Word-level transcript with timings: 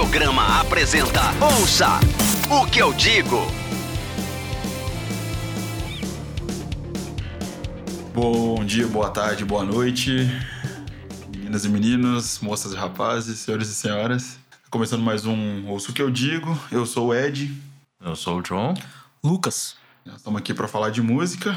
Audiograma 0.00 0.58
apresenta 0.58 1.20
Ouça 1.44 2.00
o 2.50 2.64
que 2.64 2.78
eu 2.78 2.90
digo. 2.94 3.36
Bom 8.14 8.64
dia, 8.64 8.86
boa 8.86 9.10
tarde, 9.10 9.44
boa 9.44 9.62
noite, 9.62 10.26
meninas 11.28 11.66
e 11.66 11.68
meninos, 11.68 12.38
moças 12.40 12.72
e 12.72 12.76
rapazes, 12.76 13.40
senhores 13.40 13.68
e 13.68 13.74
senhoras. 13.74 14.38
Começando 14.70 15.02
mais 15.02 15.26
um 15.26 15.68
Ouça 15.68 15.90
o 15.90 15.94
que 15.94 16.00
eu 16.00 16.10
digo. 16.10 16.58
Eu 16.72 16.86
sou 16.86 17.08
o 17.08 17.14
Ed. 17.14 17.54
Eu 18.00 18.16
sou 18.16 18.38
o 18.38 18.42
John. 18.42 18.72
Lucas. 19.22 19.76
Nós 20.06 20.16
estamos 20.16 20.40
aqui 20.40 20.54
para 20.54 20.66
falar 20.66 20.88
de 20.88 21.02
música. 21.02 21.54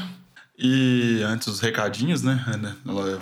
E 0.58 1.22
antes 1.24 1.48
os 1.48 1.60
recadinhos, 1.60 2.22
né? 2.22 2.44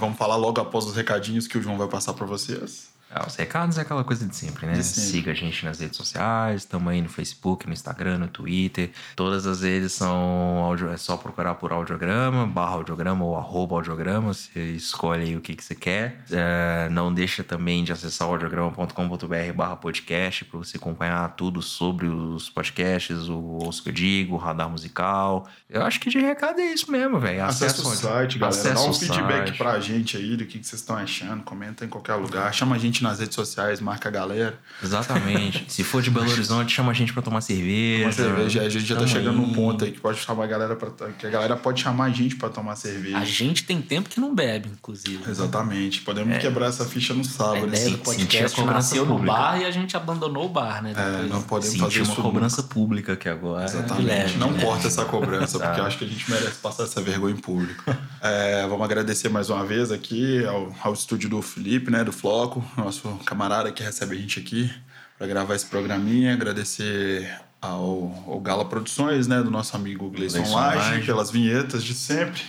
Vamos 0.00 0.18
falar 0.18 0.34
logo 0.34 0.60
após 0.60 0.84
os 0.84 0.96
recadinhos 0.96 1.46
que 1.46 1.56
o 1.56 1.62
João 1.62 1.78
vai 1.78 1.86
passar 1.86 2.12
para 2.12 2.27
vocês. 2.27 2.91
Ah, 3.14 3.26
os 3.26 3.36
recados 3.36 3.76
é 3.76 3.82
aquela 3.82 4.02
coisa 4.02 4.26
de 4.26 4.34
sempre, 4.34 4.66
né? 4.66 4.72
De 4.72 4.82
sempre. 4.82 5.10
Siga 5.10 5.30
a 5.32 5.34
gente 5.34 5.64
nas 5.64 5.80
redes 5.80 5.96
sociais, 5.96 6.62
estamos 6.62 6.90
aí 6.90 7.02
no 7.02 7.08
Facebook, 7.08 7.66
no 7.66 7.72
Instagram, 7.72 8.18
no 8.18 8.28
Twitter. 8.28 8.90
Todas 9.14 9.46
as 9.46 9.60
redes 9.60 9.92
são 9.92 10.16
audio, 10.64 10.88
é 10.90 10.96
só 10.96 11.16
procurar 11.16 11.56
por 11.56 11.72
audiograma, 11.72 12.46
barra 12.46 12.74
audiograma 12.74 13.24
ou 13.24 13.36
arroba 13.36 13.76
audiograma. 13.76 14.32
Você 14.32 14.72
escolhe 14.72 15.24
aí 15.24 15.36
o 15.36 15.40
que, 15.40 15.54
que 15.54 15.62
você 15.62 15.74
quer. 15.74 16.24
É, 16.30 16.88
não 16.90 17.12
deixa 17.12 17.44
também 17.44 17.84
de 17.84 17.92
acessar 17.92 18.28
audiograma.com.br 18.28 19.52
barra 19.54 19.76
podcast 19.76 20.44
para 20.46 20.58
você 20.58 20.78
acompanhar 20.78 21.28
tudo 21.36 21.60
sobre 21.60 22.06
os 22.06 22.48
podcasts, 22.48 23.28
o 23.28 23.42
Ouço 23.62 23.82
que 23.82 23.91
eu 23.91 23.92
digo, 23.92 24.36
o 24.36 24.38
radar 24.38 24.70
musical. 24.70 25.47
Eu 25.69 25.82
acho 25.82 26.00
que 26.00 26.08
de 26.08 26.19
recado 26.19 26.60
é 26.60 26.72
isso 26.72 26.91
mesmo, 26.91 27.20
velho. 27.20 27.44
Acesse 27.44 27.80
o 27.80 27.84
site, 27.84 28.38
galera. 28.38 28.38
Dá 28.38 28.48
acessa 28.48 28.88
um 28.88 28.94
feedback 28.94 29.48
site. 29.48 29.58
pra 29.58 29.78
gente 29.80 30.16
aí 30.16 30.36
do 30.36 30.47
que 30.47 30.62
que 30.62 30.66
vocês 30.66 30.80
estão 30.80 30.97
achando. 30.97 31.42
Comenta 31.42 31.84
em 31.84 31.88
qualquer 31.88 32.14
lugar. 32.14 32.52
Chama 32.54 32.76
a 32.76 32.78
gente 32.78 33.02
nas 33.03 33.19
redes 33.19 33.34
sociais, 33.34 33.81
marca 33.81 34.08
a 34.08 34.12
galera. 34.12 34.58
Exatamente. 34.83 35.64
Se 35.72 35.83
for 35.84 36.03
de 36.03 36.11
Belo 36.11 36.31
Horizonte, 36.31 36.72
chama 36.72 36.92
a 36.92 36.95
gente 36.95 37.12
pra 37.12 37.22
tomar 37.22 37.41
cerveja. 37.41 38.12
Cerveja. 38.12 38.62
A 38.62 38.69
gente 38.69 38.86
já 38.86 38.97
tá 38.97 39.06
chegando 39.06 39.36
num 39.39 39.53
ponto 39.53 39.84
aí 39.84 39.92
que 39.92 40.00
pode 40.00 40.19
chamar 40.19 40.44
a 40.44 40.47
galera 40.47 40.77
pra, 40.77 40.91
que 41.12 41.27
a 41.27 41.31
galera 41.31 41.56
pode 41.56 41.81
chamar 41.83 42.05
a 42.06 42.11
gente 42.11 42.36
pra 42.36 42.48
tomar 42.48 42.77
cerveja. 42.77 43.19
A 43.19 43.25
gente 43.25 43.64
tem 43.64 43.81
tempo 43.81 44.09
que 44.09 44.20
não 44.20 44.34
bebe, 44.34 44.69
inclusive. 44.69 45.22
Exatamente. 45.28 46.03
Podemos 46.03 46.39
quebrar 46.39 46.67
essa 46.67 46.84
ficha 46.84 47.14
no 47.14 47.25
sábado. 47.25 47.67
ideia 47.67 47.86
assim. 47.86 47.97
do 47.97 48.05
sentir 48.05 48.22
podcast 48.27 48.44
a 48.61 48.62
cobrança 48.62 48.72
nasceu 48.78 49.06
no 49.06 49.19
bar 49.19 49.61
e 49.61 49.64
a 49.64 49.70
gente 49.70 49.97
abandonou 49.97 50.47
o 50.47 50.48
bar, 50.48 50.83
né? 50.83 50.92
É, 50.97 51.27
não 51.28 51.42
podemos 51.42 51.72
Sentir 51.72 51.84
fazer 51.84 52.00
uma 52.03 52.12
isso 52.12 52.22
cobrança 52.22 52.62
pública 52.62 53.12
aqui 53.14 53.28
agora. 53.28 53.64
Exatamente. 53.64 54.06
leve, 54.06 54.39
não 54.39 54.53
de 54.53 54.61
corta 54.61 54.75
leve. 54.77 54.87
essa 54.89 55.05
cobrança, 55.05 55.59
porque 55.59 55.72
Tá. 55.75 55.78
eu 55.78 55.84
acho 55.87 55.98
que 55.98 56.05
a 56.05 56.09
gente 56.09 56.31
merece 56.31 56.59
passar 56.59 56.84
essa 56.84 57.00
vergonha 57.00 57.34
em 57.34 57.39
público. 57.39 57.84
É, 58.20 58.66
vamos 58.69 58.84
agradecer 58.84 59.28
mais 59.28 59.48
uma 59.50 59.64
vez 59.64 59.91
aqui 59.91 60.44
ao, 60.47 60.75
ao 60.83 60.92
estúdio 60.92 61.28
do 61.28 61.41
Felipe, 61.42 61.91
né, 61.91 62.05
do 62.05 62.12
Floco, 62.12 62.64
nosso 62.77 62.91
camarada 63.24 63.72
que 63.72 63.82
recebe 63.82 64.16
a 64.16 64.18
gente 64.18 64.38
aqui 64.40 64.72
para 65.18 65.26
gravar 65.26 65.54
esse 65.54 65.66
programinha. 65.66 66.32
Agradecer 66.32 67.30
ao, 67.60 68.24
ao 68.26 68.40
Gala 68.40 68.64
Produções, 68.64 69.26
né, 69.26 69.42
do 69.42 69.50
nosso 69.50 69.76
amigo 69.76 70.10
Gleison 70.10 70.42
Laje, 70.52 71.04
pelas 71.06 71.30
vinhetas 71.30 71.84
de 71.84 71.94
sempre. 71.94 72.42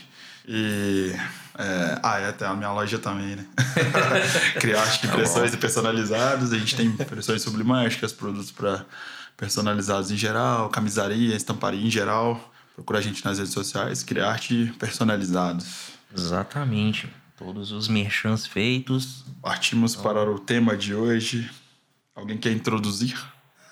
E. 0.47 1.13
é, 1.57 1.99
ah, 2.03 2.19
é, 2.19 2.31
tem 2.31 2.47
a 2.47 2.53
minha 2.53 2.71
loja 2.71 2.99
também, 2.99 3.35
né? 3.35 3.45
Criar 4.59 4.81
acho 4.81 4.99
que 4.99 5.07
Tá 5.07 5.13
impressões 5.13 5.51
bom. 5.51 5.57
personalizadas. 5.57 6.51
A 6.51 6.57
gente 6.57 6.75
tem 6.75 6.87
impressões 6.87 7.41
sublimáticas, 7.41 8.11
produtos 8.11 8.51
para 8.51 8.85
personalizados 9.37 10.11
em 10.11 10.17
geral, 10.17 10.69
camisaria, 10.69 11.35
estamparia 11.35 11.85
em 11.85 11.89
geral. 11.89 12.51
Procura 12.75 12.99
a 12.99 13.01
gente 13.01 13.23
nas 13.23 13.37
redes 13.37 13.53
sociais, 13.53 14.03
Criarte 14.03 14.73
personalizados. 14.79 15.93
Exatamente. 16.15 17.07
Todos 17.37 17.71
os 17.71 17.87
merchants 17.87 18.45
feitos. 18.45 19.25
Partimos 19.41 19.95
para 19.95 20.29
o 20.29 20.39
tema 20.39 20.77
de 20.77 20.93
hoje. 20.93 21.49
Alguém 22.15 22.37
quer 22.37 22.51
introduzir? 22.51 23.17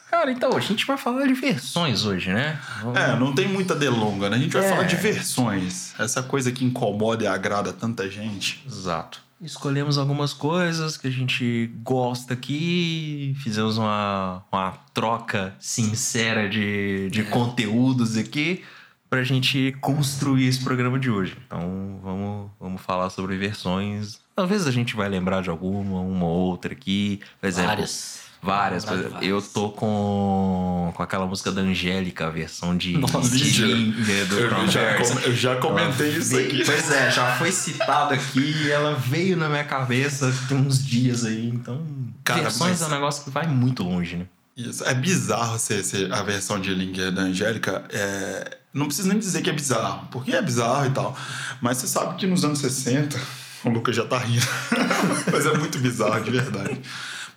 Cara, 0.09 0.31
então, 0.31 0.57
a 0.57 0.59
gente 0.59 0.85
vai 0.85 0.97
falar 0.97 1.25
de 1.25 1.33
versões 1.33 2.03
hoje, 2.03 2.33
né? 2.33 2.59
Vamos- 2.81 2.99
É, 2.99 3.15
não 3.17 3.33
tem 3.33 3.47
muita 3.47 3.73
delonga, 3.75 4.29
né? 4.29 4.35
A 4.35 4.39
gente 4.39 4.51
vai 4.51 4.65
É. 4.65 4.69
falar 4.69 4.83
de 4.83 4.95
versões. 4.97 5.93
Essa 5.97 6.21
coisa 6.21 6.51
que 6.51 6.65
incomoda 6.65 7.23
e 7.23 7.27
agrada 7.27 7.71
tanta 7.71 8.09
gente. 8.09 8.61
Exato. 8.67 9.21
Escolhemos 9.41 9.97
algumas 9.97 10.33
coisas 10.33 10.97
que 10.97 11.07
a 11.07 11.11
gente 11.11 11.71
gosta 11.81 12.33
aqui, 12.33 13.35
fizemos 13.41 13.77
uma, 13.77 14.43
uma 14.51 14.71
troca 14.93 15.55
sincera 15.59 16.47
de, 16.49 17.09
de 17.09 17.23
conteúdos 17.23 18.17
aqui 18.17 18.63
pra 19.11 19.23
gente 19.23 19.75
construir 19.81 20.47
esse 20.47 20.63
programa 20.63 20.97
de 20.97 21.11
hoje. 21.11 21.35
Então 21.45 21.99
vamos, 22.01 22.49
vamos 22.57 22.81
falar 22.81 23.09
sobre 23.09 23.35
versões. 23.37 24.19
Talvez 24.33 24.65
a 24.65 24.71
gente 24.71 24.95
vai 24.95 25.09
lembrar 25.09 25.41
de 25.43 25.49
alguma, 25.49 25.99
uma 25.99 26.25
ou 26.25 26.49
outra 26.49 26.71
aqui. 26.71 27.19
Por 27.41 27.47
exemplo, 27.47 27.67
Várias. 27.71 28.21
Várias. 28.41 28.85
Por 28.85 28.91
Várias. 28.95 29.05
exemplo, 29.11 29.25
eu 29.27 29.41
tô 29.41 29.69
com, 29.69 30.93
com 30.95 31.03
aquela 31.03 31.25
música 31.27 31.51
da 31.51 31.59
Angélica, 31.61 32.27
a 32.27 32.29
versão 32.29 32.75
de, 32.75 32.97
Nossa. 32.97 33.19
de. 33.37 33.61
Lídia 33.65 34.25
do 34.27 34.39
Eu 34.39 34.67
já, 34.69 34.95
com- 34.97 35.19
eu 35.19 35.35
já 35.35 35.55
comentei 35.57 36.07
Ela 36.11 36.17
isso 36.17 36.33
veio- 36.35 36.47
aqui. 36.47 36.63
Pois 36.65 36.89
é, 36.91 37.11
já 37.11 37.35
foi 37.35 37.51
citado 37.51 38.13
aqui 38.13 38.39
e 38.65 38.71
ela 38.71 38.95
veio 38.95 39.35
na 39.35 39.49
minha 39.49 39.65
cabeça 39.65 40.33
tem 40.47 40.57
uns 40.57 40.83
dias 40.83 41.25
aí. 41.25 41.49
Então, 41.49 41.85
Cara, 42.23 42.43
versões 42.43 42.79
mas- 42.79 42.81
é 42.81 42.85
um 42.85 42.95
negócio 42.95 43.25
que 43.25 43.29
vai 43.29 43.45
muito 43.45 43.83
longe, 43.83 44.15
né? 44.15 44.25
Isso. 44.55 44.83
É 44.85 44.93
bizarro 44.93 45.59
ser, 45.59 45.83
ser 45.83 46.11
a 46.13 46.23
versão 46.23 46.59
de 46.61 46.73
Linger 46.73 47.11
da 47.11 47.23
Angélica. 47.23 47.83
É... 47.89 48.57
Não 48.73 48.85
preciso 48.85 49.09
nem 49.09 49.19
dizer 49.19 49.41
que 49.41 49.49
é 49.49 49.53
bizarro, 49.53 50.07
porque 50.11 50.31
é 50.31 50.41
bizarro 50.41 50.85
e 50.85 50.91
tal. 50.91 51.17
Mas 51.61 51.77
você 51.77 51.87
sabe 51.87 52.15
que 52.15 52.25
nos 52.25 52.45
anos 52.45 52.59
60, 52.59 53.19
o 53.65 53.69
Lucas 53.69 53.95
já 53.95 54.05
tá 54.05 54.17
rindo, 54.17 54.45
mas 55.31 55.45
é 55.45 55.57
muito 55.57 55.77
bizarro, 55.79 56.23
de 56.23 56.31
verdade. 56.31 56.81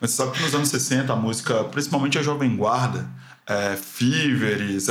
Mas 0.00 0.10
você 0.10 0.16
sabe 0.16 0.32
que 0.32 0.42
nos 0.42 0.54
anos 0.54 0.68
60 0.68 1.12
a 1.12 1.16
música, 1.16 1.64
principalmente 1.64 2.18
a 2.18 2.22
Jovem 2.22 2.56
Guarda, 2.56 3.08
é, 3.46 3.76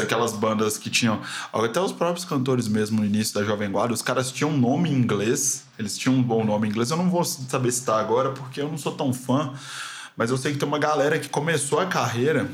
aquelas 0.01 0.33
bandas 0.33 0.77
que 0.77 0.89
tinham. 0.89 1.21
Até 1.51 1.79
os 1.79 1.91
próprios 1.91 2.25
cantores 2.25 2.67
mesmo 2.67 2.99
no 2.99 3.05
início 3.05 3.33
da 3.33 3.43
Jovem 3.43 3.71
Guarda, 3.71 3.93
os 3.93 4.01
caras 4.01 4.31
tinham 4.31 4.51
um 4.51 4.57
nome 4.57 4.89
em 4.89 4.93
inglês, 4.93 5.65
eles 5.77 5.97
tinham 5.97 6.15
um 6.15 6.23
bom 6.23 6.43
nome 6.43 6.67
em 6.67 6.71
inglês. 6.71 6.91
Eu 6.91 6.97
não 6.97 7.09
vou 7.09 7.23
saber 7.23 7.71
citar 7.71 7.99
agora 7.99 8.31
porque 8.31 8.61
eu 8.61 8.69
não 8.69 8.77
sou 8.77 8.93
tão 8.93 9.13
fã, 9.13 9.53
mas 10.15 10.29
eu 10.29 10.37
sei 10.37 10.53
que 10.53 10.59
tem 10.59 10.67
uma 10.67 10.79
galera 10.79 11.17
que 11.19 11.29
começou 11.29 11.79
a 11.79 11.85
carreira 11.85 12.49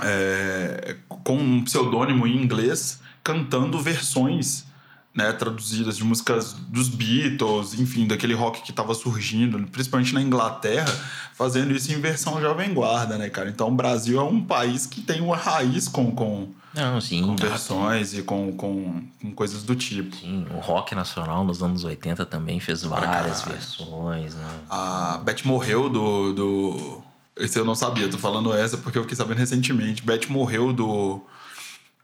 é, 0.00 0.96
com 1.08 1.36
um 1.36 1.64
pseudônimo 1.64 2.26
em 2.26 2.42
inglês, 2.42 3.00
cantando 3.24 3.80
versões 3.80 4.66
né, 5.14 5.32
traduzidas 5.32 5.96
de 5.96 6.02
músicas 6.02 6.52
dos 6.52 6.88
Beatles, 6.88 7.78
enfim, 7.78 8.06
daquele 8.06 8.34
rock 8.34 8.62
que 8.62 8.70
estava 8.70 8.92
surgindo, 8.94 9.64
principalmente 9.68 10.12
na 10.12 10.20
Inglaterra, 10.20 10.92
fazendo 11.34 11.72
isso 11.72 11.92
em 11.92 12.00
versão 12.00 12.40
jovem 12.40 12.74
guarda, 12.74 13.16
né, 13.16 13.30
cara? 13.30 13.48
Então 13.48 13.68
o 13.68 13.74
Brasil 13.74 14.20
é 14.20 14.24
um 14.24 14.44
país 14.44 14.86
que 14.86 15.00
tem 15.00 15.20
uma 15.20 15.36
raiz 15.36 15.86
com, 15.86 16.10
com, 16.10 16.48
Não, 16.74 17.00
sim. 17.00 17.22
com 17.22 17.36
versões 17.36 18.12
e 18.12 18.22
com, 18.22 18.52
com, 18.56 19.02
com 19.22 19.32
coisas 19.32 19.62
do 19.62 19.76
tipo. 19.76 20.16
Sim, 20.16 20.46
o 20.52 20.58
rock 20.58 20.96
nacional 20.96 21.44
nos 21.44 21.62
anos 21.62 21.84
80 21.84 22.26
também 22.26 22.58
fez 22.58 22.82
várias 22.82 23.42
versões, 23.42 24.34
né? 24.34 24.50
A 24.68 25.20
Beth 25.24 25.44
morreu 25.44 25.88
do, 25.88 26.32
do. 26.32 27.02
Esse 27.36 27.56
eu 27.56 27.64
não 27.64 27.76
sabia, 27.76 28.08
tô 28.08 28.18
falando 28.18 28.52
essa 28.52 28.76
porque 28.78 28.98
eu 28.98 29.02
fiquei 29.02 29.16
sabendo 29.16 29.38
recentemente. 29.38 30.02
Beth 30.02 30.26
morreu 30.28 30.72
do. 30.72 31.22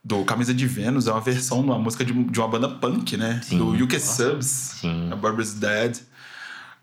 Do 0.03 0.25
Camisa 0.25 0.53
de 0.53 0.65
Vênus, 0.65 1.07
é 1.07 1.11
uma 1.11 1.21
versão 1.21 1.59
de 1.61 1.65
uma 1.65 1.77
música 1.77 2.03
de, 2.03 2.11
de 2.11 2.39
uma 2.39 2.47
banda 2.47 2.67
punk, 2.67 3.15
né? 3.17 3.39
Sim. 3.43 3.57
Do 3.59 3.83
UK 3.83 3.99
Subs. 3.99 4.47
Sim. 4.47 5.11
A 5.11 5.15
Barbara's 5.15 5.53
Dead. 5.53 5.99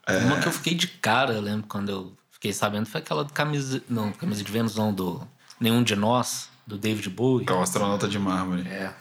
É. 0.06 0.18
Uma 0.18 0.38
que 0.38 0.46
eu 0.48 0.52
fiquei 0.52 0.74
de 0.74 0.86
cara, 0.86 1.34
eu 1.34 1.40
lembro 1.40 1.66
quando 1.66 1.88
eu 1.90 2.12
fiquei 2.30 2.52
sabendo, 2.52 2.86
foi 2.86 3.00
aquela 3.00 3.24
do 3.24 3.32
camisa. 3.32 3.82
Não, 3.88 4.12
camisa 4.12 4.42
de 4.44 4.50
Vênus, 4.52 4.76
não, 4.76 4.92
do 4.94 5.20
Nenhum 5.60 5.82
de 5.82 5.96
Nós, 5.96 6.48
do 6.66 6.78
David 6.78 7.10
Bowie. 7.10 7.44
Que 7.44 7.52
é 7.52 7.56
o 7.56 7.60
astronauta 7.60 8.06
de 8.08 8.18
mármore. 8.18 8.66
É. 8.68 8.92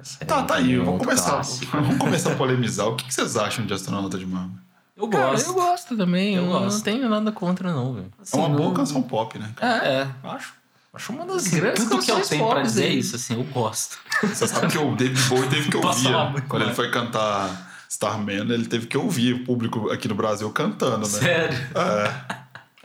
Essa 0.00 0.24
Tá, 0.24 0.42
tá 0.44 0.54
aí, 0.54 0.74
é 0.74 0.78
vamos 0.78 1.00
começar. 1.04 1.42
Vamos 1.72 1.98
começar 1.98 2.32
a 2.32 2.36
polemizar. 2.36 2.86
O 2.86 2.94
que 2.94 3.12
vocês 3.12 3.36
acham 3.36 3.66
de 3.66 3.74
astronauta 3.74 4.16
de 4.16 4.24
mármore? 4.26 4.60
Eu 4.96 5.08
Cara, 5.08 5.32
gosto. 5.32 5.48
eu 5.48 5.54
gosto 5.54 5.96
também. 5.96 6.34
Eu, 6.36 6.44
Eu 6.44 6.50
não 6.52 6.60
gosto. 6.60 6.82
tenho 6.84 7.08
nada 7.08 7.30
contra, 7.32 7.72
não, 7.72 7.94
velho. 7.94 8.06
É 8.32 8.36
uma 8.36 8.46
Assim, 8.46 8.56
boa 8.56 8.68
não- 8.68 8.74
canção 8.74 9.02
pop, 9.02 9.36
né? 9.38 9.52
cara? 9.56 9.84
É, 9.86 9.94
é. 10.02 10.08
Acho. 10.28 10.54
Acho 10.98 11.12
uma 11.12 11.24
das 11.24 11.46
Assim, 11.46 11.56
grandes 11.60 11.84
tudo 11.84 12.02
que 12.02 12.10
eu 12.10 12.20
tenho 12.20 12.48
pra 12.48 12.60
dizer 12.62 12.84
é 12.84 12.88
dele. 12.88 12.98
isso, 13.00 13.14
assim, 13.14 13.34
eu 13.34 13.44
gosto. 13.44 13.96
Você 14.22 14.48
sabe 14.48 14.66
que 14.66 14.78
o 14.78 14.96
David 14.96 15.22
Bowie 15.28 15.48
teve 15.48 15.70
que 15.70 15.76
ouvir. 15.78 16.08
Quando 16.48 16.56
ele 16.62 16.64
mais. 16.64 16.76
foi 16.76 16.90
cantar 16.90 17.70
Starman, 17.88 18.50
ele 18.52 18.66
teve 18.66 18.86
que 18.88 18.98
ouvir 18.98 19.32
o 19.34 19.44
público 19.44 19.90
aqui 19.92 20.08
no 20.08 20.16
Brasil 20.16 20.50
cantando, 20.50 21.06
né? 21.08 21.18
Sério. 21.20 21.56
É. 21.74 22.38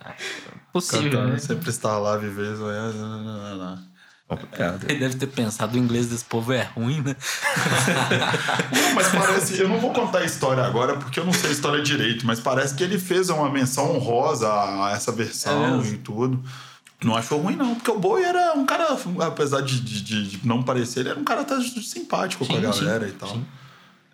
Possível, 0.72 1.12
Cantando, 1.12 1.34
né? 1.34 1.40
sempre 1.40 1.70
estar 1.70 1.98
lá, 1.98 2.18
viver. 2.18 2.50
aí, 2.50 2.94
não, 2.98 3.58
não. 3.58 3.94
Complicado. 4.28 4.86
Ele 4.90 5.00
deve 5.00 5.16
ter 5.16 5.28
pensado, 5.28 5.76
o 5.76 5.80
inglês 5.80 6.08
desse 6.08 6.24
povo 6.26 6.54
é 6.54 6.64
ruim, 6.64 7.02
né? 7.02 7.16
Não, 8.72 8.94
mas 8.96 9.08
parece. 9.10 9.60
Eu 9.60 9.68
não 9.70 9.80
vou 9.80 9.94
contar 9.94 10.20
a 10.20 10.24
história 10.26 10.64
agora 10.64 10.96
porque 10.96 11.20
eu 11.20 11.26
não 11.26 11.34
sei 11.34 11.50
a 11.50 11.54
história 11.54 11.84
direito, 11.84 12.26
mas 12.26 12.40
parece 12.40 12.74
que 12.74 12.84
ele 12.84 12.98
fez 12.98 13.30
uma 13.30 13.50
menção 13.50 13.96
honrosa 13.96 14.50
a 14.52 14.92
essa 14.96 15.12
É 15.12 15.14
versão 15.14 15.78
mesmo? 15.78 15.94
e 15.94 15.98
tudo. 15.98 16.44
Não 17.04 17.16
achou 17.16 17.40
ruim, 17.42 17.56
não, 17.56 17.76
porque 17.76 17.92
o 17.92 18.00
Bowie 18.00 18.24
era 18.24 18.54
um 18.54 18.66
cara, 18.66 18.98
apesar 19.26 19.62
de, 19.62 19.80
de, 19.82 20.02
de- 20.38 20.48
não 20.48 20.64
parecer, 20.64 21.02
ele 21.02 21.10
era 21.10 21.20
um 21.20 21.24
cara 21.24 21.42
até 21.42 21.60
simpático 21.62 22.46
com 22.46 22.54
a 22.54 22.56
Sim, 22.62 22.74
sim, 22.74 22.86
galera 22.86 23.08
e 23.08 23.12
tal. 23.12 23.30
sim. 23.30 23.46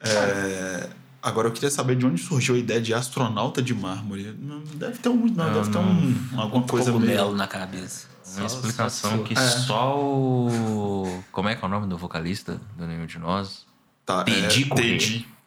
É, 0.01 0.89
Agora 1.21 1.49
eu 1.49 1.51
queria 1.51 1.69
saber 1.69 1.97
de 1.97 2.05
onde 2.05 2.21
surgiu 2.21 2.55
a 2.55 2.57
ideia 2.57 2.79
de 2.79 2.93
astronauta 2.93 3.61
de 3.61 3.73
mármore. 3.75 4.33
Não 4.39 4.59
deve 4.75 4.99
ter 4.99 5.09
um, 5.09 5.25
não, 5.25 5.53
deve 5.53 5.69
ter 5.69 5.77
um, 5.77 6.15
alguma 6.37 6.63
coisa 6.65 6.93
Cogumelo 6.93 7.25
meio. 7.25 7.35
na 7.37 7.45
cabeça. 7.45 8.07
Uma 8.37 8.47
Só- 8.47 8.55
explicação 8.55 9.17
só- 9.17 9.23
que 9.23 9.33
É. 9.33 9.41
só 9.49 9.99
o. 9.99 11.21
Como 11.31 11.49
é 11.49 11.55
que 11.55 11.63
é 11.65 11.67
o 11.67 11.69
nome 11.69 11.87
do 11.87 11.97
vocalista 11.97 12.61
do 12.77 12.87
Nenhum 12.87 13.05
de 13.05 13.19
Nós? 13.19 13.65
Tá, 14.05 14.23
Tedi 14.23 14.69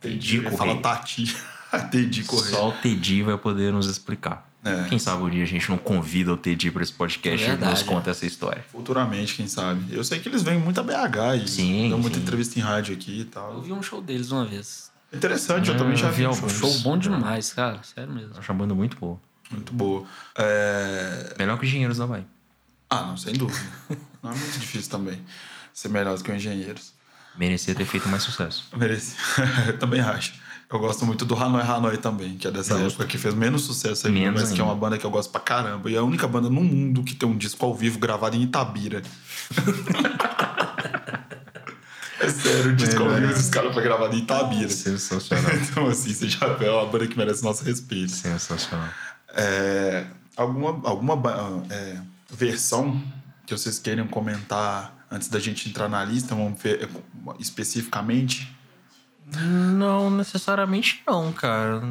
é, 0.02 0.08
Eu 0.08 0.42
ia 0.42 0.50
falar 0.50 0.74
Correia. 0.74 0.80
Tati. 0.82 1.36
Tedi 1.90 2.24
Correia. 2.24 2.54
Só 2.56 2.68
o 2.68 2.72
Tedi 2.72 3.22
vai 3.22 3.38
poder 3.38 3.72
nos 3.72 3.86
explicar. 3.86 4.46
É. 4.64 4.84
Quem 4.88 4.98
sabe 4.98 5.22
um 5.22 5.28
dia 5.30 5.42
a 5.42 5.46
gente 5.46 5.68
não 5.68 5.76
convida 5.76 6.32
o 6.32 6.36
Tedi 6.36 6.70
para 6.70 6.82
esse 6.82 6.92
podcast 6.92 7.44
É 7.50 7.54
e 7.54 7.56
nos 7.56 7.82
conta 7.82 8.10
essa 8.10 8.24
história. 8.24 8.64
Futuramente, 8.70 9.34
quem 9.34 9.48
sabe. 9.48 9.92
Eu 9.94 10.04
sei 10.04 10.20
que 10.20 10.28
eles 10.28 10.42
vêm 10.42 10.56
muito 10.58 10.78
a 10.78 10.82
BH 10.84 11.42
e 11.44 11.48
Sim, 11.48 11.90
dão 11.90 11.98
muita 11.98 12.16
sim. 12.18 12.22
entrevista 12.22 12.58
em 12.58 12.62
rádio 12.62 12.94
aqui 12.94 13.12
e 13.16 13.20
Eu 13.20 13.24
tal. 13.26 13.60
vi 13.60 13.72
um 13.72 13.82
show 13.82 14.00
deles 14.00 14.30
uma 14.30 14.44
vez. 14.44 14.90
Interessante, 15.12 15.68
eu 15.68 15.74
É, 15.74 15.78
também 15.78 15.96
já 15.96 16.06
eu 16.06 16.12
vi 16.12 16.18
vi 16.18 16.26
um 16.26 16.30
alguns. 16.30 16.52
show. 16.52 16.70
Show 16.70 16.80
bom 16.80 16.96
demais, 16.96 17.52
cara. 17.52 17.80
Sério 17.82 18.12
mesmo. 18.14 18.38
Acho 18.38 18.50
a 18.52 18.54
banda 18.54 18.74
muito 18.74 18.96
boa. 18.96 19.20
Muito 19.50 19.72
boa. 19.72 20.06
É... 20.38 21.34
Melhor 21.38 21.58
que 21.58 21.66
Engenheiros 21.66 21.98
da 21.98 22.06
Bahia. 22.06 22.26
Ah, 22.88 23.02
não, 23.02 23.16
sem 23.16 23.34
dúvida. 23.34 23.60
Não 24.22 24.30
é 24.30 24.34
muito 24.34 24.58
difícil 24.58 24.90
também 24.90 25.20
ser 25.74 25.88
melhor 25.88 26.16
do 26.16 26.22
que 26.22 26.30
o 26.30 26.34
Engenheiros. 26.34 26.92
Merecia 27.36 27.74
ter 27.74 27.84
feito 27.86 28.08
mais 28.08 28.22
sucesso. 28.22 28.64
Mereci. 28.76 29.16
eu 29.66 29.78
também 29.78 30.00
acho. 30.00 30.34
Eu 30.72 30.78
gosto 30.78 31.04
muito 31.04 31.24
do 31.26 31.34
Hanoi 31.34 31.60
Hanoi 31.62 31.98
também, 31.98 32.36
que 32.38 32.48
é 32.48 32.50
dessa 32.50 32.74
Justo. 32.78 32.94
época 32.94 33.06
que 33.06 33.18
fez 33.18 33.34
menos 33.34 33.62
sucesso 33.62 34.06
ainda, 34.06 34.18
Menos 34.18 34.40
mas 34.40 34.50
que 34.52 34.58
é 34.58 34.62
ainda. 34.62 34.72
uma 34.72 34.80
banda 34.80 34.96
que 34.96 35.04
eu 35.04 35.10
gosto 35.10 35.30
pra 35.30 35.40
caramba. 35.40 35.90
E 35.90 35.94
é 35.94 35.98
a 35.98 36.02
única 36.02 36.26
banda 36.26 36.48
no 36.48 36.62
mundo 36.62 37.02
que 37.04 37.14
tem 37.14 37.28
um 37.28 37.36
disco 37.36 37.64
ao 37.66 37.74
vivo 37.74 37.98
gravado 37.98 38.36
em 38.36 38.42
Itabira. 38.42 39.02
é 42.20 42.28
sério, 42.30 42.72
o 42.72 42.76
disco 42.76 43.02
ao 43.02 43.08
Melhor. 43.08 43.20
vivo, 43.20 43.32
esses 43.32 43.50
caras 43.50 43.74
foi 43.74 43.82
gravado 43.82 44.14
em 44.14 44.20
Itabira. 44.20 44.68
Sensacional. 44.70 45.52
então, 45.56 45.88
assim, 45.88 46.14
você 46.14 46.28
já 46.28 46.46
vê 46.54 46.66
é 46.66 46.70
uma 46.70 46.86
banda 46.86 47.06
que 47.06 47.18
merece 47.18 47.42
nosso 47.42 47.64
respeito. 47.64 48.12
Sensacional. 48.12 48.88
É, 49.34 50.06
alguma 50.36 50.88
alguma 50.88 51.22
é, 51.70 51.98
versão 52.30 52.98
que 53.46 53.54
vocês 53.56 53.78
queiram 53.78 54.06
comentar 54.06 55.06
antes 55.10 55.28
da 55.28 55.38
gente 55.38 55.68
entrar 55.68 55.88
na 55.88 56.02
lista, 56.04 56.34
vamos 56.34 56.60
ver 56.62 56.84
é, 56.84 56.88
especificamente? 57.38 58.50
Não 59.40 60.10
necessariamente 60.10 61.02
não, 61.06 61.32
cara. 61.32 61.82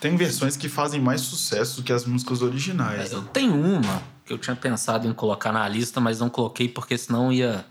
Tem 0.00 0.16
versões 0.16 0.56
que 0.56 0.68
fazem 0.68 1.00
mais 1.00 1.20
sucesso 1.20 1.82
que 1.82 1.92
as 1.92 2.04
músicas 2.04 2.40
originais. 2.42 3.12
Eu 3.12 3.22
né? 3.22 3.28
tenho 3.32 3.54
uma 3.54 4.02
que 4.24 4.32
eu 4.32 4.38
tinha 4.38 4.54
pensado 4.54 5.06
em 5.08 5.12
colocar 5.12 5.52
na 5.52 5.66
lista, 5.68 6.00
mas 6.00 6.20
não 6.20 6.28
coloquei 6.30 6.68
porque 6.68 6.96
senão 6.96 7.32
ia 7.32 7.64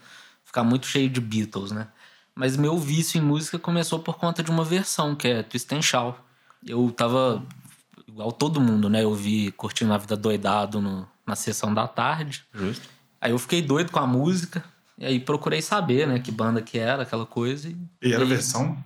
ficar 0.44 0.64
muito 0.64 0.88
cheio 0.88 1.10
de 1.10 1.22
Beatles, 1.22 1.72
né? 1.72 1.88
Mas 2.36 2.58
meu 2.58 2.78
vício 2.78 3.18
em 3.18 3.22
música 3.22 3.58
começou 3.58 4.00
por 4.00 4.18
conta 4.18 4.44
de 4.44 4.52
uma 4.52 4.64
versão, 4.64 5.16
que 5.16 5.28
é 5.28 5.44
Twist 5.44 5.74
and 5.74 5.82
Shout. 5.82 6.20
Eu 6.66 6.92
tava 6.92 7.44
igual 8.08 8.32
todo 8.32 8.60
mundo, 8.60 8.90
né? 8.90 9.04
Eu 9.04 9.14
vi 9.16 9.52
Curtindo 9.52 9.94
a 9.94 9.98
Vida 9.98 10.16
Doidado 10.18 10.82
no- 10.82 11.08
na 11.26 11.36
sessão 11.36 11.74
da 11.74 11.88
tarde. 11.88 12.44
Justo. 12.54 12.88
Aí 13.22 13.32
eu 13.32 13.40
fiquei 13.40 13.62
doido 13.62 13.92
com 13.92 14.00
a 14.00 14.08
música. 14.08 14.64
E 14.98 15.06
aí 15.06 15.20
procurei 15.20 15.62
saber, 15.62 16.08
né? 16.08 16.20
Que 16.20 16.32
banda 16.32 16.62
que 16.62 16.78
era, 16.80 17.04
aquela 17.04 17.26
coisa. 17.26 17.70
E, 17.70 17.78
E 18.02 18.14
era 18.14 18.24
aí- 18.24 18.30
versão? 18.30 18.78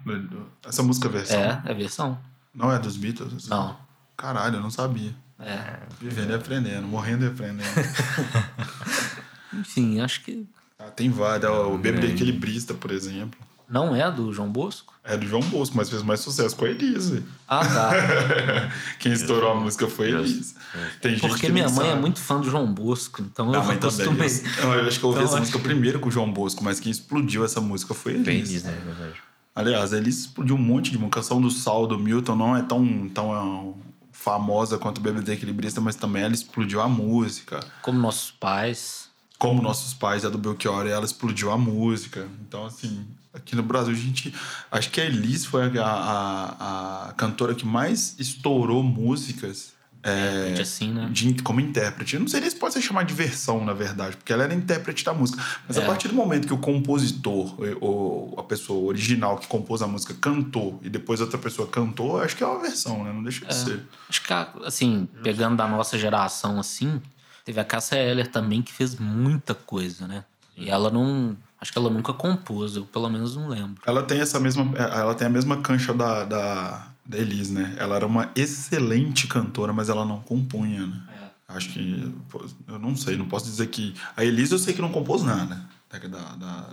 Essa 0.66 0.84
música 0.84 1.08
é 1.08 1.12
versão? 1.12 1.40
É, 1.40 1.62
é 1.66 1.74
versão. 1.74 2.20
Não 2.54 2.72
é 2.72 2.78
dos 2.78 2.98
Beatles? 2.98 3.48
Não. 3.48 3.78
Caralho, 4.18 4.58
eu 4.58 4.62
não 4.62 4.70
sabia. 4.72 5.14
É. 5.40 5.80
Vivendo 6.00 6.32
e 6.32 6.36
aprendendo, 6.36 6.86
morrendo 6.88 7.24
e 7.26 7.28
aprendendo. 7.30 7.64
Enfim, 9.54 10.00
acho 10.00 10.22
que 10.24 10.48
Ah, 10.78 10.86
tem 10.92 11.10
várias. 11.10 11.50
O 11.52 11.78
Bêbado 11.78 12.06
Equilibrista, 12.06 12.74
por 12.74 12.92
exemplo. 12.92 13.40
Não 13.72 13.96
é 13.96 14.12
do 14.12 14.32
João 14.34 14.50
Bosco. 14.52 14.94
É 15.04 15.18
do 15.18 15.26
João 15.26 15.42
Bosco, 15.42 15.76
mas 15.76 15.90
fez 15.90 16.04
mais 16.04 16.20
sucesso 16.20 16.56
com 16.56 16.66
a 16.66 16.70
Elise. 16.70 17.24
Ah, 17.48 17.66
tá. 17.66 17.92
Quem 19.00 19.12
estourou 19.14 19.52
a 19.52 19.56
música 19.56 19.88
foi 19.88 20.08
a 20.14 20.20
Elise. 20.20 20.54
Tem 21.02 21.12
gente 21.16 21.22
Porque 21.28 21.48
que 21.48 21.52
minha 21.52 21.70
mãe 21.70 21.88
é 21.88 21.90
sabe. 21.92 22.02
muito 22.02 22.20
fã 22.20 22.40
do 22.40 22.50
João 22.50 22.72
Bosco, 22.72 23.22
então 23.22 23.48
Minha 23.48 23.58
eu 23.60 23.64
mãe 23.64 23.78
também. 23.78 24.06
acostumei. 24.06 24.30
Eu, 24.64 24.74
eu 24.82 24.88
acho 24.88 25.00
que 25.00 25.06
eu 25.06 25.10
ouvi 25.10 25.22
Então, 25.22 25.32
essa 25.34 25.40
música 25.40 25.58
que- 25.58 25.64
primeiro 25.64 26.00
com 26.00 26.10
o 26.10 26.12
João 26.12 26.32
Bosco, 26.32 26.64
mas 26.64 26.80
quem 26.80 26.92
explodiu 26.92 27.44
essa 27.44 27.60
música 27.60 27.94
foi 27.94 28.14
a 28.14 28.18
Elise. 28.18 28.60
Feliz, 28.60 28.64
né? 28.64 28.78
na 28.86 28.94
verdade. 28.94 29.20
Aliás, 29.56 29.92
a 29.94 29.98
Elise 29.98 30.22
explodiu 30.22 30.56
um 30.56 30.60
monte 30.60 30.92
de 30.92 30.98
uma 30.98 31.10
canção 31.10 31.42
do 31.42 31.50
Sal, 31.50 31.88
do 31.88 31.98
Milton, 31.98 32.36
não 32.36 32.56
é 32.56 32.62
tão, 32.62 33.10
tão 33.10 33.36
é, 33.36 33.74
famosa 34.12 34.78
quanto 34.78 35.00
o 35.00 35.02
BBD 35.02 35.34
Equilibrista, 35.34 35.82
mas 35.82 35.96
também 35.96 36.24
ela 36.24 36.34
explodiu 36.34 36.80
a 36.80 36.88
música. 36.88 37.60
Como 37.82 37.98
nossos 38.00 38.32
pais. 38.32 39.10
Como 39.40 39.62
nossos 39.62 39.94
pais, 39.96 40.24
a 40.24 40.30
do 40.30 40.38
Belchior, 40.38 40.86
ela 40.86 41.04
explodiu 41.04 41.52
a 41.52 41.58
música. 41.58 42.28
Então, 42.48 42.66
assim, 42.66 43.06
aqui 43.34 43.56
no 43.56 43.64
Brasil, 43.64 43.94
a 43.94 43.98
gente. 43.98 44.34
Acho 44.72 44.90
que 44.90 45.00
a 45.02 45.06
Elis 45.06 45.46
foi 45.46 45.64
a, 45.80 45.84
a, 45.86 47.10
a 47.10 47.14
cantora 47.14 47.56
que 47.56 47.66
mais 47.66 48.16
estourou 48.20 48.84
músicas. 48.84 49.74
É, 50.04 50.48
Gente, 50.48 50.62
assim, 50.64 50.92
né? 50.92 51.08
de- 51.12 51.44
como 51.44 51.60
intérprete. 51.62 52.16
Eu 52.16 52.22
não 52.22 52.28
sei 52.28 52.42
se 52.50 52.56
pode 52.56 52.74
ser 52.74 52.82
chamar 52.82 53.04
de 53.04 53.14
versão, 53.14 53.64
na 53.64 53.72
verdade, 53.72 54.18
porque 54.18 54.34
ela 54.34 54.44
era 54.44 54.52
intérprete 54.54 55.06
da 55.06 55.14
música. 55.14 55.40
Mas 55.68 55.78
a 55.78 55.84
É. 55.84 55.86
partir 55.86 56.08
do 56.08 56.16
momento 56.16 56.48
que 56.48 56.54
o 56.56 56.58
compositor, 56.58 57.56
ou 57.80 58.34
a 58.40 58.42
pessoa 58.42 58.88
original 58.88 59.38
que 59.38 59.46
compôs 59.46 59.80
a 59.84 59.88
música, 59.88 60.16
cantou 60.20 60.80
e 60.82 60.90
depois 60.90 61.22
outra 61.22 61.38
pessoa 61.38 61.68
cantou, 61.68 62.20
acho 62.20 62.36
que 62.36 62.44
é 62.44 62.48
uma 62.48 62.60
versão, 62.60 63.04
né? 63.04 63.14
Não 63.14 63.22
deixa 63.22 63.46
de 63.46 63.54
ser. 63.54 63.84
Acho 64.10 64.24
que, 64.24 64.34
assim, 64.66 65.08
pegando 65.22 65.56
da 65.58 65.68
nossa 65.68 65.96
geração, 66.00 66.60
assim, 66.60 67.00
teve 67.46 67.60
a 67.60 67.64
Cássia 67.64 67.98
Eller 67.98 68.26
também, 68.28 68.64
que 68.64 68.74
fez 68.74 68.96
muita 68.98 69.54
coisa, 69.54 70.08
né? 70.08 70.24
E 70.58 70.68
ela 70.72 70.90
não. 70.90 71.38
Acho 71.62 71.72
que 71.72 71.78
ela 71.78 71.90
nunca 71.92 72.12
compôs, 72.12 72.76
eu 72.76 72.86
pelo 72.86 73.08
menos 73.08 73.36
não 73.36 73.48
lembro. 73.48 73.84
Ela 73.86 74.02
tem 74.02 74.20
essa 74.20 74.40
mesma. 74.40 74.64
Ela 74.78 75.14
tem 75.14 75.28
a 75.28 75.30
mesma 75.30 75.58
cancha 75.62 75.94
da, 75.94 76.26
da, 76.26 76.88
da 77.06 77.18
Elis, 77.20 77.52
né? 77.52 77.76
Ela 77.78 77.96
era 77.98 78.08
uma 78.08 78.32
excelente 78.36 79.28
cantora, 79.28 79.72
mas 79.72 79.88
ela 79.88 80.04
não 80.04 80.20
compunha, 80.22 80.88
né? 80.88 81.02
Acho 81.48 81.70
que. 81.70 82.14
Eu 82.68 82.80
não 82.80 82.96
sei, 82.96 83.16
não 83.16 83.28
posso 83.28 83.46
dizer 83.46 83.68
que. 83.68 83.94
A 84.18 84.26
Elis 84.26 84.52
eu 84.52 84.58
sei 84.58 84.74
que 84.74 84.82
não 84.82 84.92
compôs 84.92 85.22
nada. 85.22 85.62
Da, 85.92 86.00
da- 86.00 86.36
da- 86.36 86.70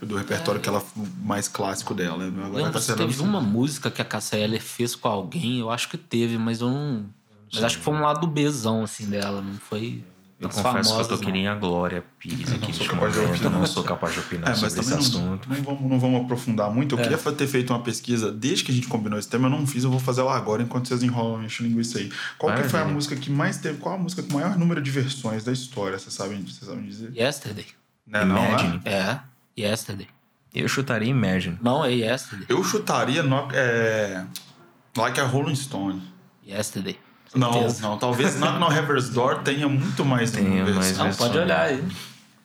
do, 0.00 0.06
do 0.06 0.16
repertório 0.16 0.60
que 0.60 0.68
ela 0.68 0.80
mais 1.24 1.48
clássico 1.48 1.92
dela. 1.92 2.30
né? 2.30 2.44
Agora 2.46 2.70
tá 2.70 2.78
teve 2.96 3.20
uma 3.20 3.40
música 3.40 3.90
que 3.90 4.00
a 4.00 4.04
Cássia 4.04 4.36
Eller 4.36 4.62
fez 4.62 4.94
com 4.94 5.08
alguém, 5.08 5.58
eu 5.58 5.70
acho 5.70 5.88
que 5.88 5.98
teve, 5.98 6.38
mas 6.38 6.60
eu 6.60 6.70
não. 6.70 7.04
Mas 7.52 7.64
acho 7.64 7.78
que 7.78 7.84
foi 7.84 7.94
um 7.94 8.00
lado 8.00 8.28
Bzão, 8.28 8.84
assim, 8.84 9.06
dela, 9.10 9.42
não 9.42 9.54
foi. 9.54 10.04
Eu 10.40 10.48
confesso 10.48 10.94
que 10.96 11.00
eu 11.02 11.08
tô 11.08 11.18
que 11.18 11.24
não. 11.26 11.32
nem 11.32 11.48
a 11.48 11.54
Glória 11.54 12.02
Pires 12.18 12.50
aqui 12.50 12.72
sou 12.72 12.86
neste 12.86 12.88
capaz 12.88 13.12
de 13.12 13.18
momento. 13.20 13.34
Eu 13.34 13.36
opinar. 13.48 13.58
não 13.60 13.66
sou 13.66 13.84
capaz 13.84 14.14
de 14.14 14.20
opinar 14.20 14.46
É, 14.48 14.50
mas 14.50 14.58
sobre 14.72 14.80
esse 14.80 14.90
não, 14.90 14.98
assunto. 14.98 15.48
não, 15.50 15.56
vamos, 15.62 15.82
não 15.82 16.00
vamos 16.00 16.22
aprofundar 16.22 16.70
muito. 16.72 16.94
Eu 16.94 16.98
É. 16.98 17.02
queria 17.02 17.18
ter 17.18 17.46
feito 17.46 17.72
uma 17.74 17.82
pesquisa 17.82 18.32
desde 18.32 18.64
que 18.64 18.72
a 18.72 18.74
gente 18.74 18.88
combinou 18.88 19.18
esse 19.18 19.28
tema, 19.28 19.48
eu 19.48 19.50
não 19.50 19.66
fiz, 19.66 19.84
eu 19.84 19.90
vou 19.90 20.00
fazer 20.00 20.22
ela 20.22 20.34
agora 20.34 20.62
enquanto 20.62 20.88
vocês 20.88 21.02
enrolam 21.02 21.44
enche 21.44 21.62
linguiça 21.62 21.98
aí. 21.98 22.10
Qual 22.38 22.54
que 22.54 22.62
foi 22.64 22.80
a 22.80 22.84
música 22.86 23.14
que 23.16 23.30
mais 23.30 23.58
teve? 23.58 23.76
Qual 23.78 23.94
a 23.94 23.98
música 23.98 24.22
com 24.22 24.30
o 24.30 24.34
maior 24.34 24.58
número 24.58 24.80
de 24.80 24.90
versões 24.90 25.44
da 25.44 25.52
história? 25.52 25.98
Vocês 25.98 26.14
sabem, 26.14 26.40
vocês 26.42 26.64
sabem 26.64 26.86
dizer? 26.86 27.12
Yesterday. 27.14 27.66
Não, 28.06 28.24
não, 28.24 28.48
Imagine. 28.48 28.80
é? 28.86 28.92
É, 28.94 29.20
Yesterday. 29.58 30.08
Eu 30.54 30.66
chutaria 30.68 31.08
Imagine. 31.10 31.58
Não, 31.62 31.84
é 31.84 31.92
Yesterday. 31.92 32.46
Eu 32.48 32.64
chutaria 32.64 33.22
no, 33.22 33.46
é, 33.52 34.24
Like 34.96 35.20
a 35.20 35.24
Rolling 35.24 35.54
Stone. 35.54 36.02
Yesterday. 36.48 36.98
Não, 37.34 37.68
não, 37.80 37.96
talvez 37.98 38.36
Knock 38.40 38.58
no 38.58 38.72
Heaven's 38.72 39.08
Door 39.10 39.42
tenha 39.42 39.68
muito 39.68 40.04
mais 40.04 40.32
de 40.32 40.40
mais 40.42 40.68
versões. 40.70 40.98
Não, 40.98 41.14
pode 41.14 41.38
olhar 41.38 41.60
aí. 41.62 41.84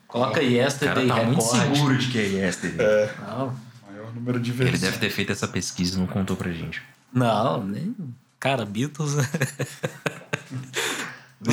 Coloca 0.08 0.42
Yesterday 0.42 1.08
tá 1.08 1.24
muito 1.24 1.42
Record. 1.44 1.76
seguro 1.76 1.98
de 1.98 2.08
que 2.08 2.20
é 2.20 2.24
Yesterday. 2.24 3.10
Não, 3.28 3.54
Maior 3.90 4.14
número 4.14 4.40
de 4.40 4.52
Ele 4.52 4.58
versões. 4.60 4.82
deve 4.82 4.98
ter 5.00 5.10
feito 5.10 5.32
essa 5.32 5.48
pesquisa 5.48 5.96
e 5.98 6.00
não 6.00 6.08
contou 6.08 6.36
pra 6.38 6.52
gente. 6.52 6.82
não, 7.12 7.64
nem. 7.64 7.96
Cara, 8.40 8.64
Beatles. 8.66 9.16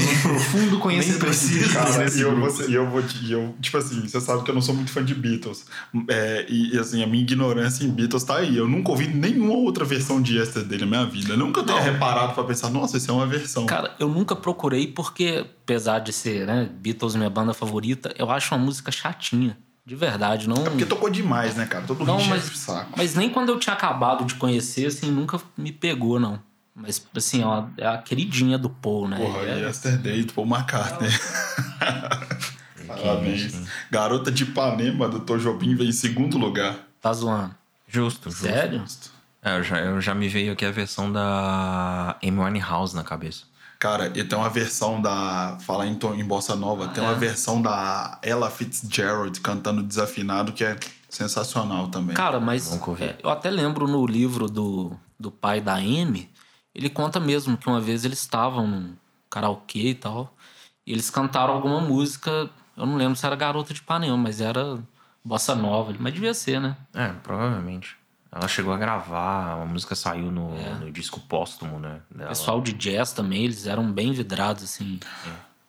profundo 0.22 0.78
conhecedor 0.78 1.30
Cara, 1.72 2.10
e 2.14 2.20
eu, 2.20 2.68
e 2.68 2.74
eu 2.74 2.90
vou 2.90 3.02
te- 3.02 3.24
e 3.24 3.32
eu, 3.32 3.54
tipo 3.60 3.76
assim, 3.76 4.00
você 4.00 4.20
sabe 4.20 4.42
que 4.42 4.50
eu 4.50 4.54
não 4.54 4.62
sou 4.62 4.74
muito 4.74 4.90
fã 4.90 5.04
de 5.04 5.14
Beatles. 5.14 5.66
É, 6.08 6.46
e, 6.48 6.74
e, 6.74 6.78
assim, 6.78 7.02
a 7.02 7.06
minha 7.06 7.22
ignorância 7.22 7.84
em 7.84 7.90
Beatles 7.90 8.24
tá 8.24 8.36
aí. 8.36 8.56
Eu 8.56 8.68
nunca 8.68 8.90
ouvi 8.90 9.08
nenhuma 9.08 9.54
outra 9.54 9.84
versão 9.84 10.20
de 10.20 10.38
Yesterday 10.38 10.78
na 10.78 10.86
minha 10.86 11.06
vida. 11.06 11.36
Nunca 11.36 11.60
eu 11.60 11.64
tenho 11.64 11.80
reparado 11.82 12.34
pra 12.34 12.44
pensar, 12.44 12.70
nossa, 12.70 12.96
isso 12.96 13.10
é 13.10 13.14
uma 13.14 13.26
versão. 13.26 13.66
Cara, 13.66 13.94
eu 13.98 14.08
nunca 14.08 14.34
procurei 14.36 14.86
porque, 14.86 15.44
apesar 15.62 15.98
de 16.00 16.12
ser, 16.12 16.46
né, 16.46 16.70
Beatles 16.80 17.14
minha 17.14 17.30
banda 17.30 17.52
favorita, 17.52 18.14
eu 18.18 18.30
acho 18.30 18.54
uma 18.54 18.64
música 18.64 18.90
chatinha. 18.90 19.56
De 19.84 19.96
verdade, 19.96 20.48
não. 20.48 20.64
É 20.64 20.70
porque 20.70 20.86
tocou 20.86 21.10
demais, 21.10 21.56
né, 21.56 21.66
cara? 21.66 21.84
Todo 21.84 22.06
mundo 22.06 22.24
mas, 22.28 22.44
saco. 22.44 22.92
mas 22.96 23.16
nem 23.16 23.28
quando 23.28 23.48
eu 23.48 23.58
tinha 23.58 23.74
acabado 23.74 24.24
de 24.24 24.36
conhecer, 24.36 24.86
assim, 24.86 25.10
nunca 25.10 25.40
me 25.58 25.72
pegou, 25.72 26.20
não. 26.20 26.38
Mas, 26.74 27.04
assim, 27.14 27.42
ó, 27.44 27.64
é 27.76 27.86
a 27.86 27.98
queridinha 27.98 28.56
do 28.56 28.70
Paul, 28.70 29.06
né? 29.08 29.18
Porra, 29.18 29.40
É- 29.42 29.60
Yesterday 29.66 30.24
do 30.24 30.32
Paul 30.32 30.46
McCartney. 30.46 31.10
Parabéns. 32.86 33.54
Garota 33.90 34.30
de 34.30 34.44
Ipanema 34.44 35.08
do 35.08 35.20
Tojobim 35.20 35.74
vem 35.74 35.88
em 35.88 35.92
segundo 35.92 36.38
lugar. 36.38 36.76
Tá 37.00 37.12
zoando. 37.12 37.54
Justo, 37.86 38.30
justo. 38.30 38.44
Sério? 38.46 38.84
É, 39.42 39.58
eu 39.58 39.62
já, 39.62 39.78
eu 39.80 40.00
já 40.00 40.14
me 40.14 40.28
veio 40.28 40.52
aqui 40.52 40.64
a 40.64 40.70
versão 40.70 41.10
da 41.12 42.16
Amy 42.22 42.38
Winehouse 42.38 42.94
na 42.94 43.02
cabeça. 43.04 43.44
Cara, 43.78 44.12
e 44.14 44.22
tem 44.22 44.38
uma 44.38 44.48
versão 44.48 45.02
da. 45.02 45.58
Falar 45.62 45.86
em, 45.88 45.96
tom- 45.96 46.14
em 46.14 46.24
Bossa 46.24 46.54
Nova, 46.54 46.86
tem 46.88 47.02
uma 47.02 47.12
é? 47.12 47.16
versão 47.16 47.60
da 47.60 48.18
Ella 48.22 48.48
Fitzgerald 48.48 49.40
cantando 49.40 49.82
desafinado 49.82 50.52
que 50.52 50.64
é 50.64 50.76
sensacional 51.08 51.88
também. 51.88 52.14
Cara, 52.14 52.38
mas 52.38 52.72
é, 53.00 53.16
eu 53.22 53.28
até 53.28 53.50
lembro 53.50 53.88
no 53.88 54.06
livro 54.06 54.48
do, 54.48 54.92
do 55.18 55.32
pai 55.32 55.60
da 55.60 55.74
Amy, 55.74 56.30
ele 56.74 56.88
conta 56.88 57.20
mesmo 57.20 57.56
que 57.56 57.68
uma 57.68 57.80
vez 57.80 58.04
eles 58.04 58.18
estavam 58.20 58.66
num 58.66 58.94
karaokê 59.30 59.90
e 59.90 59.94
tal, 59.94 60.34
e 60.86 60.92
eles 60.92 61.10
cantaram 61.10 61.54
alguma 61.54 61.80
música, 61.80 62.50
eu 62.76 62.86
não 62.86 62.96
lembro 62.96 63.16
se 63.16 63.24
era 63.24 63.36
Garota 63.36 63.72
de 63.72 63.80
Ipanema, 63.80 64.16
mas 64.16 64.40
era 64.40 64.78
bossa 65.24 65.54
nova, 65.54 65.94
mas 65.98 66.12
devia 66.12 66.34
ser, 66.34 66.60
né? 66.60 66.76
É, 66.94 67.08
provavelmente. 67.22 67.96
Ela 68.34 68.48
chegou 68.48 68.72
a 68.72 68.78
gravar, 68.78 69.60
a 69.60 69.64
música 69.66 69.94
saiu 69.94 70.30
no, 70.32 70.54
no 70.80 70.90
disco 70.90 71.20
póstumo, 71.20 71.78
né? 71.78 72.00
O 72.10 72.16
Dela. 72.16 72.28
pessoal 72.30 72.62
de 72.62 72.72
jazz 72.72 73.12
também, 73.12 73.44
eles 73.44 73.66
eram 73.66 73.92
bem 73.92 74.10
vidrados, 74.12 74.64
assim. 74.64 74.98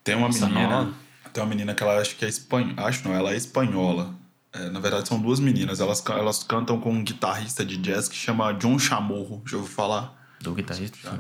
Tem 0.02 0.16
uma 0.16 0.28
Bossa 0.28 0.46
menina. 0.46 0.68
nova. 0.70 0.94
Tem 1.34 1.44
uma 1.44 1.50
menina 1.50 1.74
que 1.74 1.84
ela 1.84 2.00
acha 2.00 2.16
que 2.16 2.24
é 2.24 2.28
espanhola. 2.30 2.88
Acho 2.88 3.08
não, 3.08 3.14
ela 3.14 3.34
é 3.34 3.36
espanhola. 3.36 4.14
É, 4.54 4.70
na 4.70 4.80
verdade, 4.80 5.08
são 5.10 5.20
duas 5.20 5.42
meninas. 5.42 5.82
Elas, 5.82 6.02
elas 6.08 6.44
cantam 6.44 6.80
com 6.80 6.92
um 6.92 7.04
guitarrista 7.04 7.66
de 7.66 7.76
jazz 7.76 8.08
que 8.08 8.16
chama 8.16 8.54
John 8.54 8.80
Chamorro. 8.80 9.42
Já 9.46 9.58
ouviu 9.58 9.72
falar? 9.74 10.14
Do 10.44 10.54
guitarrista. 10.54 10.98
sim. 11.10 11.20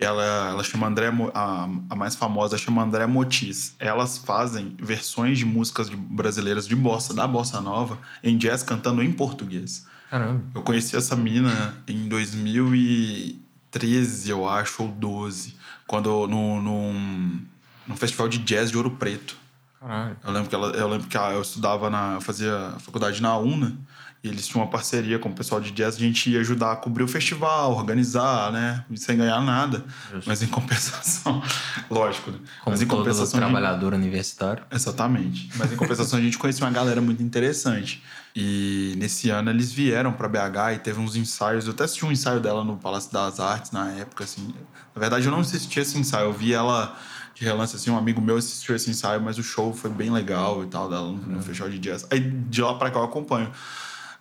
Ela, 0.00 0.50
ela 0.50 0.62
chama 0.62 0.86
André. 0.86 1.08
A, 1.34 1.68
a 1.90 1.96
mais 1.96 2.14
famosa 2.14 2.56
chama 2.56 2.84
André 2.84 3.04
Motis. 3.06 3.74
Elas 3.80 4.16
fazem 4.18 4.76
versões 4.80 5.38
de 5.38 5.44
músicas 5.44 5.90
de- 5.90 5.96
brasileiras 5.96 6.68
de 6.68 6.76
bossa, 6.76 7.12
da 7.12 7.26
bossa 7.26 7.60
nova, 7.60 7.98
em 8.22 8.38
jazz 8.38 8.62
cantando 8.62 9.02
em 9.02 9.10
português. 9.10 9.84
Caramba. 10.08 10.40
Eu 10.54 10.62
conheci 10.62 10.94
essa 10.96 11.16
menina 11.16 11.74
em 11.88 12.08
2013, 12.08 14.30
eu 14.30 14.48
acho, 14.48 14.82
ou 14.84 14.88
12, 14.88 15.54
quando 15.86 16.26
no, 16.26 16.60
num, 16.62 17.40
num 17.86 17.96
festival 17.96 18.28
de 18.28 18.38
jazz 18.38 18.70
de 18.70 18.76
Ouro 18.76 18.92
Preto. 18.92 19.36
Caralho. 19.80 20.16
Eu 20.24 20.32
lembro 20.32 20.48
que, 20.48 20.54
ela, 20.54 20.68
eu, 20.70 20.88
lembro 20.88 21.06
que 21.06 21.16
eu 21.16 21.42
estudava 21.42 21.88
na. 21.90 22.14
Eu 22.14 22.20
fazia 22.20 22.74
faculdade 22.80 23.20
na 23.22 23.36
UNA 23.36 23.76
eles 24.22 24.46
tinham 24.46 24.64
uma 24.64 24.70
parceria 24.70 25.18
com 25.18 25.28
o 25.28 25.32
pessoal 25.32 25.60
de 25.60 25.70
jazz. 25.70 25.94
A 25.96 25.98
gente 25.98 26.28
ia 26.30 26.40
ajudar 26.40 26.72
a 26.72 26.76
cobrir 26.76 27.02
o 27.04 27.08
festival, 27.08 27.72
organizar, 27.76 28.50
né? 28.52 28.84
Sem 28.96 29.16
ganhar 29.16 29.40
nada. 29.40 29.84
Mas 30.26 30.42
em 30.42 30.46
compensação. 30.48 31.42
lógico, 31.88 32.30
né? 32.32 32.38
Como 32.64 32.74
Mas 32.74 32.82
em 32.82 32.86
compensação. 32.86 33.38
a 33.38 33.42
gente- 33.42 33.52
trabalhador 33.52 33.94
universitário. 33.94 34.64
Exatamente. 34.70 35.50
Mas 35.56 35.72
em 35.72 35.76
compensação 35.76 36.18
a 36.18 36.22
gente 36.22 36.36
conhecia 36.36 36.64
uma 36.64 36.72
galera 36.72 37.00
muito 37.00 37.22
interessante. 37.22 38.02
E 38.34 38.94
nesse 38.98 39.30
ano 39.30 39.50
eles 39.50 39.72
vieram 39.72 40.12
pra 40.12 40.28
BH 40.28 40.74
e 40.74 40.78
teve 40.78 41.00
uns 41.00 41.16
ensaios. 41.16 41.66
Eu 41.66 41.72
até 41.72 41.84
assisti 41.84 42.04
um 42.04 42.12
ensaio 42.12 42.40
dela 42.40 42.64
no 42.64 42.76
Palácio 42.76 43.12
das 43.12 43.38
Artes 43.40 43.70
na 43.70 43.90
época, 43.92 44.24
assim. 44.24 44.54
Na 44.94 45.00
verdade 45.00 45.26
eu 45.26 45.30
não 45.32 45.40
assisti 45.40 45.80
esse 45.80 45.96
ensaio, 45.98 46.26
eu 46.26 46.32
vi 46.32 46.52
ela 46.52 46.96
de 47.34 47.44
relance, 47.44 47.76
assim, 47.76 47.88
um 47.88 47.96
amigo 47.96 48.20
meu 48.20 48.36
assistiu 48.36 48.74
esse 48.74 48.90
ensaio, 48.90 49.20
mas 49.20 49.38
o 49.38 49.44
show 49.44 49.72
foi 49.72 49.90
bem 49.90 50.10
legal 50.10 50.64
e 50.64 50.66
tal, 50.66 50.88
dela 50.90 51.06
no, 51.06 51.12
no 51.18 51.40
festival 51.42 51.70
de 51.70 51.78
jazz. 51.78 52.04
Aí 52.10 52.18
de 52.18 52.60
lá 52.60 52.74
pra 52.74 52.90
cá 52.90 52.98
eu 52.98 53.04
acompanho. 53.04 53.50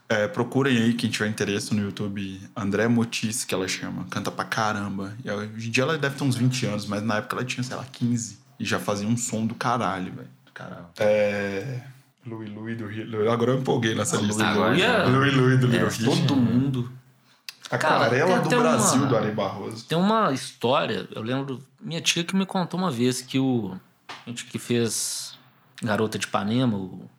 É, 0.10 0.26
procurem 0.28 0.78
aí 0.78 0.94
quem 0.94 1.10
tiver 1.10 1.28
interesse 1.28 1.74
no 1.76 1.82
YouTube, 1.82 2.40
André 2.56 2.88
Motis, 2.88 3.44
que 3.44 3.54
ela 3.54 3.68
chama. 3.68 4.06
Canta 4.10 4.32
pra 4.32 4.46
caramba. 4.46 5.14
E 5.24 5.30
hoje 5.30 5.68
em 5.68 5.72
dia 5.72 5.84
ela 5.84 5.98
deve 5.98 6.16
ter 6.16 6.24
uns 6.24 6.36
20 6.38 6.66
anos, 6.66 6.86
mas 6.86 7.04
na 7.04 7.18
época 7.18 7.36
ela 7.36 7.44
tinha, 7.46 7.62
sei 7.64 7.76
lá, 7.76 7.84
15. 7.92 8.40
E 8.60 8.64
já 8.66 8.80
fazia 8.80 9.08
um 9.08 9.18
som 9.18 9.46
do 9.46 9.54
caralho, 9.54 10.14
velho. 10.14 10.30
Do 10.46 10.52
caralho. 10.54 10.86
É. 10.98 11.82
Louis 12.26 12.50
Louis 12.50 12.78
do 12.78 12.88
Rio. 12.88 13.30
Agora 13.32 13.52
eu 13.52 13.60
empolguei 13.60 13.96
nessa 13.96 14.18
lista. 14.18 14.46
Agora 14.46 14.70
Louis 14.70 14.82
é- 14.82 15.04
Louis 15.06 15.34
Louis 15.36 15.60
do 15.60 15.68
É, 15.68 15.70
Little 15.72 15.90
Richard. 15.90 16.28
Todo 16.28 16.36
mundo. 16.38 16.92
A 17.70 17.78
Cara, 17.78 17.96
Aquarela 18.06 18.40
tem 18.40 18.50
do 18.50 18.60
Brasil, 18.62 19.00
uma- 19.02 19.08
do 19.08 19.18
Ari 19.18 19.32
Barroso. 19.32 19.86
Tem 19.86 19.98
uma 19.98 20.32
história, 20.32 21.06
eu 21.14 21.22
lembro, 21.22 21.62
minha 21.82 22.00
tia 22.00 22.24
que 22.24 22.34
me 22.34 22.46
contou 22.46 22.80
uma 22.80 22.90
vez 22.90 23.22
que 23.22 23.38
o. 23.38 23.78
A 24.26 24.30
gente 24.30 24.46
que 24.46 24.58
fez 24.58 25.38
Garota 25.84 26.18
de 26.18 26.26
Ipanema, 26.26 26.78
o 26.78 27.10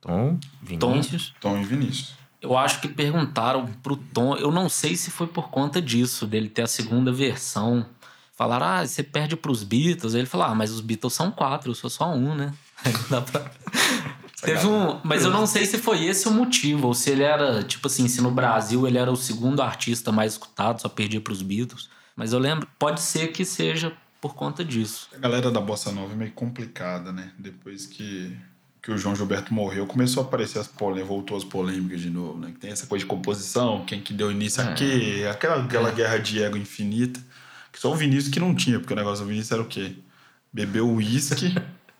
Tom, 0.00 0.38
Vinícius. 0.62 1.34
Tom 1.38 1.58
e 1.60 1.64
Vinícius. 1.64 2.14
Eu 2.40 2.56
acho 2.56 2.80
que 2.80 2.88
perguntaram 2.88 3.66
pro 3.82 3.96
Tom, 3.96 4.36
eu 4.36 4.50
não 4.50 4.68
sei 4.68 4.96
se 4.96 5.10
foi 5.10 5.26
por 5.26 5.50
conta 5.50 5.80
disso, 5.80 6.26
dele 6.26 6.48
ter 6.48 6.62
a 6.62 6.66
segunda 6.66 7.12
versão. 7.12 7.84
Falaram, 8.32 8.66
ah, 8.66 8.86
você 8.86 9.02
perde 9.02 9.36
pros 9.36 9.62
Beatles. 9.62 10.14
Aí 10.14 10.20
ele 10.20 10.26
falou, 10.26 10.46
ah, 10.46 10.54
mas 10.54 10.70
os 10.70 10.80
Beatles 10.80 11.12
são 11.12 11.30
quatro, 11.30 11.70
eu 11.70 11.74
sou 11.74 11.90
só 11.90 12.10
um, 12.10 12.34
né? 12.34 12.54
Aí 12.84 12.92
não 12.92 13.08
dá 13.10 13.20
pra... 13.20 13.50
Teve 14.40 14.66
um. 14.66 14.98
Mas 15.04 15.24
eu 15.24 15.30
não 15.30 15.46
sei 15.46 15.66
se 15.66 15.78
foi 15.78 16.04
esse 16.04 16.26
o 16.26 16.30
motivo, 16.30 16.86
ou 16.86 16.94
se 16.94 17.10
ele 17.10 17.22
era, 17.22 17.62
tipo 17.62 17.86
assim, 17.86 18.08
se 18.08 18.22
no 18.22 18.30
Brasil 18.30 18.86
ele 18.86 18.96
era 18.96 19.12
o 19.12 19.16
segundo 19.16 19.60
artista 19.60 20.10
mais 20.10 20.32
escutado, 20.32 20.80
só 20.80 20.88
perdia 20.88 21.20
pros 21.20 21.42
Beatles. 21.42 21.90
Mas 22.16 22.32
eu 22.32 22.38
lembro, 22.38 22.66
pode 22.78 23.00
ser 23.00 23.28
que 23.28 23.44
seja 23.44 23.92
por 24.20 24.34
conta 24.34 24.64
disso. 24.64 25.08
A 25.14 25.18
galera 25.18 25.50
da 25.50 25.60
Bossa 25.60 25.92
Nova 25.92 26.12
é 26.12 26.16
meio 26.16 26.32
complicada, 26.32 27.12
né? 27.12 27.32
Depois 27.38 27.86
que, 27.86 28.36
que 28.82 28.90
o 28.90 28.96
João 28.96 29.14
Gilberto 29.14 29.52
morreu, 29.52 29.86
começou 29.86 30.22
a 30.22 30.26
aparecer 30.26 30.58
as 30.58 30.66
polêmicas, 30.66 31.08
voltou 31.08 31.36
as 31.36 31.44
polêmicas 31.44 32.00
de 32.00 32.08
novo, 32.08 32.38
né? 32.38 32.50
Que 32.52 32.58
tem 32.58 32.70
essa 32.70 32.86
coisa 32.86 33.04
de 33.04 33.08
composição, 33.08 33.84
quem 33.84 34.00
que 34.00 34.12
deu 34.12 34.30
início 34.30 34.62
a 34.62 34.72
quê? 34.72 35.26
Aquela, 35.30 35.62
aquela 35.62 35.90
guerra 35.90 36.18
de 36.18 36.42
ego 36.42 36.56
infinita. 36.56 37.20
Que 37.70 37.78
só 37.78 37.92
o 37.92 37.94
Vinícius 37.94 38.32
que 38.32 38.40
não 38.40 38.54
tinha, 38.54 38.80
porque 38.80 38.92
o 38.92 38.96
negócio 38.96 39.24
do 39.24 39.28
Vinícius 39.28 39.52
era 39.52 39.62
o 39.62 39.66
quê? 39.66 39.94
Beber 40.52 40.82
uísque, 40.82 41.54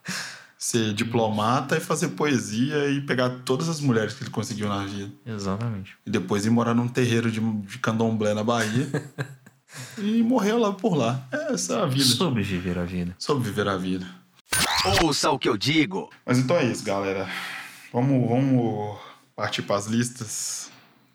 ser 0.57 0.93
diplomata 0.93 1.77
e 1.77 1.79
fazer 1.79 2.09
poesia 2.09 2.89
e 2.89 3.01
pegar 3.01 3.29
todas 3.45 3.69
as 3.69 3.79
mulheres 3.79 4.13
que 4.13 4.23
ele 4.23 4.31
conseguiu 4.31 4.67
na 4.67 4.83
vida. 4.85 5.11
Exatamente. 5.25 5.95
E 6.05 6.09
depois 6.09 6.45
ir 6.45 6.49
morar 6.49 6.73
num 6.73 6.87
terreiro 6.87 7.31
de, 7.31 7.39
de 7.39 7.77
candomblé 7.77 8.33
na 8.33 8.43
Bahia. 8.43 8.89
e 9.97 10.21
morreu 10.23 10.57
lá 10.57 10.73
por 10.73 10.95
lá. 10.95 11.25
Essa 11.31 11.75
é 11.75 11.81
a 11.83 11.85
vida. 11.85 12.03
Sobreviver 12.03 12.77
a 12.77 12.83
vida. 12.83 13.15
Sobreviver 13.17 13.67
a 13.67 13.77
vida. 13.77 14.20
Ouça 15.01 15.29
o 15.31 15.37
que 15.39 15.47
eu 15.49 15.57
digo. 15.57 16.09
Mas 16.25 16.39
então 16.39 16.55
é 16.57 16.65
isso, 16.65 16.83
galera. 16.83 17.27
Vamos, 17.93 18.27
vamos 18.29 18.97
partir 19.35 19.61
para 19.61 19.75
as 19.77 19.85
listas. 19.87 20.71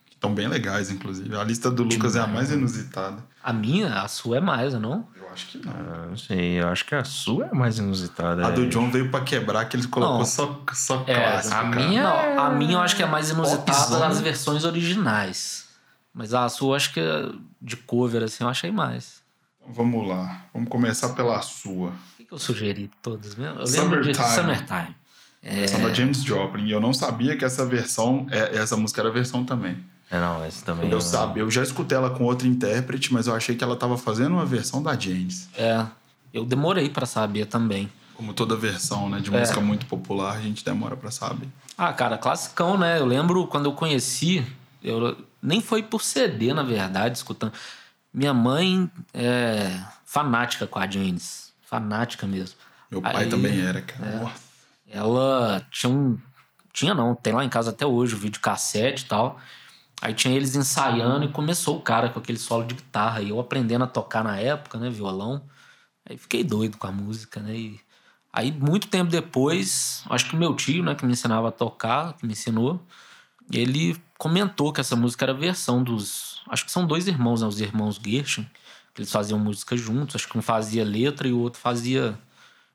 Que 0.06 0.14
estão 0.14 0.34
bem 0.34 0.48
legais, 0.48 0.90
inclusive. 0.90 1.34
A 1.36 1.44
lista 1.44 1.70
do 1.70 1.82
Lucas 1.82 2.16
é 2.16 2.20
a 2.20 2.26
mais 2.26 2.50
inusitada. 2.50 3.22
A 3.42 3.52
minha, 3.52 4.00
a 4.02 4.08
sua 4.08 4.38
é 4.38 4.40
mais, 4.40 4.72
não? 4.74 5.06
Eu 5.16 5.28
acho 5.30 5.46
que 5.48 5.58
não. 5.64 5.72
Ah, 5.72 6.06
não 6.08 6.16
sei, 6.16 6.60
eu 6.60 6.68
acho 6.68 6.84
que 6.84 6.94
a 6.94 7.04
sua 7.04 7.46
é 7.46 7.54
mais 7.54 7.78
inusitada. 7.78 8.46
A 8.46 8.50
do 8.50 8.64
é. 8.64 8.66
John 8.68 8.90
veio 8.90 9.10
para 9.10 9.22
quebrar, 9.24 9.64
que 9.66 9.76
ele 9.76 9.86
colocou 9.88 10.18
Não. 10.18 10.24
só, 10.24 10.62
só 10.72 11.04
É, 11.06 11.14
clássico. 11.14 11.54
a 11.54 11.62
minha- 11.64 12.02
Não, 12.02 12.40
a 12.44 12.50
minha 12.50 12.72
eu 12.74 12.80
acho 12.80 12.96
que 12.96 13.02
é 13.02 13.06
mais 13.06 13.30
inusitada 13.30 13.98
nas 13.98 14.20
versões 14.20 14.64
originais. 14.64 15.66
Mas 16.14 16.32
a 16.32 16.48
sua 16.48 16.70
eu 16.70 16.74
acho 16.76 16.92
que 16.94 17.00
é 17.00 17.28
de 17.60 17.76
cover, 17.76 18.22
assim, 18.22 18.42
eu 18.42 18.48
achei 18.48 18.70
mais. 18.70 19.20
Então 19.60 19.72
vamos 19.74 20.08
lá. 20.08 20.44
Vamos 20.54 20.68
começar 20.70 21.10
pela 21.10 21.40
sua. 21.42 21.92
Que, 22.26 22.28
que 22.28 22.34
eu 22.34 22.38
sugeri 22.38 22.90
todas 23.00 23.34
mesmo? 23.36 23.60
Eu 23.60 23.66
lembro 23.66 24.02
de 24.02 24.14
Summertime. 24.14 24.34
Summertime. 24.34 24.94
Essa 25.42 25.78
da 25.78 25.94
James 25.94 26.22
Joplin. 26.24 26.66
E 26.66 26.72
eu 26.72 26.80
não 26.80 26.92
sabia 26.92 27.36
que 27.36 27.44
essa 27.44 27.64
versão, 27.64 28.26
é, 28.30 28.56
essa 28.58 28.76
música 28.76 29.00
era 29.00 29.08
a 29.08 29.12
versão 29.12 29.44
também. 29.44 29.76
É, 30.10 30.18
não, 30.20 30.44
esse 30.46 30.64
também. 30.64 30.90
Eu 30.90 30.98
é- 30.98 31.00
sabia, 31.00 31.42
eu 31.42 31.50
já 31.50 31.62
escutei 31.62 31.96
ela 31.96 32.10
com 32.10 32.24
outro 32.24 32.46
intérprete, 32.46 33.12
mas 33.12 33.26
eu 33.26 33.34
achei 33.34 33.54
que 33.54 33.62
ela 33.62 33.76
tava 33.76 33.96
fazendo 33.96 34.32
uma 34.32 34.44
versão 34.46 34.82
da 34.82 34.98
James. 34.98 35.48
É, 35.56 35.84
eu 36.32 36.44
demorei 36.44 36.88
pra 36.90 37.06
saber 37.06 37.46
também. 37.46 37.90
Como 38.14 38.32
toda 38.32 38.56
versão, 38.56 39.08
né, 39.08 39.20
de 39.20 39.32
É. 39.34 39.38
música 39.38 39.60
muito 39.60 39.86
popular, 39.86 40.36
a 40.36 40.40
gente 40.40 40.64
demora 40.64 40.96
pra 40.96 41.10
saber. 41.10 41.48
Ah, 41.76 41.92
cara, 41.92 42.16
classicão, 42.18 42.78
né? 42.78 42.98
Eu 42.98 43.04
lembro 43.06 43.46
quando 43.46 43.66
eu 43.66 43.72
conheci, 43.72 44.44
eu 44.82 45.16
nem 45.42 45.60
foi 45.60 45.82
por 45.82 46.02
CD, 46.02 46.52
na 46.54 46.62
verdade, 46.62 47.16
escutando. 47.18 47.52
Minha 48.14 48.32
mãe 48.32 48.90
é 49.12 49.78
fanática 50.04 50.66
com 50.66 50.78
a 50.78 50.88
James. 50.90 51.45
Fanática 51.66 52.26
mesmo. 52.26 52.56
Meu 52.90 53.02
pai 53.02 53.24
Aí- 53.24 53.28
também 53.28 53.60
era, 53.60 53.82
cara. 53.82 54.20
Nossa. 54.20 54.46
Ela 54.88 55.66
tinha 55.70 55.90
um. 55.90 56.18
Tinha 56.72 56.94
não, 56.94 57.14
tem 57.14 57.32
lá 57.32 57.44
em 57.44 57.48
casa 57.48 57.70
até 57.70 57.84
hoje 57.84 58.14
o 58.14 58.18
vídeo 58.18 58.40
cassete 58.40 59.04
e 59.04 59.06
tal. 59.08 59.38
Aí 60.00 60.14
tinha 60.14 60.34
eles 60.34 60.54
ensaiando 60.54 61.24
e 61.24 61.28
começou 61.28 61.76
o 61.76 61.80
cara 61.80 62.08
com 62.10 62.18
aquele 62.18 62.38
solo 62.38 62.64
de 62.64 62.74
guitarra. 62.74 63.22
E 63.22 63.30
eu 63.30 63.40
aprendendo 63.40 63.84
a 63.84 63.86
tocar 63.86 64.22
na 64.22 64.36
época, 64.38 64.78
né, 64.78 64.90
violão. 64.90 65.42
Aí 66.08 66.16
fiquei 66.16 66.44
doido 66.44 66.76
com 66.76 66.86
a 66.86 66.92
música, 66.92 67.40
né? 67.40 67.56
E 67.56 67.80
aí, 68.32 68.52
muito 68.52 68.88
tempo 68.88 69.10
depois, 69.10 70.04
acho 70.10 70.28
que 70.28 70.36
meu 70.36 70.54
tio, 70.54 70.84
né, 70.84 70.94
que 70.94 71.04
me 71.04 71.12
ensinava 71.12 71.48
a 71.48 71.52
tocar, 71.52 72.12
que 72.12 72.26
me 72.26 72.32
ensinou, 72.32 72.80
ele 73.50 73.96
comentou 74.18 74.72
que 74.72 74.80
essa 74.80 74.94
música 74.94 75.24
era 75.24 75.32
a 75.32 75.36
versão 75.36 75.82
dos. 75.82 76.42
Acho 76.48 76.64
que 76.64 76.70
são 76.70 76.86
dois 76.86 77.08
irmãos, 77.08 77.40
né? 77.40 77.48
Os 77.48 77.60
irmãos 77.60 77.96
Gershwin, 78.04 78.44
que 78.44 78.50
eles 79.00 79.10
faziam 79.12 79.38
música 79.38 79.76
juntos. 79.76 80.16
Acho 80.16 80.28
que 80.28 80.38
um 80.38 80.42
fazia 80.42 80.84
letra 80.84 81.26
e 81.28 81.32
o 81.32 81.38
outro 81.38 81.60
fazia 81.60 82.18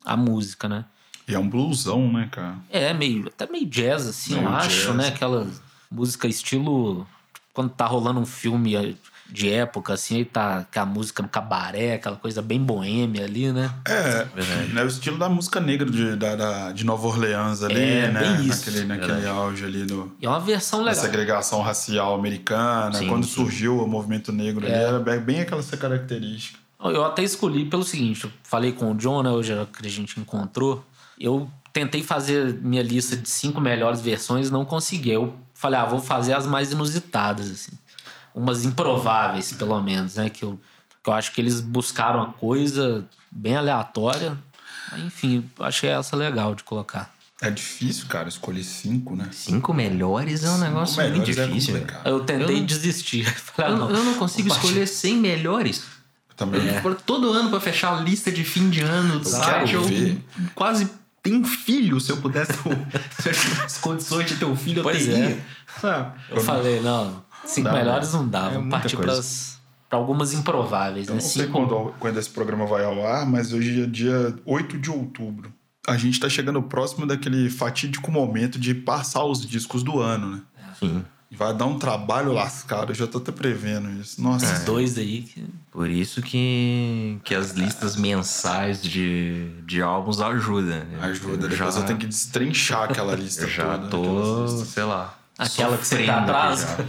a 0.06 0.16
música, 0.18 0.68
né? 0.70 0.86
E 1.28 1.34
é 1.36 1.40
um 1.40 1.48
blusão, 1.48 2.12
né, 2.12 2.28
cara? 2.32 2.58
É, 2.70 2.94
meio, 2.94 3.28
até 3.28 3.48
meio 3.52 3.66
jazz, 3.66 4.08
assim, 4.08 4.34
Meio 4.36 4.48
eu 4.48 4.50
acho, 4.54 4.88
jazz. 4.88 4.96
né? 4.96 5.08
Aquela 5.08 5.48
música 5.90 6.28
estilo. 6.28 7.08
Quando 7.54 7.70
tá 7.72 7.86
rolando 7.86 8.20
um 8.20 8.26
filme 8.26 8.76
de 9.32 9.50
época, 9.50 9.94
assim, 9.94 10.18
aí 10.18 10.26
tá 10.26 10.66
com 10.74 10.80
a 10.80 10.86
música 10.86 11.24
no 11.24 11.30
cabaré, 11.30 11.94
aquela 11.94 12.16
coisa 12.18 12.42
bem 12.42 12.60
boêmia 12.62 13.24
ali, 13.24 13.52
né? 13.52 13.72
É, 13.88 14.26
Verdade. 14.26 14.78
é 14.80 14.84
o 14.84 14.88
estilo 14.88 15.18
da 15.18 15.30
música 15.30 15.60
negra 15.60 15.90
de, 15.90 16.16
da, 16.16 16.36
da- 16.36 16.72
de 16.72 16.84
Nova 16.86 17.08
Orleans 17.08 17.64
ali, 17.64 17.80
É, 17.82 18.12
né? 18.12 18.20
bem 18.20 18.46
isso. 18.48 18.66
Naquele, 18.70 18.86
naquele 18.86 19.28
auge 19.28 19.64
ali 19.66 19.86
do, 19.86 20.12
E 20.22 20.26
é 20.26 20.30
uma 20.30 20.40
versão 20.40 20.80
da 20.80 20.92
legal. 20.92 21.02
segregação 21.04 21.62
racial 21.62 22.14
americana. 22.16 22.94
Sim, 22.94 23.08
Quando 23.08 23.26
sim. 23.26 23.32
surgiu 23.34 23.78
o 23.82 23.88
movimento 23.88 24.32
negro 24.32 24.66
ali, 24.66 24.74
É. 24.76 24.84
era 24.84 25.00
bem, 25.00 25.40
aquela 25.42 25.62
essa 25.62 25.78
característica. 25.78 26.60
Eu 26.84 27.06
até 27.06 27.24
escolhi 27.24 27.66
pelo 27.66 27.84
seguinte, 27.84 28.24
eu 28.26 28.32
falei 28.44 28.72
com 28.72 28.92
o 28.92 28.96
John, 28.96 29.22
né, 29.24 29.30
hoje 29.30 29.54
que 29.80 29.86
a 29.86 29.90
gente 29.90 30.20
encontrou. 30.20 30.84
Eu 31.20 31.48
tentei 31.72 32.02
fazer 32.04 32.56
minha 32.62 32.82
lista 32.84 33.16
de 33.16 33.30
cinco 33.30 33.62
melhores 33.62 34.02
versões, 34.02 34.50
não 34.50 34.66
consegui. 34.66 35.12
Eu 35.12 35.34
falei, 35.54 35.80
ah, 35.80 35.86
vou 35.86 36.00
fazer 36.02 36.34
as 36.34 36.48
mais 36.48 36.72
inusitadas, 36.72 37.52
assim. 37.52 37.72
Umas 38.34 38.64
improváveis, 38.66 39.52
pelo 39.54 39.80
menos, 39.82 40.16
né? 40.16 40.30
Que 40.30 40.44
eu, 40.44 40.60
que 41.04 41.10
eu 41.10 41.14
acho 41.14 41.32
que 41.34 41.42
eles 41.42 41.60
buscaram 41.62 42.20
uma 42.20 42.34
coisa 42.34 43.06
bem 43.32 43.56
aleatória. 43.56 44.38
Enfim, 45.06 45.50
eu 45.58 45.66
achei 45.66 45.90
essa 45.90 46.16
legal 46.16 46.54
de 46.56 46.64
colocar. 46.64 47.14
É 47.42 47.50
difícil, 47.50 48.06
cara, 48.08 48.30
escolher 48.30 48.64
cinco, 48.64 49.16
né? 49.16 49.28
Cinco 49.32 49.74
melhores 49.74 50.44
é 50.44 50.50
um 50.52 50.60
negócio 50.60 51.02
muito 51.02 51.22
é 51.32 51.34
difícil. 51.46 51.74
complicado. 51.74 52.08
Eu 52.08 52.20
tentei 52.20 52.56
Eu 52.56 52.60
não- 52.60 52.66
desistir. 52.66 53.26
Falei, 53.34 53.72
Eu, 53.72 53.76
ah, 53.76 53.80
não- 53.80 53.90
não. 53.90 53.96
eu 53.98 54.04
não 54.04 54.14
consigo 54.16 54.48
escolher 54.48 54.86
100 54.88 55.18
melhores. 55.18 55.84
Também. 56.36 56.68
Eu 56.68 56.82
for 56.82 56.96
todo 56.96 57.32
ano 57.34 57.50
pra 57.50 57.60
fechar 57.60 57.98
a 57.98 58.02
lista 58.02 58.32
de 58.32 58.44
fim 58.44 58.70
de 58.70 58.82
ano 58.82 59.20
do 59.20 59.28
Eu 59.28 59.32
site. 59.32 59.74
Eu 59.74 60.18
quase 60.56 60.88
tenho 61.24 61.44
filho. 61.46 62.00
Se 62.00 62.12
eu 62.12 62.18
pudesse, 62.18 62.54
ter- 62.54 62.78
se 63.22 63.30
eu 63.30 63.34
tivesse 63.34 63.80
condições 63.80 64.28
de 64.28 64.36
ter 64.38 64.46
um 64.46 64.56
filho, 64.56 64.80
eu 64.80 64.84
Pois 64.84 65.06
teria. 65.06 65.26
é. 65.84 66.06
Eu 66.30 66.42
falei, 66.42 66.80
não, 66.80 67.24
cinco 67.46 67.70
dá, 67.70 67.74
melhores 67.74 68.14
não 68.14 68.28
dá. 68.28 68.52
É 68.52 68.70
partir 68.70 68.96
coisa. 68.98 69.22
para 69.90 69.98
algumas 70.00 70.34
improváveis, 70.34 71.08
Eu 71.08 71.16
né? 71.16 71.22
não 71.22 71.28
sei 71.30 71.46
Cinco- 71.46 71.68
quando, 71.68 71.94
quando 72.00 72.18
esse 72.18 72.30
programa 72.30 72.66
vai 72.66 72.84
ao 72.86 73.06
ar, 73.06 73.26
mas 73.26 73.52
hoje 73.54 73.84
é 73.84 73.86
dia 73.86 74.34
8 74.46 74.78
de 74.78 74.90
outubro. 74.90 75.54
A 75.88 75.98
gente 75.98 76.20
tá 76.20 76.30
chegando 76.30 76.62
próximo 76.62 77.06
daquele 77.08 77.50
fatídico 77.50 78.12
momento 78.12 78.60
de 78.60 78.74
passar 78.76 79.24
os 79.26 79.46
discos 79.46 79.82
do 79.84 80.00
ano, 80.00 80.36
né? 80.36 80.42
Sim. 80.80 81.04
Vai 81.34 81.56
dar 81.56 81.66
um 81.66 81.80
trabalho 81.80 82.34
lascado, 82.34 82.92
eu 82.92 82.96
já 82.96 83.08
tô 83.08 83.18
até 83.18 83.32
prevendo 83.32 83.90
isso. 84.02 84.22
Nossa, 84.22 84.46
Esses 84.46 84.66
dois 84.66 84.98
aí 84.98 85.22
que. 85.22 85.44
Por 85.72 85.90
isso 85.90 86.22
que, 86.22 87.18
que 87.24 87.34
as 87.34 87.52
listas 87.52 87.96
mensais 87.96 88.82
de, 88.84 89.50
de 89.66 89.82
álbuns 89.82 90.20
ajudam. 90.20 90.66
né? 90.80 90.86
ajuda. 91.02 91.46
Eu 91.46 91.50
Depois 91.50 91.74
já, 91.74 91.80
eu 91.82 91.86
tenho 91.86 91.98
que 91.98 92.06
destrinchar 92.06 92.84
aquela 92.84 93.16
lista 93.16 93.44
eu 93.44 93.50
já 93.50 93.78
toda. 93.78 93.90
tô, 93.90 94.48
sei 94.66 94.84
lá. 94.84 95.18
Aquela 95.42 95.78
que 95.78 95.88
sempre 95.88 96.10
aqui 96.10 96.20
atrasa. 96.20 96.86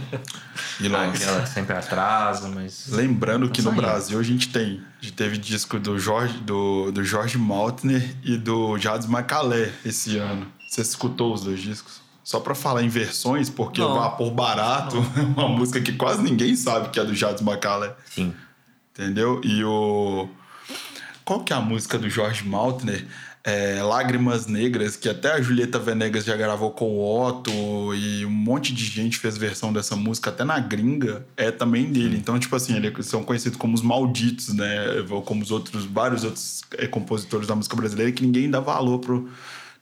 E 0.79 0.87
Aquela 0.87 1.41
que 1.41 1.49
sempre 1.49 1.75
atrasa, 1.75 2.47
mas. 2.49 2.87
Lembrando 2.89 3.49
que 3.49 3.61
Tá 3.61 3.71
no. 3.71 3.75
Brasil 3.75 4.19
a 4.19 4.23
gente 4.23 4.49
tem. 4.49 4.81
A 5.01 5.03
gente 5.03 5.13
teve 5.13 5.37
disco 5.37 5.79
do 5.79 5.97
Jorge, 5.97 6.37
do, 6.39 6.91
do 6.91 7.03
Jorge 7.03 7.37
Maltner 7.37 8.15
e 8.23 8.37
do 8.37 8.77
Jades 8.77 9.07
Macalé 9.07 9.71
esse 9.83 10.17
ano. 10.17 10.47
Você 10.69 10.81
escutou 10.81 11.33
os 11.33 11.43
dois 11.43 11.59
discos? 11.61 12.01
Só 12.23 12.39
pra 12.39 12.55
falar 12.55 12.83
em 12.83 12.89
versões, 12.89 13.49
porque 13.49 13.81
Não. 13.81 13.95
Vapor 13.95 14.31
Barato 14.31 14.97
é 15.17 15.21
uma 15.21 15.49
música 15.49 15.81
que 15.81 15.91
quase 15.93 16.21
ninguém 16.21 16.55
sabe 16.55 16.89
que 16.89 16.99
é 16.99 17.03
do 17.03 17.13
Jades 17.13 17.41
Macalé. 17.41 17.93
Sim. 18.05 18.33
Entendeu? 18.91 19.41
E 19.43 19.63
o. 19.63 20.29
Qual 21.25 21.41
que 21.43 21.51
é 21.53 21.55
a 21.55 21.61
música 21.61 21.97
do 21.97 22.09
Jorge 22.09 22.45
Maltner? 22.47 23.05
É, 23.45 23.83
Lágrimas 23.83 24.47
Negras, 24.47 24.95
que 24.95 25.09
até 25.09 25.33
a 25.33 25.41
Julieta 25.41 25.77
Venegas 25.77 26.23
já 26.23 26.35
gravou 26.37 26.71
com 26.71 26.85
o 26.85 27.27
Otto 27.27 27.51
e 27.93 28.25
um 28.25 28.29
monte 28.29 28.73
de 28.73 28.85
gente 28.85 29.17
fez 29.17 29.37
versão 29.37 29.73
dessa 29.73 29.97
música, 29.97 30.29
até 30.29 30.45
na 30.45 30.57
gringa, 30.59 31.25
é 31.35 31.51
também 31.51 31.91
dele. 31.91 32.15
Então, 32.15 32.39
tipo 32.39 32.55
assim, 32.55 32.73
eles 32.77 33.05
são 33.05 33.21
conhecidos 33.21 33.57
como 33.57 33.75
os 33.75 33.81
malditos, 33.81 34.53
né? 34.53 35.05
Ou 35.09 35.21
Como 35.21 35.43
os 35.43 35.51
outros, 35.51 35.83
vários 35.83 36.23
outros 36.23 36.61
é, 36.77 36.87
compositores 36.87 37.45
da 37.45 37.55
música 37.55 37.75
brasileira, 37.75 38.13
que 38.13 38.25
ninguém 38.25 38.49
dá 38.49 38.61
valor 38.61 38.99
pro. 38.99 39.29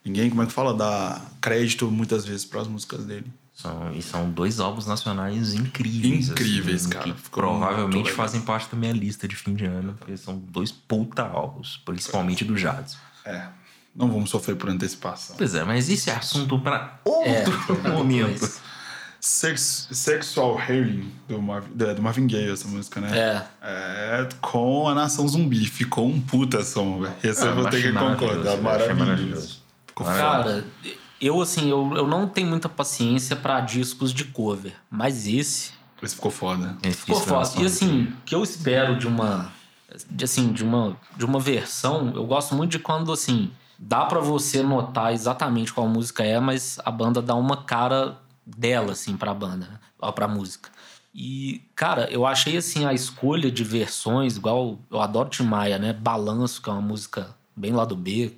Ninguém, 0.03 0.31
como 0.31 0.41
é 0.41 0.47
que 0.47 0.51
fala? 0.51 0.73
Dá 0.73 1.21
crédito 1.39 1.91
muitas 1.91 2.25
vezes 2.25 2.43
para 2.43 2.61
as 2.61 2.67
músicas 2.67 3.05
dele. 3.05 3.27
São, 3.53 3.93
e 3.93 4.01
são 4.01 4.31
dois 4.31 4.59
álbuns 4.59 4.87
nacionais 4.87 5.53
incríveis. 5.53 6.29
Incríveis, 6.29 6.81
assim, 6.81 6.89
cara. 6.89 7.05
Que 7.05 7.29
provavelmente 7.29 8.11
fazem 8.11 8.41
parte 8.41 8.71
da 8.71 8.75
minha 8.75 8.93
lista 8.93 9.27
de 9.27 9.35
fim 9.35 9.53
de 9.53 9.65
ano, 9.65 9.93
porque 9.99 10.17
são 10.17 10.35
dois 10.35 10.71
puta 10.71 11.21
álbuns, 11.21 11.79
principalmente 11.85 12.43
do 12.43 12.57
Jades. 12.57 12.97
É. 13.25 13.43
Não 13.95 14.09
vamos 14.09 14.29
sofrer 14.29 14.55
por 14.55 14.69
antecipação. 14.69 15.35
Pois 15.37 15.53
é, 15.53 15.63
mas 15.63 15.89
isso 15.89 16.09
é 16.09 16.13
assunto 16.13 16.57
pra 16.59 16.99
É, 17.25 17.43
outro 17.47 17.89
momento. 17.91 18.33
depois. 18.33 18.61
Sex, 19.19 19.87
Sexual 19.91 20.59
Healing, 20.59 21.11
do, 21.27 21.39
Marvin, 21.39 21.69
do 21.75 21.93
do 21.95 22.01
Marvin 22.01 22.25
Gaye, 22.25 22.49
essa 22.51 22.67
música, 22.67 22.99
né? 22.99 23.15
É. 23.15 23.43
É, 23.61 24.29
com 24.41 24.87
a 24.87 24.95
Nação 24.95 25.27
Zumbi. 25.27 25.63
Ficou 25.67 26.07
um 26.07 26.19
puta 26.19 26.63
som, 26.63 27.01
velho. 27.01 27.13
Esse 27.23 27.43
eu 27.45 27.51
Ah, 27.51 27.53
vou 27.53 27.69
ter 27.69 27.83
que 27.83 27.91
concordar. 27.91 28.57
maravilhoso, 28.57 28.99
Maravilhoso. 28.99 29.61
Cara, 29.95 30.65
eu 31.19 31.39
assim, 31.39 31.69
eu, 31.69 31.93
eu 31.95 32.07
não 32.07 32.27
tenho 32.27 32.47
muita 32.47 32.67
paciência 32.67 33.35
pra 33.35 33.59
discos 33.59 34.11
de 34.11 34.23
cover, 34.23 34.73
mas 34.89 35.27
esse 35.27 35.71
Esse 36.01 36.15
ficou 36.15 36.31
foda. 36.31 36.75
Esse 36.81 36.97
ficou 37.01 37.21
é 37.21 37.23
foda. 37.23 37.49
E 37.61 37.65
assim, 37.67 38.03
o 38.05 38.13
que 38.25 38.33
eu 38.33 38.41
espero 38.41 38.97
de 38.97 39.05
uma 39.05 39.51
de, 40.09 40.25
assim, 40.25 40.51
de 40.51 40.63
uma 40.63 40.97
de 41.15 41.25
uma 41.25 41.39
versão, 41.39 42.11
eu 42.15 42.25
gosto 42.25 42.55
muito 42.55 42.71
de 42.71 42.79
quando 42.79 43.11
assim, 43.11 43.51
dá 43.77 44.05
pra 44.05 44.19
você 44.19 44.61
notar 44.61 45.13
exatamente 45.13 45.73
qual 45.73 45.87
música 45.87 46.23
é, 46.23 46.39
mas 46.39 46.79
a 46.85 46.91
banda 46.91 47.21
dá 47.21 47.35
uma 47.35 47.63
cara 47.63 48.17
dela 48.45 48.93
assim 48.93 49.17
pra 49.17 49.33
banda, 49.33 49.67
né? 49.67 49.79
Ó, 49.99 50.11
pra 50.11 50.27
música. 50.27 50.69
E, 51.13 51.61
cara, 51.75 52.09
eu 52.09 52.25
achei 52.25 52.55
assim 52.55 52.85
a 52.85 52.93
escolha 52.93 53.51
de 53.51 53.63
versões, 53.63 54.37
igual 54.37 54.79
eu 54.89 55.01
adoro 55.01 55.29
Tim 55.29 55.43
Maia, 55.43 55.77
né? 55.77 55.91
Balanço, 55.93 56.61
que 56.61 56.69
é 56.69 56.73
uma 56.73 56.81
música 56.81 57.35
bem 57.55 57.73
lá 57.73 57.83
do 57.83 57.95
B, 57.95 58.33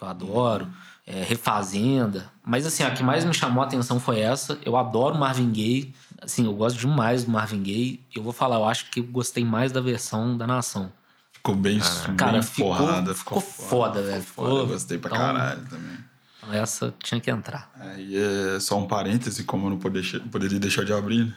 que 0.00 0.04
eu 0.04 0.08
adoro. 0.08 0.66
É, 1.06 1.22
Refazenda. 1.24 2.30
Mas 2.44 2.64
assim, 2.66 2.82
a 2.82 2.90
que 2.90 3.02
mais 3.02 3.24
me 3.24 3.34
chamou 3.34 3.62
a 3.62 3.66
atenção 3.66 3.98
foi 4.00 4.20
essa. 4.20 4.58
Eu 4.64 4.76
adoro 4.76 5.14
Marvin 5.16 5.50
Gaye. 5.50 5.94
Assim, 6.22 6.44
eu 6.46 6.52
gosto 6.54 6.78
demais 6.78 7.24
do 7.24 7.30
Marvin 7.30 7.62
Gaye. 7.62 8.00
Eu 8.14 8.22
vou 8.22 8.32
falar, 8.32 8.56
eu 8.56 8.64
acho 8.64 8.90
que 8.90 9.00
eu 9.00 9.04
gostei 9.04 9.44
mais 9.44 9.72
da 9.72 9.80
versão 9.80 10.36
da 10.36 10.46
Nação. 10.46 10.92
Ficou 11.32 11.54
bem, 11.54 11.80
Cara, 12.16 12.32
bem 12.32 12.42
ficou- 12.42 12.76
porrada. 12.76 13.14
ficou 13.14 13.40
foda, 13.40 14.02
velho. 14.02 14.22
Ficou 14.22 14.44
foda. 14.44 14.50
Ficou- 14.50 14.58
Eu 14.60 14.66
gostei 14.68 14.98
pra 14.98 15.10
então- 15.10 15.26
caralho 15.26 15.64
também. 15.68 15.98
Então 16.42 16.54
essa 16.54 16.94
tinha 17.02 17.20
que 17.20 17.30
entrar. 17.30 17.70
Aí 17.78 18.16
é 18.16 18.58
só 18.60 18.78
um 18.78 18.86
parêntese, 18.86 19.44
como 19.44 19.66
eu 19.66 19.70
não 19.70 19.78
poder- 19.78 20.20
poderia 20.30 20.58
deixar 20.58 20.84
de 20.84 20.92
abrir. 20.92 21.26
né? 21.26 21.34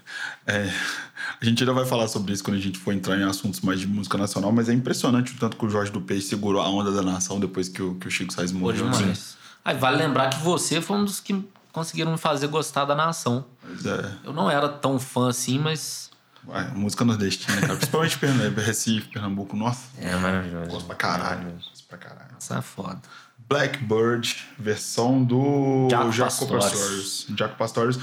É, 0.48 0.74
a 1.42 1.46
gente 1.46 1.62
ainda 1.62 1.74
vai 1.74 1.86
falar 1.86 2.08
sobre 2.08 2.32
isso 2.34 2.44
quando 2.44 2.58
a 2.58 2.60
gente 2.60 2.80
for 2.80 2.94
entrar 2.94 3.18
em 3.18 3.24
assuntos 3.24 3.60
mais 3.62 3.80
de 3.80 3.88
música 3.88 4.18
nacional, 4.18 4.52
mas 4.52 4.70
é 4.70 4.74
impressionante 4.74 5.34
o 5.34 5.38
tanto 5.38 5.58
que 5.58 5.66
o 5.66 5.70
Jorge 5.70 5.92
do 5.92 6.00
Peixe 6.02 6.28
segurou 6.28 6.62
a 6.62 6.70
onda 6.70 6.92
da 6.92 7.02
nação 7.02 7.40
depois 7.40 7.68
que 7.68 7.82
o, 7.82 7.96
que 7.96 8.08
o 8.08 8.12
Chico 8.12 8.32
Sainz 8.34 8.52
morreu. 8.52 8.90
demais. 8.90 9.36
Aí 9.66 9.78
vale 9.78 9.98
lembrar 9.98 10.30
que 10.30 10.40
você 10.40 10.82
foi 10.82 10.98
um 10.98 11.06
dos 11.06 11.20
que 11.20 11.46
conseguiram 11.72 12.12
me 12.12 12.18
fazer 12.18 12.48
gostar 12.48 12.86
da 12.86 12.94
Nação. 12.96 13.46
Mas 13.64 13.86
é, 13.86 14.12
Eu 14.24 14.32
não 14.34 14.50
era 14.50 14.70
tão 14.70 15.00
fã 15.00 15.30
assim, 15.30 15.58
mas 15.60 16.12
Ué, 16.48 16.68
música 16.76 17.06
nordestina, 17.06 17.60
cara. 17.62 17.76
Principalmente 17.78 18.18
Pernambuco, 18.20 18.62
Recife, 18.62 19.08
Pernambuco. 19.08 19.56
Nossa, 19.56 19.82
É 19.98 20.14
maravilhoso. 20.18 20.70
gosto 20.70 20.86
pra 20.86 20.96
caralho. 20.96 21.52
Gosto 21.54 21.86
pra 21.88 21.98
caralho. 21.98 22.32
essa 22.38 22.58
é 22.58 22.62
foda. 22.62 23.02
Blackbird, 23.50 24.36
versão 24.58 25.24
do 25.24 25.88
Jaco 25.90 26.12
Jaco 26.12 26.30
Pastorius. 26.32 26.66
Pastorius. 26.66 27.28
Jaco 27.38 27.56
Pastorius, 27.58 28.00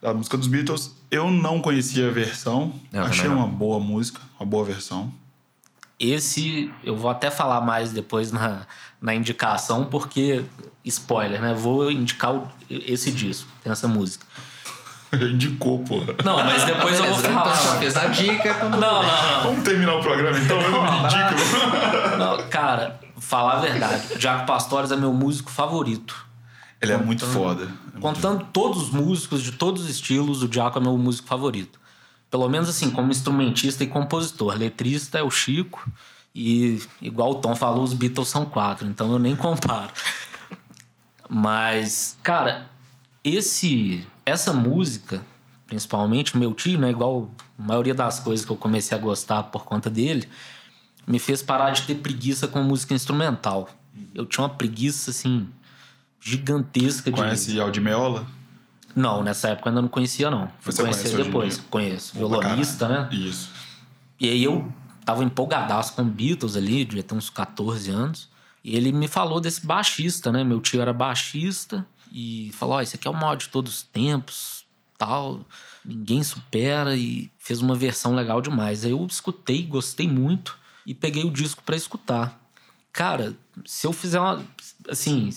da 0.00 0.14
música 0.14 0.36
dos 0.36 0.46
Beatles. 0.46 0.94
Eu 1.10 1.30
não 1.30 1.60
conhecia 1.60 2.08
a 2.08 2.10
versão. 2.10 2.72
Eu 2.92 3.02
Achei 3.04 3.28
não. 3.28 3.36
uma 3.38 3.46
boa 3.46 3.78
música, 3.80 4.20
uma 4.38 4.46
boa 4.46 4.64
versão. 4.64 5.12
Esse 5.98 6.72
eu 6.82 6.96
vou 6.96 7.10
até 7.10 7.30
falar 7.30 7.60
mais 7.60 7.92
depois 7.92 8.32
na, 8.32 8.62
na 9.00 9.14
indicação, 9.14 9.84
porque, 9.84 10.44
spoiler, 10.84 11.40
né? 11.40 11.54
Vou 11.54 11.90
indicar 11.90 12.34
o- 12.34 12.48
esse 12.68 13.10
disco, 13.12 13.48
tem 13.62 13.70
essa 13.72 13.86
música. 13.86 14.26
Indicou, 15.12 15.78
porra. 15.80 16.14
Não, 16.24 16.36
mas 16.38 16.64
depois 16.66 16.98
eu 16.98 17.04
vou 17.06 17.16
Beleza, 17.16 17.28
então 17.28 17.42
falar. 17.44 17.78
fez 17.78 17.96
a 17.96 18.06
dica. 18.06 18.54
Não, 18.64 18.70
não, 18.70 19.02
não. 19.02 19.42
Vamos 19.44 19.62
terminar 19.62 19.94
o 19.96 20.00
programa 20.02 20.38
então? 20.38 20.60
Eu 20.60 20.70
não 20.70 20.82
me 20.82 20.98
indico. 21.04 22.16
não. 22.18 22.48
Cara, 22.48 22.98
falar 23.22 23.58
a 23.58 23.60
verdade, 23.60 24.02
Jaco 24.20 24.46
Pastores 24.46 24.90
é 24.90 24.96
meu 24.96 25.12
músico 25.12 25.50
favorito. 25.50 26.26
Ele 26.80 26.92
é 26.92 26.96
muito 26.96 27.24
foda. 27.26 27.64
É 27.64 27.66
muito- 27.66 28.00
Contando 28.00 28.44
todos 28.52 28.82
os 28.82 28.90
músicos 28.90 29.42
de 29.42 29.52
todos 29.52 29.84
os 29.84 29.88
estilos, 29.90 30.42
o 30.42 30.48
Diaco 30.48 30.78
é 30.78 30.82
meu 30.82 30.96
músico 30.98 31.28
favorito. 31.28 31.80
Pelo 32.30 32.48
menos 32.48 32.68
assim, 32.68 32.90
como 32.90 33.10
instrumentista 33.10 33.84
e 33.84 33.86
compositor. 33.86 34.54
Letrista 34.56 35.18
é 35.18 35.22
o 35.22 35.30
Chico. 35.30 35.88
E, 36.34 36.80
igual 37.00 37.32
o 37.32 37.34
Tom 37.36 37.54
falou, 37.54 37.84
os 37.84 37.92
Beatles 37.92 38.28
são 38.28 38.44
quatro, 38.46 38.88
então 38.88 39.12
eu 39.12 39.18
nem 39.18 39.36
comparo. 39.36 39.90
Mas, 41.28 42.16
cara, 42.22 42.66
esse 43.22 44.06
essa 44.24 44.52
música, 44.52 45.20
principalmente, 45.66 46.36
meu 46.36 46.52
tio, 46.54 46.78
né? 46.78 46.90
Igual 46.90 47.30
a 47.58 47.62
maioria 47.62 47.94
das 47.94 48.18
coisas 48.20 48.44
que 48.46 48.52
eu 48.52 48.56
comecei 48.56 48.96
a 48.96 49.00
gostar 49.00 49.44
por 49.44 49.64
conta 49.64 49.88
dele, 49.90 50.28
me 51.06 51.18
fez 51.18 51.42
parar 51.42 51.70
de 51.70 51.82
ter 51.82 51.96
preguiça 51.96 52.46
com 52.48 52.62
música 52.62 52.94
instrumental. 52.94 53.68
Eu 54.14 54.24
tinha 54.26 54.44
uma 54.44 54.54
preguiça, 54.54 55.10
assim, 55.10 55.48
gigantesca 56.20 57.10
de. 57.10 57.16
Conhece 57.16 57.60
Aldimeola? 57.60 58.26
Não, 58.94 59.22
nessa 59.22 59.48
época 59.48 59.68
eu 59.68 59.70
ainda 59.70 59.82
não 59.82 59.88
conhecia, 59.88 60.30
não. 60.30 60.48
Fui 60.60 60.72
Você 60.72 60.82
conhecer 60.82 61.16
depois. 61.16 61.58
Conheço. 61.70 62.16
Boa 62.16 62.28
pra 62.28 62.40
Violonista, 62.40 62.88
né? 62.88 63.08
Isso. 63.10 63.50
E 64.20 64.28
aí 64.28 64.44
eu 64.44 64.70
tava 65.04 65.24
empolgadaço 65.24 65.94
com 65.94 66.04
Beatles 66.04 66.56
ali, 66.56 66.84
devia 66.84 67.02
ter 67.02 67.14
uns 67.14 67.30
14 67.30 67.90
anos. 67.90 68.28
E 68.62 68.76
ele 68.76 68.92
me 68.92 69.08
falou 69.08 69.40
desse 69.40 69.66
baixista, 69.66 70.30
né? 70.30 70.44
Meu 70.44 70.60
tio 70.60 70.80
era 70.80 70.92
baixista 70.92 71.86
e 72.12 72.50
falou: 72.52 72.76
Ó, 72.76 72.80
esse 72.80 72.96
aqui 72.96 73.08
é 73.08 73.10
o 73.10 73.14
maior 73.14 73.36
de 73.36 73.48
todos 73.48 73.74
os 73.74 73.82
tempos, 73.82 74.64
tal. 74.96 75.40
Ninguém 75.84 76.22
supera 76.22 76.94
e 76.96 77.30
fez 77.38 77.60
uma 77.60 77.74
versão 77.74 78.14
legal 78.14 78.40
demais. 78.40 78.84
Aí 78.84 78.92
eu 78.92 79.04
escutei, 79.06 79.62
gostei 79.62 80.06
muito 80.06 80.56
e 80.86 80.94
peguei 80.94 81.24
o 81.24 81.30
disco 81.30 81.62
pra 81.64 81.76
escutar. 81.76 82.40
Cara, 82.92 83.34
se 83.64 83.86
eu 83.86 83.92
fizer 83.92 84.20
uma. 84.20 84.42
Assim, 84.88 85.30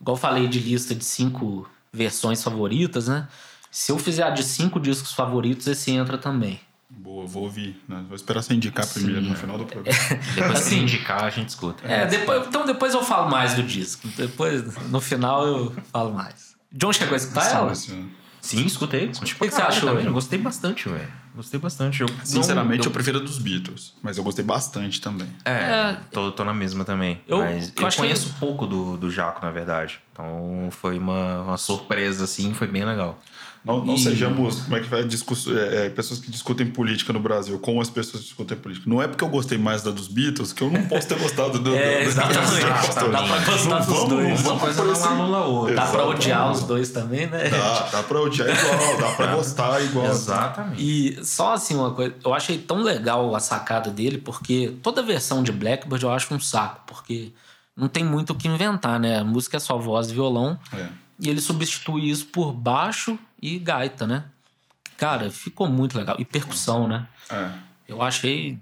igual 0.00 0.16
eu 0.16 0.20
falei 0.20 0.48
de 0.48 0.58
lista 0.58 0.94
de 0.94 1.04
cinco 1.04 1.68
versões 1.92 2.42
favoritas, 2.42 3.08
né? 3.08 3.28
Se 3.70 3.92
eu 3.92 3.98
fizer 3.98 4.24
a 4.24 4.30
de 4.30 4.42
cinco 4.42 4.80
discos 4.80 5.12
favoritos, 5.12 5.66
esse 5.66 5.90
entra 5.90 6.18
também. 6.18 6.60
Boa, 6.90 7.26
vou 7.26 7.44
ouvir. 7.44 7.80
Né? 7.86 8.02
Vou 8.08 8.16
esperar 8.16 8.42
você 8.42 8.54
indicar 8.54 8.86
primeiro 8.86 9.20
no 9.20 9.34
final 9.34 9.58
do 9.58 9.66
programa. 9.66 9.98
Depois 10.34 10.58
Assim, 10.58 10.70
se 10.70 10.76
indicar, 10.76 11.24
a 11.24 11.30
gente 11.30 11.50
escuta. 11.50 11.86
É, 11.86 12.06
depois, 12.06 12.46
então 12.46 12.64
depois 12.64 12.94
eu 12.94 13.04
falo 13.04 13.30
mais 13.30 13.54
do 13.54 13.62
disco. 13.62 14.08
Depois, 14.16 14.64
no 14.88 15.00
final, 15.00 15.46
eu 15.46 15.76
falo 15.92 16.14
mais. 16.14 16.56
John 16.72 16.92
chegou 16.92 17.14
a 17.14 17.16
escutar 17.16 17.50
ela? 17.50 17.74
Sim, 17.74 18.64
escutei. 18.64 19.08
O 19.08 19.20
que 19.20 19.34
que 19.34 19.50
você 19.50 19.60
achou, 19.60 20.00
Eu 20.00 20.12
gostei 20.12 20.38
bastante, 20.38 20.88
velho. 20.88 21.12
Gostei 21.38 21.60
bastante. 21.60 22.00
Eu, 22.00 22.08
Sinceramente, 22.24 22.80
eu 22.80 22.86
não, 22.86 22.92
prefiro 22.92 23.18
a 23.18 23.22
dos 23.22 23.38
Beatles, 23.38 23.94
mas 24.02 24.18
eu 24.18 24.24
gostei 24.24 24.44
bastante 24.44 25.00
também. 25.00 25.28
É, 25.44 25.50
É. 25.52 25.96
Tô, 26.10 26.32
tô 26.32 26.44
na 26.44 26.52
mesma 26.52 26.84
também. 26.84 27.20
Eu- 27.28 27.38
mas 27.38 27.72
eu 27.76 27.86
eu, 27.86 27.92
conheço 27.96 28.34
pouco 28.40 28.66
do, 28.66 28.96
do 28.96 29.08
Jaco, 29.08 29.40
na 29.46 29.52
verdade. 29.52 30.00
Então 30.12 30.68
foi 30.72 30.98
uma, 30.98 31.42
uma 31.42 31.56
surpresa, 31.56 32.24
assim, 32.24 32.52
foi 32.54 32.66
bem 32.66 32.84
legal. 32.84 33.20
Não, 33.64 33.84
não 33.84 33.94
E- 33.94 33.98
sejamos, 33.98 34.60
como 34.62 34.76
é 34.76 34.80
que 34.80 34.86
vai, 34.88 35.04
discuss... 35.04 35.46
é, 35.48 35.86
é, 35.86 35.88
pessoas 35.90 36.20
que 36.20 36.30
discutem 36.30 36.66
política 36.66 37.12
no 37.12 37.20
Brasil, 37.20 37.58
como 37.58 37.80
as 37.80 37.90
pessoas 37.90 38.22
discutem 38.22 38.56
política. 38.56 38.88
Não 38.88 39.02
é 39.02 39.06
porque 39.08 39.22
eu 39.22 39.28
gostei 39.28 39.58
mais 39.58 39.82
da 39.82 39.90
dos 39.90 40.08
Beatles 40.08 40.52
que 40.52 40.62
eu 40.62 40.70
não 40.70 40.82
posso 40.86 41.06
ter 41.08 41.18
gostado 41.18 41.58
do, 41.58 41.74
É, 41.74 42.02
do- 42.04 42.08
exatamente. 42.08 42.60
do- 43.04 43.10
Dá 43.10 43.22
pra 43.22 43.38
gostar 43.44 43.78
dos 43.78 43.86
vamos- 43.86 44.08
dois. 44.08 44.40
Uma 44.46 44.58
coisa 44.58 44.84
não 44.84 45.04
anula 45.04 45.44
outra. 45.46 45.74
Dá 45.74 45.86
pra 45.86 46.06
odiar 46.06 46.50
os 46.52 46.62
dois 46.62 46.90
também, 46.90 47.26
né? 47.26 47.48
Dá, 47.50 47.80
dá 47.92 48.02
pra 48.02 48.20
odiar 48.20 48.48
igual, 48.48 48.98
dá 48.98 49.10
pra 49.16 49.34
gostar 49.34 49.82
igual. 49.82 50.06
Exatamente. 50.06 50.82
E 50.82 51.24
só 51.24 51.54
assim 51.54 51.74
uma 51.74 51.90
coisa, 51.92 52.14
eu 52.24 52.32
achei 52.32 52.58
tão 52.58 52.82
legal 52.82 53.34
a 53.34 53.40
sacada 53.40 53.90
dele, 53.90 54.18
porque 54.18 54.74
toda 54.82 55.02
versão 55.02 55.42
de 55.42 55.52
Blackbird 55.52 56.04
eu 56.04 56.10
acho 56.10 56.32
um 56.32 56.40
saco, 56.40 56.80
porque 56.86 57.32
não 57.76 57.88
tem 57.88 58.04
muito 58.04 58.30
o 58.30 58.34
que 58.34 58.48
inventar, 58.48 58.98
né? 58.98 59.18
A 59.20 59.24
música 59.24 59.56
é 59.56 59.60
só 59.60 59.76
voz 59.78 60.10
e 60.10 60.14
violão, 60.14 60.58
É. 60.72 60.86
e 61.20 61.28
ele 61.28 61.40
substitui 61.40 62.08
isso 62.10 62.26
por 62.26 62.52
baixo 62.52 63.18
e 63.40 63.58
gaita, 63.58 64.06
né? 64.06 64.24
Cara, 64.96 65.30
ficou 65.30 65.68
muito 65.68 65.96
legal. 65.96 66.16
E 66.18 66.24
percussão, 66.24 66.88
né? 66.88 67.06
É. 67.30 67.50
Eu 67.86 68.02
achei 68.02 68.58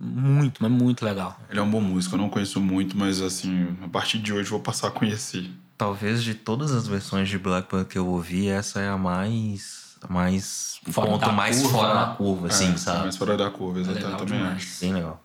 muito, 0.00 0.62
mas 0.62 0.70
muito 0.70 1.04
legal. 1.04 1.38
Ele 1.48 1.58
é 1.58 1.62
um 1.62 1.70
bom 1.70 1.80
músico, 1.80 2.14
eu 2.14 2.18
não 2.18 2.28
conheço 2.28 2.60
muito, 2.60 2.96
mas 2.96 3.20
assim, 3.20 3.76
a 3.82 3.88
partir 3.88 4.18
de 4.18 4.32
hoje 4.32 4.46
eu 4.46 4.50
vou 4.50 4.60
passar 4.60 4.88
a 4.88 4.90
conhecer. 4.90 5.50
Talvez 5.76 6.22
de 6.22 6.34
todas 6.34 6.70
as 6.72 6.86
versões 6.86 7.28
de 7.28 7.38
Blackbird 7.38 7.86
que 7.88 7.98
eu 7.98 8.06
ouvi, 8.06 8.48
essa 8.48 8.80
é 8.80 8.88
a 8.88 8.96
mais. 8.96 9.96
A 10.02 10.12
mais. 10.12 10.78
Fora 10.90 11.10
ponto 11.10 11.26
da 11.26 11.32
mais 11.32 11.60
curva, 11.60 11.78
fora 11.78 11.94
né? 11.94 12.00
da 12.00 12.06
curva, 12.14 12.46
assim, 12.46 12.72
é, 12.72 12.76
sabe? 12.76 13.00
Mais 13.00 13.16
fora 13.16 13.36
da 13.36 13.50
curva, 13.50 13.80
exatamente. 13.80 14.04
Legal 14.04 14.20
eu 14.20 14.26
também 14.26 14.42
acho. 14.42 14.80
Bem 14.80 14.94
legal. 14.94 15.24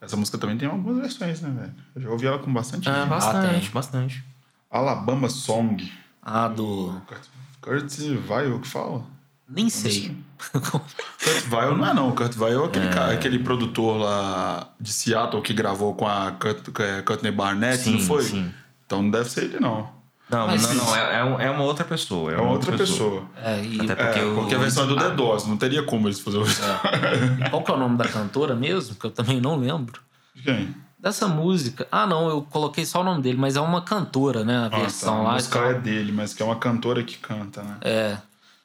Essa 0.00 0.16
música 0.16 0.36
também 0.36 0.58
tem 0.58 0.68
algumas 0.68 0.98
versões, 0.98 1.40
né, 1.40 1.50
velho? 1.50 1.74
Eu 1.94 2.02
já 2.02 2.10
ouvi 2.10 2.26
ela 2.26 2.38
com 2.38 2.52
bastante 2.52 2.88
É, 2.88 2.92
gente. 2.92 3.08
bastante, 3.08 3.60
tem. 3.60 3.70
bastante. 3.70 4.24
Alabama 4.70 5.28
Song. 5.28 5.92
Ah, 6.20 6.48
do. 6.48 7.00
Kurt, 7.06 7.20
Kurt 7.62 7.90
Weill 8.28 8.60
que 8.60 8.68
fala? 8.68 9.02
Nem 9.48 9.70
sei. 9.70 10.14
Kurt 10.52 11.50
Weill 11.50 11.76
não 11.76 11.86
é 11.86 11.94
não. 11.94 12.12
Kurt 12.12 12.36
Weill 12.36 12.64
é 12.64 12.66
aquele, 12.66 12.88
cara, 12.88 13.12
aquele 13.12 13.38
produtor 13.38 13.98
lá 14.00 14.68
de 14.80 14.92
Seattle 14.92 15.40
que 15.42 15.52
gravou 15.54 15.94
com 15.94 16.06
a 16.06 16.32
Kurt, 16.32 16.68
é, 16.80 17.02
Courtney 17.02 17.32
Barnett, 17.32 17.78
Sim, 17.84 17.92
não 17.92 18.00
foi? 18.00 18.22
sim. 18.24 18.52
Então 18.86 19.02
não 19.02 19.10
deve 19.10 19.30
ser 19.30 19.44
ele, 19.44 19.60
não. 19.60 19.88
Não, 20.28 20.46
Mas 20.46 20.62
não, 20.62 20.74
não. 20.86 20.96
É, 20.96 21.00
é 21.42 21.46
é 21.46 21.50
uma 21.50 21.62
outra 21.64 21.84
pessoa. 21.84 22.32
É 22.32 22.36
uma 22.38 22.52
outra 22.52 22.76
pessoa. 22.76 23.24
É, 23.36 23.62
e 23.62 23.80
Até 23.82 23.92
É, 23.92 24.06
Porque 24.06 24.20
o- 24.20 24.34
porque 24.34 24.54
a 24.54 24.58
versão 24.58 24.84
é 24.84 24.86
do 24.86 24.96
The 24.96 25.10
Doors, 25.10 25.46
não 25.46 25.56
teria 25.58 25.82
como 25.82 26.08
eles 26.08 26.20
fazerem 26.20 26.46
o 26.46 26.46
qual 27.50 27.62
que 27.62 27.70
é 27.70 27.74
o 27.74 27.78
nome 27.78 27.98
da 27.98 28.08
cantora 28.08 28.54
mesmo? 28.54 28.94
Que 28.94 29.06
eu 29.06 29.10
também 29.10 29.40
não 29.40 29.56
lembro. 29.56 30.00
De 30.34 30.42
Quem? 30.42 30.74
Dessa 31.02 31.26
música. 31.26 31.88
Ah, 31.90 32.06
não, 32.06 32.28
eu 32.28 32.42
coloquei 32.42 32.86
só 32.86 33.00
o 33.00 33.04
nome 33.04 33.20
dele, 33.22 33.36
mas 33.36 33.56
é 33.56 33.60
uma 33.60 33.82
cantora, 33.82 34.44
né? 34.44 34.56
A 34.56 34.66
Ah, 34.66 34.70
tá. 34.70 34.76
versão 34.78 35.18
A 35.20 35.22
lá. 35.24 35.32
música 35.34 35.58
então- 35.58 35.70
é 35.70 35.74
dele, 35.74 36.12
mas 36.12 36.32
que 36.32 36.40
é 36.42 36.46
uma 36.46 36.54
cantora 36.56 37.02
que 37.02 37.18
canta, 37.18 37.60
né? 37.64 37.76
É. 37.80 38.18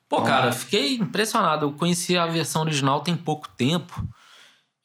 Pô, 0.08 0.22
cara, 0.22 0.52
fiquei 0.52 0.96
impressionado. 0.98 1.66
Eu 1.66 1.72
conheci 1.74 2.16
a 2.16 2.28
versão 2.28 2.62
original 2.62 3.02
tem 3.02 3.16
pouco 3.18 3.50
tempo. 3.58 4.08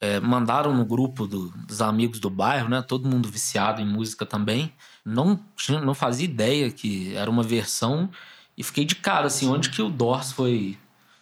É, 0.01 0.19
mandaram 0.19 0.75
no 0.75 0.85
grupo 0.85 1.27
do- 1.29 1.51
dos 1.67 1.81
amigos 1.83 2.19
do 2.19 2.29
bairro, 2.31 2.69
né? 2.71 2.83
Todo 2.83 3.07
mundo 3.09 3.29
viciado 3.29 3.81
em 3.83 3.87
música 3.87 4.25
também. 4.27 4.73
Não, 5.05 5.39
não 5.85 5.95
fazia 5.95 6.25
ideia 6.25 6.71
que 6.73 7.15
era 7.15 7.31
uma 7.31 7.43
versão. 7.43 8.09
E 8.57 8.65
fiquei 8.65 8.85
de 8.85 8.97
cara, 8.97 9.27
assim, 9.27 9.49
onde 9.49 9.69
que 9.71 9.81
o 9.83 9.89
Dors 9.91 10.33
foi 10.33 10.77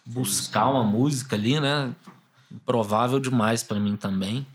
buscar 0.05 0.67
uma 0.67 0.83
música 0.83 1.35
ali, 1.35 1.59
né? 1.59 1.91
Improvável 2.51 3.19
demais 3.19 3.61
pra 3.61 3.79
mim 3.79 3.95
também. 3.95 4.47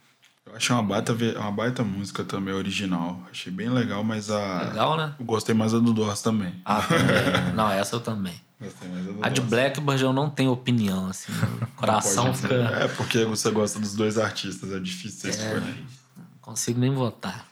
Achei 0.57 0.75
uma 0.75 0.83
baita, 0.83 1.12
uma 1.38 1.53
baita 1.53 1.85
música 1.85 2.25
também, 2.25 2.55
original. 2.55 3.21
Achei 3.31 3.53
bem 3.53 3.69
legal, 3.69 4.03
mas 4.03 4.31
a. 4.31 4.62
Legal, 4.71 4.97
né? 4.97 5.14
Gostei 5.21 5.55
mais 5.55 5.73
da 5.73 5.79
do 5.79 5.92
Doors 5.92 6.23
também. 6.23 6.55
Ah, 6.64 6.81
também. 6.88 7.55
não, 7.55 7.71
essa 7.71 7.97
eu 7.97 8.01
também. 8.01 8.35
Gostei 8.61 8.88
mais 8.88 9.05
da 9.07 9.12
do 9.12 9.19
A 9.25 9.29
de 9.29 9.35
Doors. 9.40 9.51
Blackbird 9.51 10.03
eu 10.03 10.12
não 10.12 10.31
tenho 10.31 10.51
opinião, 10.51 11.09
assim. 11.09 11.33
O 11.62 11.66
coração 11.79 12.33
fica. 12.33 12.55
É 12.55 12.88
porque 12.88 13.25
você 13.27 13.51
gosta 13.51 13.79
dos 13.79 13.95
dois 13.95 14.16
artistas, 14.19 14.73
é 14.73 14.79
difícil 14.81 15.31
você 15.31 15.38
escolher. 15.38 15.85
Não 16.16 16.25
consigo 16.40 16.81
nem 16.81 16.92
votar. 16.92 17.45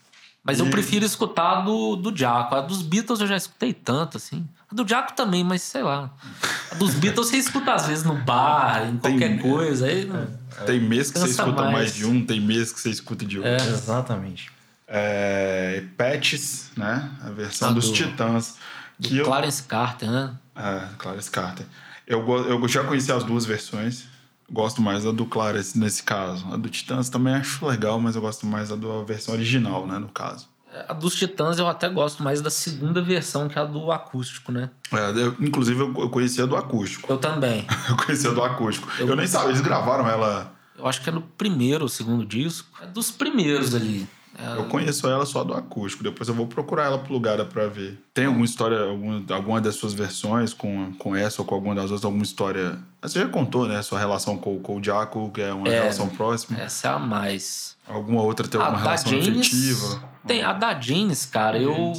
Mas 0.42 0.58
eu 0.60 0.66
prefiro 0.66 1.04
escutar 1.06 1.58
a 1.58 1.60
do, 1.62 1.96
do 1.96 2.14
Jaco. 2.14 2.54
A 2.54 2.60
dos 2.60 2.82
Beatles 2.82 3.18
eu 3.20 3.26
já 3.26 3.36
escutei 3.36 3.72
tanto, 3.72 4.18
assim. 4.18 4.46
A 4.70 4.74
do 4.74 4.86
Jaco 4.86 5.14
também, 5.14 5.42
mas 5.42 5.62
sei 5.62 5.82
lá. 5.82 6.10
A 6.70 6.74
dos 6.74 6.92
Beatles 7.00 7.28
você 7.28 7.36
escuta 7.38 7.72
às 7.74 7.86
vezes 7.86 8.04
no 8.04 8.14
bar, 8.24 8.86
em 8.88 8.96
Tem- 8.98 9.18
qualquer 9.18 9.40
coisa. 9.40 9.86
Aí 9.86 10.04
não... 10.04 10.26
Tem 10.66 10.80
mês 10.80 11.10
que 11.10 11.18
você 11.18 11.28
escuta 11.30 11.62
mais. 11.62 11.72
mais. 11.72 11.94
de 11.94 12.06
um, 12.06 12.24
tem 12.24 12.40
mês 12.40 12.72
que 12.72 12.80
você 12.80 12.90
escuta 12.90 13.24
de 13.24 13.38
outro. 13.38 13.50
É. 13.52 13.56
Exatamente. 13.68 14.50
É, 14.86 15.82
Patches, 15.96 16.70
né? 16.76 17.10
A 17.22 17.30
versão 17.30 17.70
Ah, 17.70 17.72
dos 17.72 17.88
do- 17.88 17.92
Titãs. 17.94 18.56
Do 18.98 19.08
Que 19.08 19.18
eu, 19.18 19.24
Clarence 19.24 19.62
Carter, 19.64 20.10
né? 20.10 20.34
É, 20.54 20.86
Clarence 20.98 21.30
Carter. 21.30 21.66
Eu, 22.06 22.20
eu 22.48 22.68
já 22.68 22.84
conheci 22.84 23.10
as 23.10 23.24
duas 23.24 23.44
versões. 23.44 24.04
Gosto 24.50 24.80
mais 24.82 25.04
da 25.04 25.10
do 25.10 25.24
Clarence 25.24 25.76
nesse 25.78 26.02
caso. 26.02 26.46
A 26.52 26.56
do 26.56 26.68
Titãs 26.68 27.08
também 27.08 27.34
acho 27.34 27.66
legal, 27.66 27.98
mas 27.98 28.14
eu 28.14 28.20
gosto 28.22 28.46
mais 28.46 28.68
da 28.68 28.76
do- 28.76 29.04
versão 29.04 29.34
original, 29.34 29.86
né? 29.86 29.98
No 29.98 30.08
caso. 30.08 30.46
A 30.88 30.92
dos 30.92 31.14
Titãs 31.14 31.58
eu 31.58 31.68
até 31.68 31.88
gosto 31.88 32.22
mais 32.22 32.40
da 32.40 32.50
segunda 32.50 33.00
versão, 33.00 33.48
que 33.48 33.58
é 33.58 33.62
a 33.62 33.64
do 33.64 33.92
acústico, 33.92 34.50
né? 34.50 34.70
É, 34.92 35.10
eu- 35.22 35.36
inclusive, 35.40 35.80
eu, 35.80 35.94
eu 35.96 36.08
conhecia 36.10 36.46
do 36.46 36.56
acústico. 36.56 37.10
Eu 37.12 37.18
também. 37.18 37.66
Eu 37.88 37.96
conhecia 37.96 38.30
do 38.32 38.42
acústico. 38.42 38.88
Eu, 38.98 39.14
nem 39.14 39.26
sabia, 39.26 39.50
eles 39.50 39.60
gravaram 39.60 40.08
ela. 40.08 40.52
Eu 40.76 40.86
acho 40.86 41.00
que 41.02 41.08
é 41.08 41.12
no 41.12 41.22
primeiro 41.22 41.82
ou 41.84 41.88
segundo 41.88 42.24
disco. 42.26 42.66
É 42.82 42.86
dos 42.86 43.10
primeiros 43.10 43.74
ali. 43.74 44.06
É, 44.36 44.56
Eu 44.58 44.64
conheço 44.64 45.06
ela 45.06 45.24
só 45.24 45.44
do 45.44 45.54
acústico. 45.54 46.02
Depois 46.02 46.28
eu 46.28 46.34
vou 46.34 46.48
procurar 46.48 46.86
ela 46.86 46.98
pro 46.98 47.12
lugar 47.12 47.42
pra 47.44 47.68
ver. 47.68 48.02
Tem 48.12 48.26
alguma 48.26 48.44
história, 48.44 48.80
alguma, 48.82 49.22
alguma 49.32 49.60
das 49.60 49.76
suas 49.76 49.92
versões 49.94 50.52
com, 50.52 50.92
com 50.94 51.14
essa 51.14 51.40
ou 51.40 51.46
com 51.46 51.54
alguma 51.54 51.72
das 51.76 51.84
outras? 51.84 52.04
Alguma 52.04 52.24
história. 52.24 52.76
Você 53.00 53.20
já 53.20 53.28
contou, 53.28 53.68
né? 53.68 53.80
Sua 53.82 53.98
relação 54.00 54.36
com, 54.36 54.58
com 54.58 54.78
o 54.78 54.82
Jaco, 54.82 55.30
que 55.30 55.40
é 55.40 55.52
uma 55.52 55.68
É. 55.68 55.78
relação 55.82 56.08
próxima. 56.08 56.58
essa 56.58 56.88
é 56.88 56.90
a 56.90 56.98
mais. 56.98 57.76
Alguma 57.86 58.22
outra 58.22 58.48
tem 58.48 58.60
alguma 58.60 58.80
relação 58.80 59.16
afetiva? 59.16 60.02
Tem, 60.26 60.42
a 60.42 60.52
da 60.52 60.78
Janis, 60.78 61.26
cara, 61.26 61.58
eu. 61.58 61.92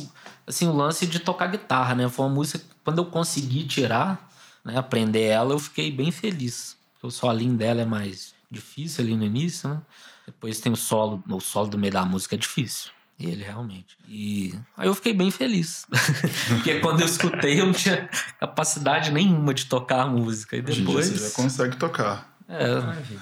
Assim, 0.47 0.67
o 0.67 0.73
lance 0.73 1.07
de 1.07 1.19
tocar 1.19 1.47
guitarra, 1.47 1.95
né? 1.95 2.07
Foi 2.07 2.25
uma 2.25 2.35
música 2.35 2.59
que 2.59 2.65
quando 2.83 2.99
eu 2.99 3.05
consegui 3.05 3.63
tirar, 3.65 4.29
né? 4.63 4.77
Aprender 4.77 5.23
ela, 5.23 5.53
eu 5.53 5.59
fiquei 5.59 5.91
bem 5.91 6.11
feliz. 6.11 6.77
Porque 6.93 7.07
o 7.07 7.11
solinho 7.11 7.55
dela 7.55 7.81
é 7.81 7.85
mais 7.85 8.33
difícil 8.49 9.03
ali 9.03 9.15
no 9.15 9.25
início, 9.25 9.69
né? 9.69 9.81
Depois 10.25 10.59
tem 10.59 10.71
o 10.71 10.75
solo, 10.75 11.23
o 11.29 11.39
solo 11.39 11.67
do 11.67 11.77
meio 11.77 11.93
da 11.93 12.05
música 12.05 12.35
é 12.35 12.37
difícil. 12.37 12.91
Ele 13.19 13.43
realmente. 13.43 13.97
E 14.07 14.53
aí 14.75 14.87
eu 14.87 14.93
fiquei 14.93 15.13
bem 15.13 15.31
feliz. 15.31 15.87
Porque 16.49 16.79
quando 16.79 16.99
eu 16.99 17.05
escutei, 17.05 17.61
eu 17.61 17.65
não 17.65 17.73
tinha 17.73 18.09
capacidade 18.39 19.11
nenhuma 19.11 19.53
de 19.53 19.65
tocar 19.65 20.01
a 20.01 20.07
música. 20.07 20.57
E 20.57 20.61
depois. 20.61 21.07
você 21.07 21.29
já 21.29 21.33
consegue 21.33 21.77
tocar. 21.77 22.34
É, 22.47 22.65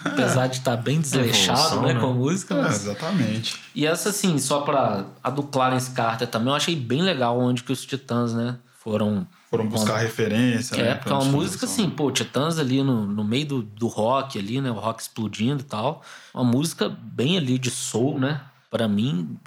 apesar 0.03 0.47
de 0.47 0.57
estar 0.57 0.75
bem 0.75 0.99
desleixado, 0.99 1.59
Evolução, 1.59 1.81
né, 1.83 1.93
né? 1.93 1.99
com 2.01 2.07
a 2.07 2.13
música. 2.13 2.53
É, 2.55 2.61
mas- 2.61 2.81
exatamente. 2.83 3.59
E 3.73 3.85
essa, 3.87 4.09
assim, 4.09 4.37
só 4.37 4.61
pra. 4.61 5.05
A 5.23 5.29
do 5.29 5.43
Clarence 5.43 5.91
Carter 5.91 6.27
também, 6.27 6.49
eu 6.49 6.55
achei 6.55 6.75
bem 6.75 7.01
legal 7.01 7.39
onde 7.39 7.63
que 7.63 7.71
os 7.71 7.85
Titãs, 7.85 8.33
né? 8.33 8.57
Foram. 8.79 9.25
Foram 9.49 9.67
buscar 9.67 9.97
referência, 9.97 10.75
né? 10.75 10.89
É, 10.89 10.95
porque 10.95 11.11
é 11.11 11.15
uma 11.15 11.23
música 11.25 11.65
assim, 11.65 11.89
pô, 11.89 12.11
Titãs 12.11 12.57
ali 12.59 12.83
no, 12.83 13.05
no 13.05 13.23
meio 13.23 13.45
do, 13.45 13.61
do 13.61 13.87
rock 13.87 14.37
ali, 14.37 14.59
né? 14.59 14.69
O 14.71 14.73
rock 14.73 15.01
explodindo 15.01 15.61
e 15.61 15.65
tal. 15.65 16.01
Uma 16.33 16.43
música 16.43 16.89
bem 16.89 17.37
ali 17.37 17.57
de 17.57 17.69
soul, 17.69 18.19
né? 18.19 18.41
Pra 18.69 18.87
mim, 18.87 19.37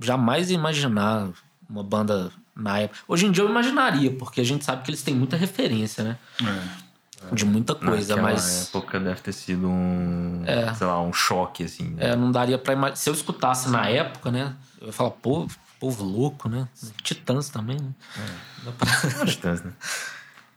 jamais 0.00 0.50
ia 0.50 0.56
imaginar 0.56 1.28
uma 1.70 1.82
banda 1.84 2.30
na 2.54 2.80
época. 2.80 2.98
Hoje 3.08 3.24
em 3.24 3.30
dia 3.30 3.44
eu 3.44 3.48
imaginaria, 3.48 4.10
porque 4.10 4.40
a 4.40 4.44
gente 4.44 4.64
sabe 4.64 4.82
que 4.82 4.90
eles 4.90 5.02
têm 5.02 5.14
muita 5.14 5.36
referência, 5.36 6.04
né? 6.04 6.18
É. 6.44 6.81
De 7.32 7.44
muita 7.44 7.74
coisa, 7.74 8.16
Naquela 8.16 8.32
mas. 8.34 8.68
época 8.68 8.98
deve 8.98 9.20
ter 9.20 9.32
sido 9.32 9.68
um. 9.68 10.42
É. 10.46 10.74
Sei 10.74 10.86
lá, 10.86 11.00
um 11.00 11.12
choque, 11.12 11.64
assim. 11.64 11.90
né? 11.90 12.10
É, 12.10 12.16
não 12.16 12.30
daria 12.32 12.58
pra 12.58 12.72
imaginar. 12.72 12.96
Se 12.96 13.08
eu 13.08 13.14
escutasse 13.14 13.68
na 13.70 13.88
época, 13.88 14.30
né? 14.30 14.54
Eu 14.80 14.88
ia 14.88 14.92
falar, 14.92 15.10
pô, 15.10 15.46
povo 15.78 16.04
louco, 16.04 16.48
né? 16.48 16.68
Titãs 17.02 17.48
também, 17.48 17.76
né? 17.78 17.90
Dá 18.64 18.72
pra- 18.72 18.86
Titãs, 19.26 19.62
né? 19.62 19.72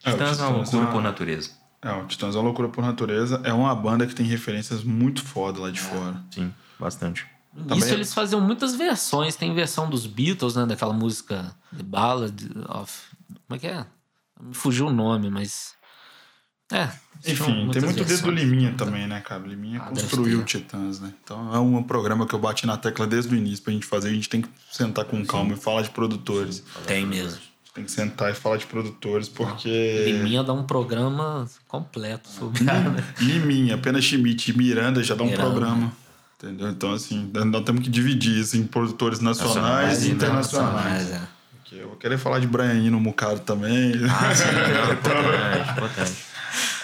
É, 0.04 0.12
Titãs 0.12 0.39
é 0.39 0.43
uma 0.43 0.58
loucura 0.58 0.78
é 0.78 0.80
uma- 0.86 0.91
por 0.91 1.01
natureza. 1.01 1.51
É, 1.82 1.91
o 1.93 2.06
Titãs 2.08 2.36
é 2.36 2.38
uma 2.39 2.45
loucura 2.45 2.67
por 2.69 2.84
natureza. 2.84 3.39
É 3.43 3.54
uma 3.54 3.75
banda 3.75 4.08
que 4.08 4.15
tem 4.15 4.25
referências 4.25 4.84
muito 4.84 5.23
foda 5.23 5.60
lá 5.62 5.69
de 5.71 5.80
fora. 5.80 6.15
Sim, 6.32 6.51
bastante. 6.80 7.25
Também 7.67 7.88
é- 7.89 7.93
eles 7.93 8.13
faziam 8.13 8.41
muitas 8.41 8.75
versões. 8.75 9.36
Tem 9.36 9.54
versão 9.54 9.89
dos 9.89 10.06
Beatles, 10.08 10.56
né? 10.56 10.65
Daquela 10.65 10.91
música 10.93 11.56
The 11.78 11.84
Ballad 11.84 12.43
of... 12.69 12.91
Como 13.47 13.56
é 13.56 13.60
que 13.60 13.67
é? 13.67 13.86
Me 14.41 14.54
fugiu 14.54 14.88
o 14.88 14.91
nome, 14.91 15.30
mas... 15.30 15.75
É. 16.71 16.89
Enfim, 17.28 17.69
tem 17.71 17.82
muito 17.82 18.04
dedo 18.04 18.21
do. 18.23 18.32
Liminha 18.32 18.73
também, 18.78 19.08
né, 19.08 19.19
cara? 19.21 19.41
Liminha 19.47 19.80
Ah, 19.82 19.89
construiu 19.89 20.43
Titãs, 20.43 20.99
né? 20.99 21.12
Então 21.23 21.54
é 21.56 21.60
um 21.60 21.82
programa 21.82 22.28
que 22.28 22.36
eu 22.36 22.39
bati 22.39 22.67
na 22.67 22.78
tecla 22.78 23.08
desde 23.08 23.34
o 23.34 23.38
início 23.38 23.63
pra 23.63 23.73
gente 23.73 23.86
fazer. 23.86 24.10
A 24.10 24.13
gente 24.13 24.30
tem 24.30 24.41
que 24.41 24.49
sentar 24.71 25.06
com 25.06 25.25
calma 25.25 25.54
e 25.54 25.56
falar 25.56 25.82
de 25.82 25.89
produtores. 25.89 26.63
Tem 26.86 27.06
mesmo. 27.06 27.39
Tem 27.73 27.84
que 27.84 27.91
sentar 27.91 28.32
e 28.32 28.36
falar 28.36 28.58
de 28.58 28.65
produtores, 28.67 29.28
porque. 29.28 30.04
Liminha 30.06 30.43
dá 30.43 30.54
um 30.54 30.63
programa 30.63 31.47
completo 31.67 32.30
sobre 32.30 32.63
né? 32.63 33.04
Liminha, 33.19 33.75
apenas 33.75 34.04
Schmidt 34.06 34.51
e 34.51 34.58
Miranda 34.58 35.04
já 35.04 35.15
dá 35.15 35.23
um 35.23 35.28
Miranda. 35.28 35.49
programa. 35.49 35.93
Entendeu? 36.38 36.69
Então, 36.69 36.93
assim, 36.93 37.32
nós 37.34 37.63
temos 37.63 37.82
que 37.82 37.89
dividir 37.89 38.38
isso 38.39 38.56
em 38.56 38.65
produtores 38.65 39.19
nacionais, 39.19 39.56
Nacionais 39.56 40.06
e 40.06 40.10
e 40.10 40.12
internacionais. 40.12 41.12
é. 41.12 41.21
Porque 41.54 41.75
eu 41.75 41.88
vou 41.88 41.97
querer 41.97 42.17
falar 42.17 42.39
de 42.39 42.45
Braianino 42.47 42.99
Mucado 42.99 43.39
também. 43.39 43.93
Ah, 44.10 44.36
sim, 44.36 44.43
não, 44.45 44.93
importante, 44.93 45.71
importante. 45.71 46.35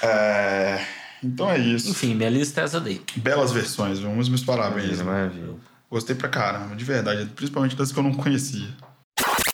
É, 0.03 0.85
Então 1.23 1.49
é 1.49 1.57
isso. 1.59 1.89
Enfim, 1.91 2.15
minha 2.15 2.29
lista 2.29 2.61
é 2.61 2.63
essa 2.63 2.79
daí. 2.79 3.01
Belas 3.17 3.51
versões, 3.51 3.99
vamos 3.99 4.27
meus 4.29 4.43
parabéns. 4.43 5.01
Maravilha. 5.01 5.55
Gostei 5.89 6.15
pra 6.15 6.29
caramba, 6.29 6.75
de 6.75 6.85
verdade. 6.85 7.25
Principalmente 7.35 7.75
das 7.75 7.91
que 7.91 7.99
eu 7.99 8.03
não 8.03 8.13
conhecia. 8.13 8.69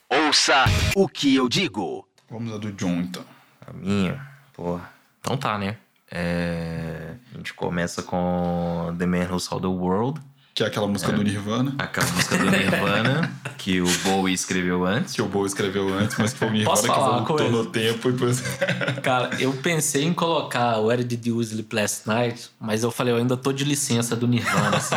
Ouça 0.10 0.65
o 0.95 1.08
que 1.08 1.36
eu 1.36 1.49
digo. 1.49 2.08
Vamos 2.30 2.53
a 2.53 2.58
do 2.58 2.71
John, 2.73 2.99
então. 3.01 3.23
A 3.65 3.73
minha, 3.73 4.25
porra. 4.53 4.89
Então 5.19 5.36
tá, 5.38 5.58
né? 5.58 5.77
É, 6.10 7.15
A 7.34 7.38
gente 7.38 7.53
começa 7.53 8.01
com 8.01 8.95
The 8.97 9.06
Man 9.06 9.30
Who 9.30 9.39
Saw 9.39 9.60
the 9.60 9.67
World, 9.67 10.21
Que 10.58 10.63
é 10.63 10.65
aquela 10.65 10.88
música 10.88 11.12
do 11.12 11.24
Nirvana. 11.24 11.76
aquela 11.78 12.12
música 12.13 12.36
do 12.36 12.50
Nirvana, 12.50 13.32
que 13.60 13.80
o 13.80 13.88
Bowie 14.00 14.34
escreveu 14.34 14.84
antes. 14.88 15.13
Que 15.13 15.22
o 15.22 15.28
Bo 15.28 15.46
escreveu 15.46 15.93
antes, 15.93 16.17
mas 16.17 16.34
que 16.34 16.39
foi 16.39 16.48
o 16.48 16.52
Nirvana 16.52 16.76
Posso 16.76 16.91
que 16.91 17.00
voltou 17.00 17.52
no 17.52 17.65
tempo 17.67 18.10
e 18.10 18.12
depois... 18.12 18.41
Cara, 19.04 19.30
eu 19.39 19.54
pensei 19.54 20.04
em 20.04 20.15
colocar 20.15 20.80
Where 20.80 21.04
Did 21.04 21.28
You 21.28 21.43
Sleep 21.43 21.76
Last 21.76 22.08
Night, 22.08 22.50
mas 22.60 22.82
eu 22.82 22.89
falei, 22.89 23.13
eu 23.13 23.17
ainda 23.17 23.38
tô 23.38 23.54
de 23.54 23.63
licença 23.63 24.15
do 24.15 24.28
Nirvana. 24.28 24.78
assim. 24.78 24.96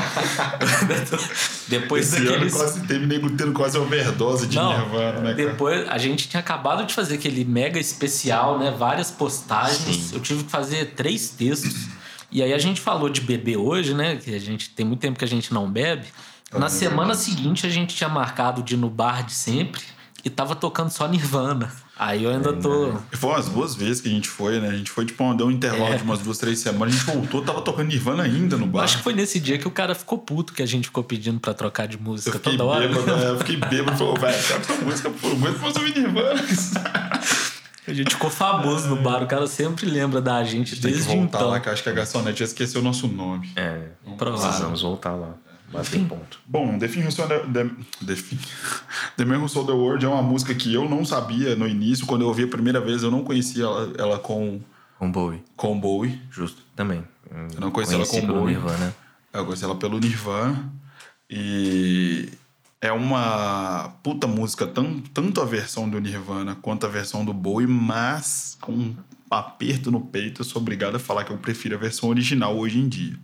Depois 1.68 2.10
Esse 2.10 2.22
ano 2.22 2.30
daqueles. 2.30 2.54
quase 2.54 2.80
teve 2.86 3.06
nego 3.06 3.28
tendo 3.28 3.52
quase 3.52 3.76
overdose 3.76 4.46
de 4.46 4.56
Não, 4.56 4.78
Nirvana, 4.78 5.20
né, 5.20 5.34
cara? 5.34 5.50
depois 5.50 5.86
a 5.90 5.98
gente 5.98 6.26
tinha 6.26 6.40
acabado 6.40 6.86
de 6.86 6.94
fazer 6.94 7.16
aquele 7.16 7.44
mega 7.44 7.78
especial, 7.78 8.58
né? 8.58 8.70
Várias 8.70 9.10
postagens. 9.10 10.10
Eu 10.10 10.20
tive 10.20 10.42
que 10.42 10.50
fazer 10.50 10.94
três 10.96 11.28
textos. 11.28 11.99
E 12.32 12.42
aí 12.42 12.52
a 12.52 12.58
gente 12.58 12.80
falou 12.80 13.08
de 13.08 13.20
beber 13.20 13.56
hoje, 13.56 13.94
né? 13.94 14.16
Que 14.16 14.34
a 14.34 14.38
gente 14.40 14.70
tem 14.70 14.86
muito 14.86 15.00
tempo 15.00 15.18
que 15.18 15.24
a 15.24 15.28
gente 15.28 15.52
não 15.52 15.70
bebe. 15.70 16.06
Na 16.52 16.68
semana 16.68 17.14
seguinte 17.14 17.66
a 17.66 17.70
gente 17.70 17.94
tinha 17.94 18.08
marcado 18.08 18.62
de 18.62 18.74
ir 18.74 18.76
no 18.76 18.90
bar 18.90 19.24
de 19.24 19.32
sempre 19.32 19.80
e 20.24 20.28
tava 20.30 20.54
tocando 20.54 20.90
só 20.90 21.06
Nirvana. 21.08 21.72
Aí 21.98 22.24
eu 22.24 22.30
ainda 22.30 22.52
tô. 22.54 22.94
E 23.12 23.16
Foi 23.16 23.30
umas 23.30 23.48
duas 23.48 23.74
vezes 23.74 24.00
que 24.00 24.08
a 24.08 24.10
gente 24.10 24.26
foi, 24.28 24.58
né? 24.58 24.68
A 24.68 24.76
gente 24.76 24.90
foi, 24.90 25.04
tipo, 25.04 25.34
deu 25.34 25.46
um 25.46 25.50
intervalo 25.50 25.92
É. 25.92 25.96
de 25.98 26.02
umas 26.02 26.18
duas, 26.20 26.38
três 26.38 26.58
semanas. 26.58 26.94
A 26.94 26.98
gente 26.98 27.14
voltou, 27.14 27.42
tava 27.42 27.60
tocando 27.60 27.88
Nirvana 27.88 28.22
ainda 28.22 28.56
no 28.56 28.66
bar. 28.66 28.84
acho 28.84 28.98
que 28.98 29.02
foi 29.02 29.12
nesse 29.12 29.38
dia 29.38 29.58
que 29.58 29.68
o 29.68 29.70
cara 29.70 29.94
ficou 29.94 30.16
puto 30.18 30.52
que 30.54 30.62
a 30.62 30.66
gente 30.66 30.84
ficou 30.86 31.04
pedindo 31.04 31.38
pra 31.38 31.52
trocar 31.52 31.86
de 31.86 31.98
música 32.00 32.38
toda 32.38 32.64
hora. 32.64 32.88
bêbado, 32.88 33.06
né? 33.16 33.28
Eu 33.30 33.38
fiquei 33.38 33.56
bêbado 33.56 33.92
e 33.94 33.96
falou, 33.98 34.16
velho, 34.16 34.42
sabe 34.42 34.60
essa 34.62 34.76
música 34.84 35.10
por 35.10 35.36
muito 35.38 35.58
pra 35.58 35.68
ouvir 35.68 35.98
Nirvana. 35.98 36.40
A 37.90 37.94
gente 37.94 38.14
ficou 38.14 38.30
famoso 38.30 38.88
no 38.88 38.96
bar, 39.02 39.22
o 39.22 39.26
cara 39.26 39.46
sempre 39.46 39.86
lembra 39.86 40.20
da 40.20 40.42
gente 40.44 40.80
Tem 40.80 40.90
que 40.92 40.98
desde 40.98 41.14
voltar 41.16 41.38
então. 41.38 41.50
lá, 41.50 41.60
que 41.60 41.68
acho 41.68 41.82
que 41.82 41.88
a 41.88 41.92
garçonete 41.92 42.38
já 42.40 42.44
esqueceu 42.44 42.80
o 42.80 42.84
nosso 42.84 43.06
nome. 43.08 43.50
É, 43.56 43.88
Provável. 44.16 44.48
precisamos 44.48 44.82
voltar 44.82 45.12
lá. 45.14 45.34
Bater 45.72 46.04
ponto. 46.04 46.40
Bom, 46.46 46.78
The 46.78 46.86
Who 46.86 47.12
Sold 47.12 47.32
the, 47.52 47.70
the, 49.16 49.24
Man 49.24 49.38
Who 49.38 49.48
Sold 49.48 49.68
the 49.68 49.72
World 49.72 50.04
é 50.04 50.08
uma 50.08 50.22
música 50.22 50.52
que 50.52 50.74
eu 50.74 50.88
não 50.88 51.04
sabia 51.04 51.54
no 51.54 51.66
início. 51.68 52.06
Quando 52.06 52.22
eu 52.22 52.28
ouvi 52.28 52.42
a 52.42 52.48
primeira 52.48 52.80
vez, 52.80 53.04
eu 53.04 53.10
não 53.10 53.22
conhecia 53.22 53.62
ela, 53.64 53.92
ela 53.96 54.18
com, 54.18 54.60
Com 54.98 55.12
Bowie, 55.12 55.42
com 55.56 55.78
Bowie. 55.78 56.20
justo. 56.28 56.62
Também. 56.74 57.04
Eu 57.54 57.60
não 57.60 57.70
conheci 57.70 57.94
ela 57.94 58.04
com 58.04 58.20
pelo 58.20 58.40
Bowie. 58.40 58.54
Nirvana. 58.56 58.94
Eu 59.32 59.44
conheci 59.44 59.62
ela 59.64 59.76
pelo 59.76 60.00
Nirvana. 60.00 60.72
E 61.28 62.28
é 62.80 62.90
uma 62.92 63.92
puta 64.02 64.26
música, 64.26 64.66
tan- 64.66 65.00
tanto 65.12 65.40
a 65.40 65.44
versão 65.44 65.88
do 65.88 66.00
Nirvana 66.00 66.54
quanto 66.54 66.86
a 66.86 66.88
versão 66.88 67.24
do 67.24 67.32
Bowie, 67.32 67.66
mas 67.66 68.56
com 68.60 68.72
um 68.72 68.96
aperto 69.30 69.90
no 69.90 70.00
peito, 70.00 70.40
eu 70.40 70.44
sou 70.44 70.60
obrigado 70.60 70.96
a 70.96 70.98
falar 70.98 71.24
que 71.24 71.30
eu 71.32 71.38
prefiro 71.38 71.74
a 71.76 71.78
versão 71.78 72.08
original 72.08 72.56
hoje 72.56 72.78
em 72.78 72.88
dia. 72.88 73.18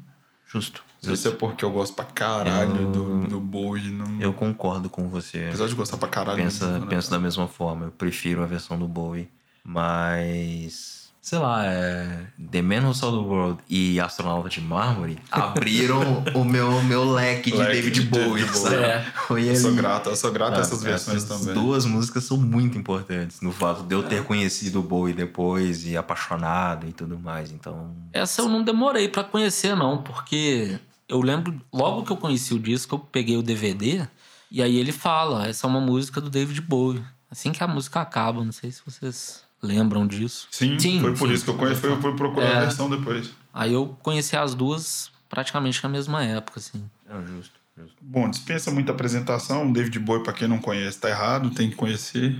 Justo. 0.46 0.84
Se 1.00 1.28
é 1.28 1.30
porque 1.30 1.64
eu 1.64 1.70
gosto 1.70 1.94
pra 1.94 2.04
caralho 2.04 2.90
do, 2.90 3.26
do 3.26 3.40
Bowie. 3.40 3.90
Não... 3.90 4.20
Eu 4.20 4.32
concordo 4.32 4.88
com 4.90 5.08
você. 5.08 5.46
Apesar 5.48 5.68
de 5.68 5.74
gostar 5.74 5.98
pra 5.98 6.08
caralho 6.08 6.38
do 6.38 6.42
pensa, 6.44 6.86
penso 6.88 7.10
da 7.10 7.18
mesma 7.18 7.46
forma. 7.46 7.84
Eu 7.86 7.90
prefiro 7.92 8.42
a 8.42 8.46
versão 8.46 8.76
do 8.78 8.88
Bowie. 8.88 9.28
Mas. 9.62 10.95
Sei 11.26 11.40
lá, 11.40 11.66
é... 11.66 12.28
The 12.52 12.62
Man 12.62 12.86
Who 12.86 12.94
Saw 12.94 13.10
the 13.10 13.28
World 13.28 13.58
e 13.68 13.98
Astronauta 13.98 14.48
de 14.48 14.60
Mármore 14.60 15.18
abriram 15.28 16.22
o 16.36 16.44
meu, 16.44 16.80
meu 16.84 17.02
leque 17.02 17.50
de 17.50 17.56
Leque 17.56 17.72
David 17.72 18.00
de 18.00 18.06
David 18.06 18.28
Bowie. 18.28 18.44
Bowie. 18.44 18.56
sabe? 18.56 18.76
É. 18.76 19.02
Foi 19.26 19.48
Eu 19.48 19.56
sou 19.56 19.74
grato, 19.74 20.08
eu 20.08 20.14
sou 20.14 20.30
grato 20.30 20.54
a 20.54 20.58
Ah, 20.58 20.60
essas 20.60 20.84
versões 20.84 21.24
essas 21.24 21.40
também. 21.40 21.52
duas 21.52 21.84
músicas 21.84 22.22
são 22.22 22.36
muito 22.36 22.78
importantes 22.78 23.40
no 23.40 23.50
fato 23.50 23.82
de 23.82 23.92
eu 23.92 24.04
ter 24.04 24.22
conhecido 24.22 24.78
o 24.78 24.82
Bowie 24.84 25.12
depois 25.12 25.84
e 25.84 25.96
apaixonado 25.96 26.86
e 26.86 26.92
tudo 26.92 27.18
mais. 27.18 27.50
Então, 27.50 27.92
Essa 28.12 28.42
eu 28.42 28.48
não 28.48 28.62
demorei 28.62 29.08
pra 29.08 29.24
conhecer, 29.24 29.74
não, 29.74 30.00
porque 30.00 30.78
eu 31.08 31.20
lembro, 31.20 31.60
logo 31.72 32.04
que 32.04 32.12
eu 32.12 32.16
conheci 32.16 32.54
o 32.54 32.58
disco, 32.60 32.94
eu 32.94 32.98
peguei 33.00 33.36
o 33.36 33.42
DVD 33.42 34.06
e 34.48 34.62
aí 34.62 34.76
ele 34.76 34.92
fala: 34.92 35.48
essa 35.48 35.66
é 35.66 35.68
uma 35.68 35.80
música 35.80 36.20
do 36.20 36.30
David 36.30 36.60
Bowie. 36.60 37.02
Assim 37.28 37.50
que 37.50 37.64
a 37.64 37.66
música 37.66 38.00
acaba, 38.00 38.44
não 38.44 38.52
sei 38.52 38.70
se 38.70 38.80
vocês 38.86 39.44
lembram 39.62 40.06
disso. 40.06 40.46
Sim, 40.50 40.78
Sim, 40.78 41.00
foi 41.00 41.14
por 41.14 41.28
sim. 41.28 41.34
isso 41.34 41.44
que 41.44 41.50
eu 41.50 41.56
conheci, 41.56 41.80
fui, 41.80 41.96
fui 42.00 42.14
procurar 42.16 42.46
a 42.46 42.50
É. 42.56 42.60
versão 42.60 42.88
depois. 42.90 43.30
Aí 43.52 43.72
eu 43.72 43.96
conheci 44.02 44.36
as 44.36 44.54
duas 44.54 45.10
praticamente 45.28 45.82
na 45.82 45.88
mesma 45.88 46.22
época, 46.24 46.60
assim. 46.60 46.88
é 47.08 47.26
justo. 47.26 47.58
Bom, 48.00 48.30
dispensa 48.30 48.70
muita 48.70 48.92
apresentação. 48.92 49.70
David 49.70 49.98
Bowie, 49.98 50.22
pra 50.22 50.32
quem 50.32 50.48
não 50.48 50.58
conhece, 50.58 50.98
tá 50.98 51.10
errado, 51.10 51.50
tem 51.50 51.68
que 51.68 51.76
conhecer. 51.76 52.34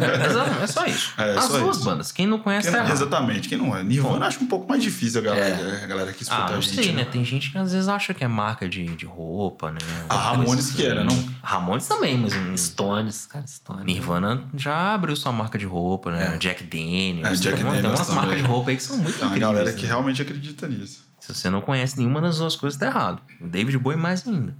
É, 0.00 0.64
é 0.64 0.66
só 0.66 0.86
isso. 0.86 1.12
É, 1.20 1.36
As 1.36 1.44
só 1.44 1.58
duas 1.58 1.76
isso. 1.76 1.84
bandas. 1.84 2.12
Quem 2.12 2.26
não 2.26 2.38
conhece 2.38 2.62
Quem 2.68 2.72
tá 2.72 2.78
não- 2.78 2.86
errado. 2.86 2.96
exatamente, 2.96 3.48
quem 3.48 3.58
não 3.58 3.76
é. 3.76 3.82
Nirvana 3.82 4.26
acho 4.26 4.42
um 4.42 4.46
pouco 4.46 4.66
mais 4.68 4.82
difícil 4.82 5.20
a 5.20 5.24
galera, 5.24 5.84
a 5.84 5.86
galera 5.86 6.12
que 6.12 6.22
escuta 6.22 6.40
Ah, 6.42 6.56
a 6.56 6.60
gente. 6.60 6.74
sei, 6.74 6.92
né? 6.92 7.04
né? 7.04 7.04
Tem 7.04 7.22
gente 7.24 7.50
que 7.50 7.58
às 7.58 7.72
vezes 7.72 7.88
acha 7.88 8.14
que 8.14 8.24
é 8.24 8.28
marca 8.28 8.68
de, 8.68 8.86
de 8.96 9.04
roupa, 9.04 9.70
né? 9.70 9.78
A 10.08 10.16
Ramones 10.16 10.70
que 10.70 10.86
era, 10.86 11.04
não? 11.04 11.28
Ramones 11.42 11.86
também, 11.86 12.16
mas 12.16 12.32
Stones, 12.60 13.26
cara, 13.26 13.46
Stones. 13.46 13.84
Nirvana 13.84 14.44
já 14.54 14.94
abriu 14.94 15.14
sua 15.14 15.32
marca 15.32 15.58
de 15.58 15.66
roupa, 15.66 16.10
né? 16.10 16.38
Jack 16.38 16.64
Daniels. 16.64 17.38
É, 17.38 17.42
Jack 17.42 17.56
tem, 17.56 17.64
uma- 17.64 17.72
tem 17.74 17.82
Daniels 17.82 17.98
umas 18.00 18.06
também. 18.08 18.22
marcas 18.24 18.42
de 18.42 18.48
roupa 18.48 18.70
aí 18.70 18.76
que 18.76 18.82
são 18.82 18.96
muito 18.96 19.18
Tem 19.18 19.28
incríveis, 19.28 19.40
galera 19.52 19.72
que 19.74 19.82
né? 19.82 19.88
realmente 19.88 20.22
acredita 20.22 20.66
nisso. 20.66 21.04
Se 21.20 21.34
você 21.34 21.50
não 21.50 21.60
conhece 21.60 21.98
nenhuma 21.98 22.20
das 22.22 22.38
duas 22.38 22.56
coisas, 22.56 22.78
tá 22.78 22.86
errado. 22.86 23.20
O 23.40 23.46
David 23.46 23.76
Bowie 23.78 23.98
mais 23.98 24.26
ainda. 24.26 24.54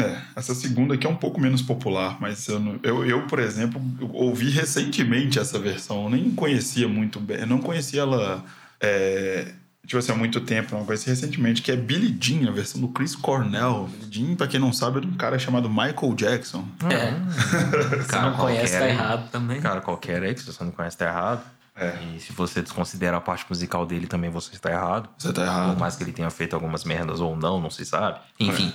É, 0.00 0.16
essa 0.34 0.54
segunda 0.56 0.94
aqui 0.94 1.06
é 1.06 1.10
um 1.10 1.14
pouco 1.14 1.40
menos 1.40 1.62
popular, 1.62 2.16
mas 2.20 2.48
eu, 2.48 2.58
não- 2.58 2.80
eu, 2.82 3.04
eu, 3.06 3.26
por 3.28 3.38
exemplo, 3.38 3.80
ouvi 4.12 4.50
recentemente 4.50 5.38
essa 5.38 5.58
versão. 5.58 6.04
Eu 6.04 6.10
nem 6.10 6.30
conhecia 6.32 6.88
muito 6.88 7.20
bem. 7.20 7.38
Eu 7.38 7.46
não 7.46 7.58
conhecia 7.58 8.00
ela, 8.00 8.44
é, 8.80 9.52
tipo 9.86 9.96
assim, 9.96 10.10
há 10.10 10.16
muito 10.16 10.40
tempo. 10.40 10.74
Não 10.76 10.84
conheci 10.84 11.08
recentemente, 11.08 11.62
que 11.62 11.70
é 11.70 11.76
Billie 11.76 12.16
Jean, 12.20 12.48
a 12.48 12.52
versão 12.52 12.80
do 12.80 12.88
Chris 12.88 13.14
Cornell. 13.14 13.88
Billie 14.00 14.08
Jean, 14.28 14.34
pra 14.34 14.48
quem 14.48 14.58
não 14.58 14.72
sabe, 14.72 14.98
é 14.98 15.00
de 15.02 15.06
um 15.06 15.14
cara 15.14 15.38
chamado 15.38 15.70
Michael 15.70 16.14
Jackson. 16.16 16.66
É. 16.90 17.14
Se 18.02 18.08
Cara, 18.08 18.30
não 18.30 18.36
conhece, 18.36 18.76
tá 18.76 18.88
errado 18.88 19.30
também. 19.30 19.60
Cara, 19.60 19.80
qualquer 19.80 20.20
aí, 20.24 20.34
que 20.34 20.40
se 20.40 20.46
você 20.52 20.64
não 20.64 20.72
conhece, 20.72 20.98
tá 20.98 21.06
errado. 21.06 21.42
É. 21.76 21.98
E 22.16 22.20
se 22.20 22.32
você 22.32 22.62
desconsidera 22.62 23.16
a 23.16 23.20
parte 23.20 23.44
musical 23.48 23.84
dele, 23.84 24.06
também 24.06 24.30
você 24.30 24.54
está 24.54 24.70
errado. 24.70 25.08
Você 25.18 25.32
tá 25.32 25.42
Por 25.42 25.48
errado. 25.48 25.78
mais 25.78 25.96
que 25.96 26.04
ele 26.04 26.12
tenha 26.12 26.30
feito 26.30 26.54
algumas 26.54 26.84
merdas 26.84 27.20
ou 27.20 27.36
não, 27.36 27.60
não 27.60 27.70
se 27.70 27.84
sabe. 27.84 28.20
Enfim, 28.38 28.72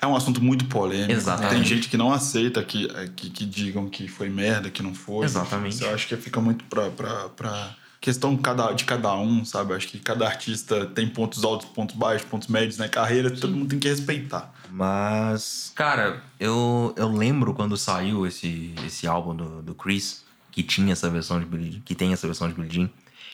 É 0.00 0.06
um 0.06 0.16
assunto 0.16 0.42
muito 0.42 0.64
polêmico. 0.64 1.12
Exatamente. 1.12 1.54
Tem 1.54 1.64
gente 1.64 1.88
que 1.88 1.96
não 1.96 2.12
aceita 2.12 2.62
que, 2.64 2.90
é, 2.96 3.08
que, 3.14 3.30
que 3.30 3.44
digam 3.44 3.88
que 3.88 4.08
foi 4.08 4.28
merda, 4.28 4.68
que 4.70 4.82
não 4.82 4.94
foi. 4.94 5.24
Exatamente. 5.26 5.82
Eu 5.82 5.94
acho 5.94 6.08
que 6.08 6.16
fica 6.16 6.40
muito 6.40 6.64
pra, 6.64 6.90
pra, 6.90 7.28
pra 7.28 7.70
questão 8.00 8.36
cada, 8.36 8.72
de 8.72 8.84
cada 8.84 9.14
um, 9.14 9.44
sabe? 9.44 9.74
Acho 9.74 9.86
que 9.86 9.98
cada 10.00 10.26
artista 10.26 10.86
tem 10.86 11.08
pontos 11.08 11.44
altos, 11.44 11.68
pontos 11.68 11.94
baixos, 11.94 12.26
pontos 12.28 12.48
médios 12.48 12.78
na 12.78 12.88
carreira, 12.88 13.30
todo 13.30 13.52
mundo 13.54 13.68
tem 13.68 13.78
que 13.78 13.88
respeitar. 13.88 14.52
Mas, 14.70 15.70
cara, 15.74 16.22
eu, 16.38 16.94
eu 16.96 17.08
lembro 17.12 17.54
quando 17.54 17.76
saiu 17.76 18.26
esse, 18.26 18.74
esse 18.86 19.06
álbum 19.06 19.34
do, 19.36 19.62
do 19.62 19.74
Chris, 19.74 20.24
que 20.50 20.62
tinha 20.62 20.92
essa 20.92 21.08
versão 21.08 21.38
de 21.38 21.46
Billie 21.46 21.72
Jean, 21.72 21.80
que 21.84 21.94
tem 21.94 22.12
essa 22.12 22.26
versão 22.26 22.48
de 22.48 22.54
Billie 22.54 22.70
Jean. 22.70 22.90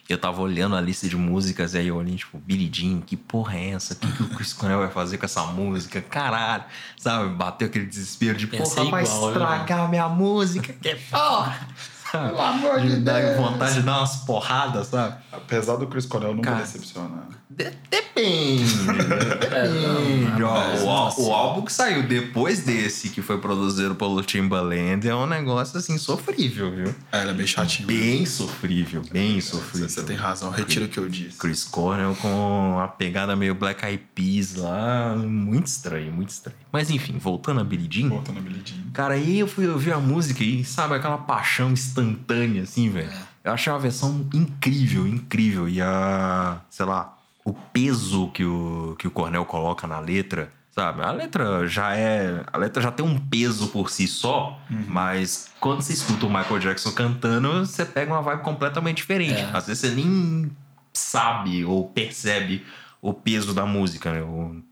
Eu 0.09 0.19
tava 0.19 0.41
olhando 0.41 0.77
a 0.77 0.81
lista 0.81 1.09
de 1.09 1.17
músicas 1.17 1.75
e 1.75 1.79
aí 1.79 1.89
eu 1.89 1.97
olhei, 1.97 2.15
tipo, 2.15 2.39
Billie 2.39 2.71
Jean, 2.73 3.01
que 3.01 3.17
porra 3.17 3.57
é 3.57 3.71
essa? 3.71 3.95
O 3.95 3.97
que, 3.97 4.13
que 4.13 4.23
o 4.23 4.29
Chris 4.29 4.53
Cornell 4.53 4.79
vai 4.79 4.91
fazer 4.91 5.19
com 5.19 5.25
essa 5.25 5.45
música? 5.47 6.01
Caralho, 6.01 6.65
sabe? 6.97 7.35
Bateu 7.35 7.67
aquele 7.67 7.87
desespero 7.87 8.39
de, 8.39 8.47
porra, 8.47 8.85
vai 8.85 9.03
né? 9.03 9.09
estragar 9.09 9.89
minha 9.89 10.09
música, 10.09 10.73
que 10.73 10.95
porra! 11.11 11.69
Sabe? 12.13 12.29
Pelo 12.31 12.41
amor 12.43 12.81
de 12.81 12.97
Deus. 12.97 13.37
vontade 13.37 13.75
de 13.75 13.83
dar 13.83 13.99
umas 13.99 14.17
porradas, 14.17 14.89
sabe? 14.89 15.17
Apesar 15.33 15.77
do 15.77 15.87
Chris 15.87 16.07
Cornell 16.07 16.35
não 16.35 16.43
Cara. 16.43 16.57
me 16.57 16.63
decepcionar. 16.63 17.27
De- 17.49 17.73
depende. 17.91 18.65
depende. 19.41 20.43
Ó, 20.43 20.53
mas 20.55 21.19
o, 21.19 21.29
o 21.29 21.33
álbum 21.33 21.63
que 21.63 21.73
saiu 21.73 22.03
depois 22.03 22.61
desse, 22.61 23.09
que 23.11 23.23
foi 23.23 23.39
produzido 23.39 23.95
pelo 23.95 24.23
Timbaland, 24.23 25.07
é 25.09 25.15
um 25.15 25.27
negócio 25.27 25.79
assim 25.79 25.97
sofrível, 25.99 26.71
viu? 26.75 26.95
É, 27.13 27.23
ele 27.23 27.31
é 27.31 27.35
meio 27.35 27.49
chatinho. 27.49 27.87
Bem 27.87 28.27
sofrível, 28.27 29.03
bem 29.11 29.41
Você, 29.41 29.51
sofrível. 29.53 29.89
você 29.89 30.03
tem 30.03 30.17
razão, 30.17 30.51
retiro 30.51 30.85
o 30.87 30.89
que 30.89 30.99
eu 30.99 31.09
disse. 31.09 31.39
Chris 31.39 31.65
Cornell 31.65 32.15
com 32.21 32.79
a 32.83 32.89
pegada 32.89 33.35
meio 33.37 33.55
Black 33.55 33.85
Eyed 33.85 34.03
Peas 34.15 34.55
lá, 34.55 35.15
muito 35.17 35.67
estranho, 35.67 36.13
muito 36.13 36.31
estranho. 36.31 36.57
Mas 36.73 36.91
enfim, 36.91 37.17
voltando 37.19 37.61
a 37.61 37.65
Billie 37.65 37.89
Jean, 37.91 38.09
Voltando 38.11 38.39
a 38.39 38.43
Billie 38.43 38.61
Jean. 38.65 38.83
cara, 38.93 39.15
aí 39.15 39.39
eu 39.39 39.47
fui 39.47 39.67
ouvir 39.67 39.93
a 39.93 39.99
música 39.99 40.43
e 40.45 40.65
sabe 40.65 40.95
aquela 40.95 41.17
paixão 41.19 41.73
instantânea 42.01 42.63
assim, 42.63 42.91
velho. 42.91 43.11
Eu 43.43 43.53
achei 43.53 43.73
uma 43.73 43.79
versão 43.79 44.27
incrível, 44.35 45.07
incrível 45.07 45.69
e 45.69 45.81
a, 45.81 46.61
sei 46.69 46.87
lá, 46.87 47.17
o 47.45 47.53
peso 47.53 48.29
que 48.33 48.45
o 48.45 48.97
que 48.99 49.07
o 49.07 49.11
Cornell 49.11 49.45
coloca 49.45 49.87
na 49.87 50.01
letra, 50.01 50.53
sabe? 50.73 51.03
A 51.03 51.13
letra 51.13 51.67
já 51.69 51.95
é, 51.95 52.45
a 52.53 52.59
letra 52.59 52.83
já 52.83 52.91
tem 52.91 53.07
um 53.07 53.19
peso 53.19 53.69
por 53.69 53.91
si 53.91 54.09
só, 54.09 54.59
mas 54.89 55.51
quando 55.61 55.83
você 55.83 55.93
escuta 55.93 56.27
o 56.27 56.29
Michael 56.29 56.59
Jackson 56.59 56.93
cantando, 56.93 57.65
você 57.65 57.85
pega 57.85 58.13
uma 58.13 58.23
vibe 58.23 58.43
completamente 58.43 58.97
diferente. 58.99 59.41
É. 59.41 59.51
Às 59.53 59.67
vezes 59.67 59.89
você 59.89 59.95
nem 59.95 60.51
sabe 60.93 61.65
ou 61.65 61.89
percebe 61.89 62.65
o 63.01 63.13
peso 63.13 63.55
da 63.55 63.65
música, 63.65 64.11
né? 64.11 64.21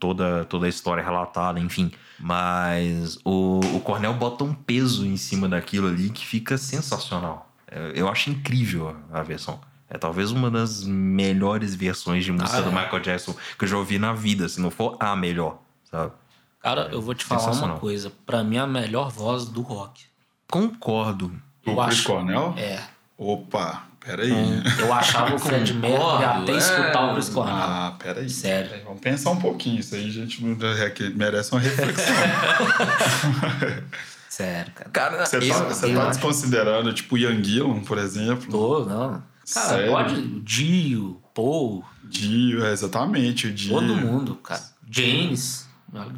Toda, 0.00 0.44
toda 0.46 0.66
a 0.66 0.68
história 0.68 1.04
relatada, 1.04 1.60
enfim. 1.60 1.92
Mas 2.26 3.18
o, 3.22 3.60
o 3.74 3.80
Cornel 3.80 4.14
bota 4.14 4.44
um 4.44 4.54
peso 4.54 5.04
em 5.06 5.14
cima 5.18 5.46
daquilo 5.46 5.88
ali 5.88 6.08
que 6.08 6.24
fica 6.26 6.56
sensacional. 6.56 7.52
É, 7.70 7.92
Eu 7.94 8.08
acho 8.08 8.30
incrível 8.30 8.96
a 9.12 9.22
versão. 9.22 9.60
É 9.90 9.98
talvez 9.98 10.30
uma 10.30 10.50
das 10.50 10.82
melhores 10.84 11.74
versões 11.74 12.24
de 12.24 12.32
música 12.32 12.56
Ah, 12.56 12.62
do 12.62 12.70
é. 12.70 12.72
Michael 12.72 13.00
Jackson 13.00 13.34
que 13.58 13.64
eu 13.64 13.68
já 13.68 13.76
ouvi 13.76 13.98
na 13.98 14.14
vida, 14.14 14.48
se 14.48 14.58
não 14.58 14.70
for 14.70 14.96
a 14.98 15.14
melhor, 15.14 15.58
sabe? 15.90 16.12
Cara, 16.60 16.88
eu 16.90 17.02
vou 17.02 17.14
te 17.14 17.26
falar 17.26 17.50
uma 17.62 17.76
coisa. 17.76 18.10
Pra 18.24 18.42
mim, 18.42 18.56
a 18.56 18.66
melhor 18.66 19.10
voz 19.10 19.44
do 19.44 19.60
rock. 19.60 20.04
Concordo. 20.50 21.30
Eu 21.66 21.74
o 21.74 21.84
Chris 21.84 21.98
acho- 21.98 22.06
Cornell? 22.08 22.54
É. 22.56 22.82
Opa, 23.18 23.84
peraí. 24.04 24.30
Eu 24.78 24.92
achava 24.92 25.34
o 25.34 25.38
Fred 25.38 25.72
Mercury 25.74 26.24
até 26.24 26.52
é. 26.52 26.56
escutar 26.56 27.10
o 27.10 27.14
Chris 27.14 27.28
Cornell. 27.28 27.54
Ah, 27.56 27.94
peraí. 27.98 28.28
Sério. 28.28 28.70
Peraí, 28.70 28.84
Vamos 28.84 29.00
pensar 29.00 29.30
um 29.30 29.38
pouquinho. 29.40 29.80
Isso 29.80 29.94
aí, 29.94 30.10
gente, 30.10 30.42
é 30.44 31.08
merece 31.10 31.52
uma 31.52 31.60
reflexão. 31.60 32.14
Sério, 34.28 34.72
cara. 34.74 34.90
Cara, 34.90 35.26
Você 35.26 35.38
tá, 35.38 35.64
você 35.64 35.92
tá 35.94 36.00
acho- 36.02 36.08
desconsiderando, 36.10 36.92
tipo, 36.92 37.16
Ian 37.16 37.42
Gillan, 37.42 37.80
por 37.80 37.98
exemplo. 37.98 38.50
Tô, 38.50 38.84
não. 38.84 39.22
Cara, 39.52 39.68
Sério? 39.68 39.92
pode. 39.92 40.40
Dio, 40.40 41.22
Paul, 41.32 41.84
Dio, 42.02 42.64
é, 42.64 42.72
exatamente. 42.72 43.46
O 43.46 43.52
Dio. 43.54 43.74
todo 43.74 43.94
mundo, 43.94 44.34
cara. 44.36 44.60
James. 44.90 45.68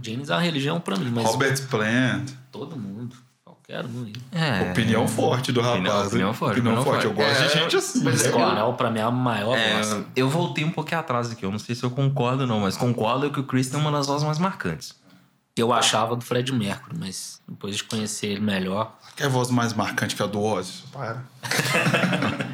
James 0.03 0.31
é 0.31 0.35
uma 0.35 0.41
religião 0.41 0.81
pra 0.81 0.97
mim, 0.97 1.11
mas 1.15 1.27
Robert 1.27 1.61
Plant. 1.69 2.31
todo 2.51 2.79
mundo. 2.79 3.15
Aí. 3.69 4.13
É, 4.31 4.71
Opinião 4.71 5.09
forte 5.09 5.51
do 5.51 5.61
Opinião- 5.61 5.93
rapaz. 5.93 6.07
opinião 6.09 6.29
hein? 6.29 6.35
forte, 6.35 6.53
Opinião 6.61 6.75
opinião 6.75 6.85
forte. 6.93 7.05
Eu 7.07 7.15
forte. 7.15 7.29
gosto 7.29 7.43
É, 7.43 7.47
de 7.49 7.53
gente 7.63 7.77
assim. 7.77 8.05
mas 8.05 8.23
né? 8.23 8.73
pra 8.77 8.91
mim, 8.91 9.01
é 9.01 9.03
a 9.03 9.11
maior 9.11 9.57
É, 9.59 9.83
voz. 9.83 10.05
eu 10.15 10.29
voltei 10.29 10.65
um 10.65 10.71
pouquinho 10.71 11.01
atrás 11.01 11.33
aqui. 11.33 11.45
Eu 11.45 11.51
não 11.51 11.59
sei 11.59 11.75
se 11.75 11.83
eu 11.83 11.91
concordo, 11.91 12.47
não, 12.47 12.61
mas 12.61 12.77
concordo 12.77 13.29
que 13.31 13.41
o 13.41 13.45
Chris 13.45 13.69
tem 13.69 13.81
uma 13.81 13.91
das 13.91 14.07
vozes 14.07 14.25
mais 14.25 14.39
marcantes. 14.39 14.95
Eu 15.57 15.73
achava 15.73 16.15
do 16.15 16.23
Fred 16.25 16.53
Mercury, 16.53 16.97
mas 16.99 17.41
depois 17.49 17.77
de 17.77 17.83
conhecer 17.85 18.27
ele 18.29 18.41
melhor. 18.41 18.95
Quer 19.17 19.29
voz 19.29 19.51
mais 19.51 19.73
marcante 19.73 20.15
que 20.15 20.23
a 20.23 20.27
do 20.27 20.41
Ozzy? 20.41 20.85
Para. 20.93 21.25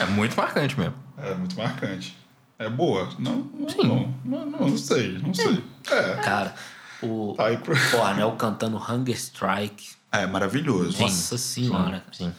É 0.00 0.04
muito 0.06 0.36
marcante 0.36 0.78
mesmo. 0.78 0.94
É 1.16 1.34
muito 1.34 1.56
marcante. 1.56 2.16
É 2.58 2.68
boa? 2.68 3.08
Não, 3.18 3.48
não, 3.54 3.84
não, 3.84 4.14
não, 4.24 4.46
não, 4.46 4.68
não 4.68 4.76
sei, 4.78 5.18
não 5.18 5.32
sei. 5.32 5.62
É. 5.90 6.14
Cara, 6.16 6.54
o 7.02 7.34
Tá 7.36 7.44
pro... 7.62 7.74
Cornell 7.90 8.32
cantando 8.32 8.76
Hunger 8.78 9.14
Strike. 9.16 9.95
É 10.12 10.26
maravilhoso. 10.26 11.00
Nossa 11.00 11.36
senhora. 11.38 12.04
Sim. 12.12 12.32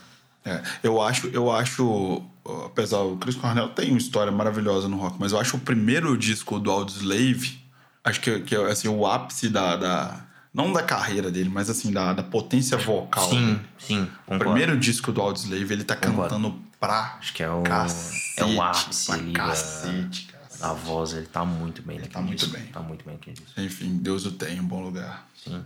É, 0.45 0.63
eu 0.81 1.01
acho, 1.01 1.27
eu 1.27 1.51
acho, 1.51 2.23
apesar 2.65 2.99
o 2.99 3.17
Chris 3.17 3.35
Cornell 3.35 3.69
tem 3.69 3.89
uma 3.89 3.97
história 3.97 4.31
maravilhosa 4.31 4.87
no 4.87 4.95
rock, 4.97 5.17
mas 5.19 5.33
eu 5.33 5.39
acho 5.39 5.57
o 5.57 5.59
primeiro 5.59 6.17
disco 6.17 6.57
do 6.57 6.71
Audioslave, 6.71 7.59
acho 8.03 8.21
que, 8.21 8.39
que 8.39 8.55
é 8.55 8.71
assim, 8.71 8.87
o 8.87 9.05
ápice 9.05 9.49
da, 9.49 9.75
da 9.75 10.25
não 10.53 10.71
da 10.71 10.81
carreira 10.81 11.29
dele, 11.29 11.49
mas 11.49 11.69
assim 11.69 11.91
da, 11.91 12.13
da 12.13 12.23
potência 12.23 12.77
vocal. 12.77 13.29
Sim, 13.29 13.59
sim. 13.77 14.03
O 14.03 14.07
Concordo. 14.31 14.43
primeiro 14.45 14.77
disco 14.79 15.11
do 15.11 15.21
Audioslave, 15.21 15.73
ele 15.73 15.83
tá 15.83 15.95
Concordo. 15.97 16.21
cantando 16.35 16.55
pra 16.79 17.17
Acho 17.19 17.33
que 17.33 17.43
é 17.43 17.49
o, 17.51 17.61
cacete, 17.63 18.33
é 18.37 18.45
o 18.45 18.61
ápice 18.61 19.11
ali 19.11 19.33
da, 19.33 19.39
cacete, 19.47 20.27
cara. 20.31 20.45
da 20.61 20.73
voz. 20.73 21.11
Ele 21.11 21.25
tá 21.25 21.43
muito 21.43 21.81
bem 21.81 21.97
Ele 21.97 22.05
naquele 22.05 22.13
tá 22.13 22.21
muito 22.21 22.39
disco. 22.39 22.53
bem. 22.57 22.65
Tá 22.67 22.79
muito 22.79 23.03
bem 23.05 23.13
naquele 23.15 23.35
disco. 23.35 23.59
Enfim, 23.59 23.97
Deus 23.97 24.25
o 24.25 24.31
tem 24.31 24.57
em 24.57 24.63
bom 24.63 24.81
lugar. 24.81 25.27
Sim. 25.43 25.65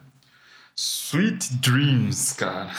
Sweet 0.84 1.58
Dreams, 1.58 2.34
cara. 2.36 2.72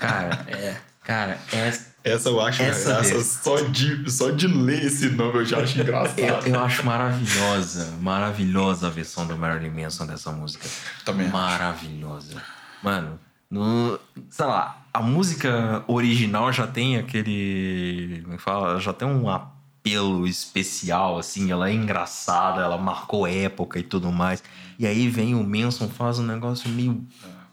Cara, 0.00 0.46
É. 0.48 0.76
cara, 1.04 1.38
essa... 1.52 1.92
Essa 2.02 2.28
eu 2.28 2.40
acho, 2.40 2.62
Essa 2.62 2.92
essa, 2.98 3.22
só, 3.24 3.60
de, 3.60 4.10
só 4.10 4.30
de 4.30 4.46
ler 4.46 4.84
esse 4.84 5.08
nome 5.10 5.38
eu 5.40 5.44
já 5.44 5.58
acho 5.60 5.78
engraçado. 5.80 6.18
Eu, 6.18 6.40
eu 6.40 6.60
acho 6.60 6.84
maravilhosa, 6.84 7.96
maravilhosa 8.00 8.86
a 8.86 8.90
versão 8.90 9.26
do 9.26 9.36
Marilyn 9.36 9.70
Manson 9.70 10.06
dessa 10.06 10.30
música. 10.30 10.66
Também 11.04 11.26
acho. 11.26 11.34
Maravilhosa. 11.34 12.42
Mano, 12.82 13.18
no, 13.50 13.98
sei 14.28 14.44
lá, 14.44 14.82
a 14.92 15.00
música 15.00 15.82
original 15.86 16.52
já 16.52 16.66
tem 16.66 16.98
aquele. 16.98 18.20
Como 18.22 18.34
é 18.34 18.36
que 18.36 18.42
fala? 18.42 18.78
Já 18.80 18.92
tem 18.92 19.08
um 19.08 19.28
apelo 19.30 20.26
especial, 20.26 21.18
assim. 21.18 21.50
Ela 21.50 21.70
é 21.70 21.72
engraçada, 21.72 22.60
ela 22.60 22.76
marcou 22.76 23.26
época 23.26 23.78
e 23.78 23.82
tudo 23.82 24.12
mais. 24.12 24.42
E 24.78 24.86
aí 24.86 25.08
vem 25.08 25.34
o 25.34 25.42
Manson, 25.42 25.88
faz 25.88 26.18
um 26.18 26.26
negócio 26.26 26.68
meio 26.68 27.02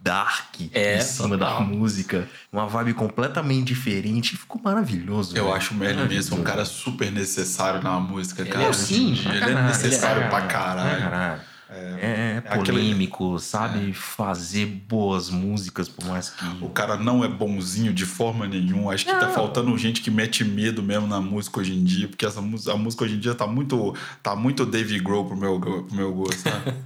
dark 0.01 0.55
É, 0.73 0.97
em 0.97 1.01
cima 1.01 1.37
da 1.37 1.59
música. 1.59 2.27
Uma 2.51 2.65
vibe 2.67 2.93
completamente 2.95 3.67
diferente. 3.67 4.33
e 4.33 4.37
Ficou 4.37 4.59
maravilhoso. 4.63 5.37
Eu 5.37 5.45
velho. 5.45 5.55
acho 5.55 5.73
o 5.73 5.77
Merlin 5.77 6.15
Manson 6.15 6.35
um 6.37 6.43
cara 6.43 6.65
super 6.65 7.11
necessário 7.11 7.81
na 7.83 7.99
música, 7.99 8.43
cara. 8.45 8.65
é 8.65 8.69
hoje 8.69 8.79
em 9.03 9.15
Sim, 9.15 9.29
Ele 9.29 9.37
é 9.37 9.39
caralho, 9.39 9.67
necessário 9.67 10.17
ele 10.17 10.25
é 10.25 10.29
pra 10.29 10.41
caralho. 10.47 11.41
É, 11.73 12.41
é 12.43 12.43
aquele- 12.49 12.65
polêmico, 12.79 13.39
sabe 13.39 13.93
fazer 13.93 14.65
boas 14.65 15.29
músicas, 15.29 15.87
por 15.87 16.03
mais 16.05 16.29
que. 16.29 16.43
O 16.59 16.67
cara 16.67 16.97
não 16.97 17.23
é 17.23 17.29
bonzinho 17.29 17.93
de 17.93 18.05
forma 18.05 18.45
nenhuma. 18.45 18.91
Acho 18.93 19.05
que 19.05 19.11
tá 19.11 19.27
Não. 19.27 19.33
faltando 19.33 19.77
gente 19.77 20.01
que 20.01 20.11
mete 20.11 20.43
medo 20.43 20.83
mesmo 20.83 21.07
na 21.07 21.21
música 21.21 21.61
hoje 21.61 21.73
em 21.73 21.81
dia, 21.81 22.09
porque 22.09 22.25
essa 22.25 22.41
música, 22.41 22.73
a 22.73 22.77
música 22.77 23.05
hoje 23.05 23.15
em 23.15 23.19
dia 23.19 23.33
tá 23.33 23.47
muito, 23.47 23.95
tá 24.21 24.35
muito 24.35 24.65
Dave 24.65 24.99
Grohl 24.99 25.23
pro 25.25 25.37
meu, 25.37 25.57
pro 25.61 25.87
meu 25.93 26.11
gosto, 26.13 26.39
sabe? 26.41 26.73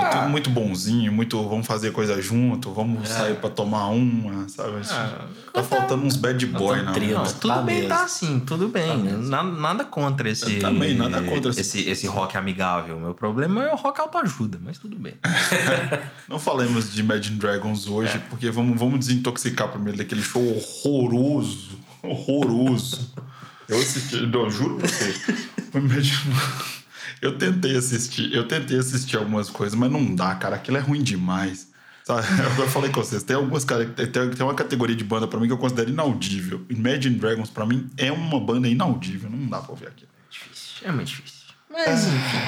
Tá 0.00 0.10
tudo 0.20 0.28
muito 0.30 0.50
bonzinho, 0.50 1.12
muito 1.12 1.42
vamos 1.48 1.66
fazer 1.66 1.90
coisa 1.92 2.20
junto, 2.20 2.72
vamos 2.72 3.08
sair 3.08 3.36
pra 3.36 3.50
tomar 3.50 3.86
uma, 3.88 4.48
sabe? 4.48 4.78
Assim, 4.78 4.94
tá 5.52 5.62
faltando 5.62 6.04
uns 6.04 6.16
bad 6.16 6.44
boy 6.46 6.82
na 6.82 6.92
música. 6.92 7.38
tudo 7.40 7.54
Tá 7.54 7.62
bem, 7.62 7.74
mesmo. 7.76 7.88
tá 7.88 8.04
assim, 8.04 8.40
tudo 8.40 8.68
bem. 8.68 9.02
nada, 9.02 9.42
nada 9.50 9.84
contra 9.84 10.28
esse. 10.28 10.54
Eu 10.56 10.60
também, 10.60 10.94
nada 10.94 11.22
contra 11.22 11.50
esse- 11.50 11.60
esse, 11.60 11.88
esse 11.88 12.06
rock 12.06 12.36
amigável. 12.36 12.98
Meu 13.00 13.14
problema 13.14 13.64
é 13.64 13.72
o 13.72 13.76
rock 13.76 14.00
autoajuda, 14.00 14.58
mas 14.62 14.78
tudo 14.78 14.96
bem. 14.96 15.14
Não 16.28 16.38
falemos 16.38 16.92
de 16.92 17.00
Imagine 17.00 17.36
Dragons 17.36 17.86
hoje, 17.86 18.20
porque 18.30 18.50
vamos, 18.50 18.78
vamos 18.78 18.98
desintoxicar 19.00 19.68
primeiro 19.68 19.98
daquele 19.98 20.22
show 20.22 20.42
horroroso. 20.84 21.78
Horroroso. 22.02 23.12
Eu 23.68 23.78
assisti, 23.78 24.24
não, 24.26 24.48
juro 24.48 24.76
pra 24.76 24.86
você. 24.88 25.14
Imagine- 25.74 26.34
Eu 27.26 27.36
tentei 27.36 27.76
assistir, 27.76 28.32
eu 28.32 28.46
tentei 28.46 28.78
assistir 28.78 29.16
algumas 29.16 29.50
coisas, 29.50 29.76
mas 29.76 29.90
não 29.90 30.14
dá, 30.14 30.32
cara. 30.36 30.54
Aquilo 30.54 30.76
é 30.76 30.80
ruim 30.80 31.02
demais. 31.02 31.72
Sabe? 32.04 32.24
Eu 32.56 32.68
falei 32.68 32.88
com 32.88 33.02
vocês, 33.02 33.24
tem 33.24 33.34
algumas 33.34 33.64
cara, 33.64 33.84
tem, 33.84 34.06
tem 34.06 34.46
uma 34.46 34.54
categoria 34.54 34.94
de 34.94 35.02
banda 35.02 35.26
pra 35.26 35.40
mim 35.40 35.48
que 35.48 35.52
eu 35.52 35.58
considero 35.58 35.90
inaudível. 35.90 36.64
Imagine 36.70 37.16
Dragons 37.18 37.50
pra 37.50 37.66
mim 37.66 37.90
é 37.96 38.12
uma 38.12 38.38
banda 38.38 38.68
inaudível, 38.68 39.28
não 39.28 39.44
dá 39.48 39.58
pra 39.58 39.72
ouvir 39.72 39.88
aquilo. 39.88 40.08
Difícil, 40.30 40.88
é 40.88 40.92
muito 40.92 41.08
difícil. 41.08 41.46
Mas 41.68 42.06
enfim. 42.06 42.38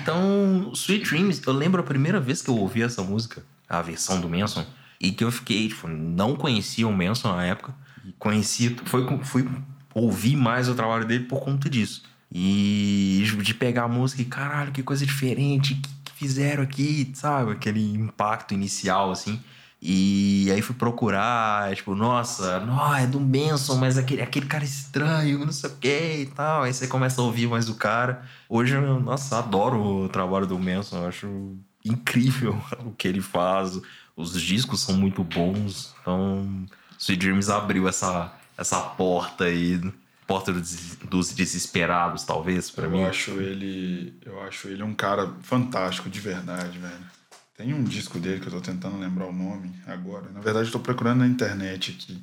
Então, 0.00 0.70
Sweet 0.72 1.10
Dreams, 1.10 1.42
eu 1.44 1.52
lembro 1.52 1.80
a 1.80 1.84
primeira 1.84 2.20
vez 2.20 2.40
que 2.40 2.48
eu 2.48 2.56
ouvi 2.56 2.80
essa 2.80 3.02
música, 3.02 3.42
a 3.68 3.82
versão 3.82 4.20
do 4.20 4.28
Manson, 4.28 4.64
e 5.00 5.10
que 5.10 5.24
eu 5.24 5.32
fiquei, 5.32 5.68
tipo, 5.68 5.88
não 5.88 6.36
conhecia 6.36 6.86
o 6.86 6.92
Manson 6.92 7.34
na 7.34 7.44
época. 7.44 7.74
Conheci, 8.20 8.76
foi, 8.84 9.04
fui 9.24 9.48
ouvir 9.92 10.36
mais 10.36 10.68
o 10.68 10.76
trabalho 10.76 11.04
dele 11.04 11.24
por 11.24 11.40
conta 11.40 11.68
disso. 11.68 12.04
E 12.30 13.22
de 13.42 13.54
pegar 13.54 13.84
a 13.84 13.88
música 13.88 14.20
e, 14.20 14.26
caralho, 14.26 14.72
que 14.72 14.82
coisa 14.82 15.06
diferente 15.06 15.74
que, 15.74 15.88
que 16.04 16.12
fizeram 16.12 16.62
aqui, 16.62 17.10
sabe? 17.14 17.52
Aquele 17.52 17.94
impacto 17.94 18.52
inicial, 18.52 19.10
assim. 19.10 19.40
E 19.80 20.50
aí 20.52 20.60
fui 20.60 20.74
procurar, 20.74 21.74
tipo, 21.74 21.94
nossa, 21.94 22.58
não, 22.60 22.94
é 22.94 23.06
do 23.06 23.20
Benson, 23.20 23.76
mas 23.76 23.96
aquele, 23.96 24.20
aquele 24.20 24.46
cara 24.46 24.64
estranho, 24.64 25.38
não 25.38 25.52
sei 25.52 25.70
o 25.70 25.76
que 25.76 26.16
e 26.22 26.26
tal. 26.26 26.64
Aí 26.64 26.74
você 26.74 26.88
começa 26.88 27.20
a 27.20 27.24
ouvir 27.24 27.48
mais 27.48 27.68
o 27.68 27.74
cara. 27.76 28.22
Hoje, 28.48 28.74
eu, 28.74 29.00
nossa, 29.00 29.38
adoro 29.38 29.80
o 29.80 30.08
trabalho 30.08 30.46
do 30.46 30.58
Benson, 30.58 30.98
eu 30.98 31.08
acho 31.08 31.56
incrível 31.84 32.60
o 32.84 32.90
que 32.90 33.06
ele 33.06 33.20
faz. 33.20 33.80
Os 34.16 34.40
discos 34.40 34.80
são 34.80 34.96
muito 34.96 35.22
bons, 35.22 35.94
então 36.02 36.66
Sweet 36.98 37.20
Dreams 37.24 37.48
abriu 37.48 37.88
essa, 37.88 38.32
essa 38.56 38.80
porta 38.80 39.44
aí. 39.44 39.80
Porta 40.28 40.52
dos, 40.52 40.94
dos 41.10 41.32
desesperados, 41.32 42.22
talvez, 42.22 42.70
pra 42.70 42.84
Eu 42.84 42.90
mim. 42.90 43.02
acho 43.04 43.30
ele. 43.40 44.14
Eu 44.24 44.40
acho 44.42 44.68
ele 44.68 44.82
um 44.82 44.94
cara 44.94 45.32
fantástico, 45.42 46.08
de 46.10 46.20
verdade, 46.20 46.78
velho. 46.78 47.18
Tem 47.56 47.72
um 47.74 47.82
disco 47.82 48.20
dele 48.20 48.38
que 48.40 48.46
eu 48.46 48.52
tô 48.52 48.60
tentando 48.60 48.98
lembrar 48.98 49.26
o 49.26 49.32
nome 49.32 49.72
agora. 49.86 50.30
Na 50.30 50.40
verdade, 50.40 50.68
eu 50.68 50.72
tô 50.72 50.78
procurando 50.80 51.20
na 51.20 51.26
internet 51.26 51.90
aqui. 51.98 52.22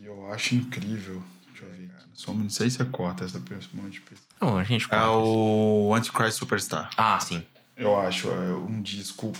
E 0.00 0.06
eu 0.06 0.32
acho 0.32 0.54
incrível. 0.54 1.22
Deixa 1.50 1.64
eu 1.66 1.70
ver, 1.72 1.88
cara. 1.88 2.04
Só 2.14 2.32
não 2.32 2.48
sei 2.48 2.70
se 2.70 2.80
é 2.80 2.84
corta 2.84 3.24
essa 3.24 3.40
pessoa. 3.40 3.90
de. 3.90 4.00
Não, 4.40 4.56
a 4.56 4.62
gente 4.64 4.84
É 4.86 4.88
pode. 4.88 5.08
o 5.08 5.92
Antichrist 5.94 6.38
Superstar. 6.38 6.88
Ah, 6.96 7.18
sim. 7.20 7.42
Eu 7.76 8.00
acho 8.00 8.28
é 8.30 8.54
um 8.54 8.80
disco. 8.80 9.32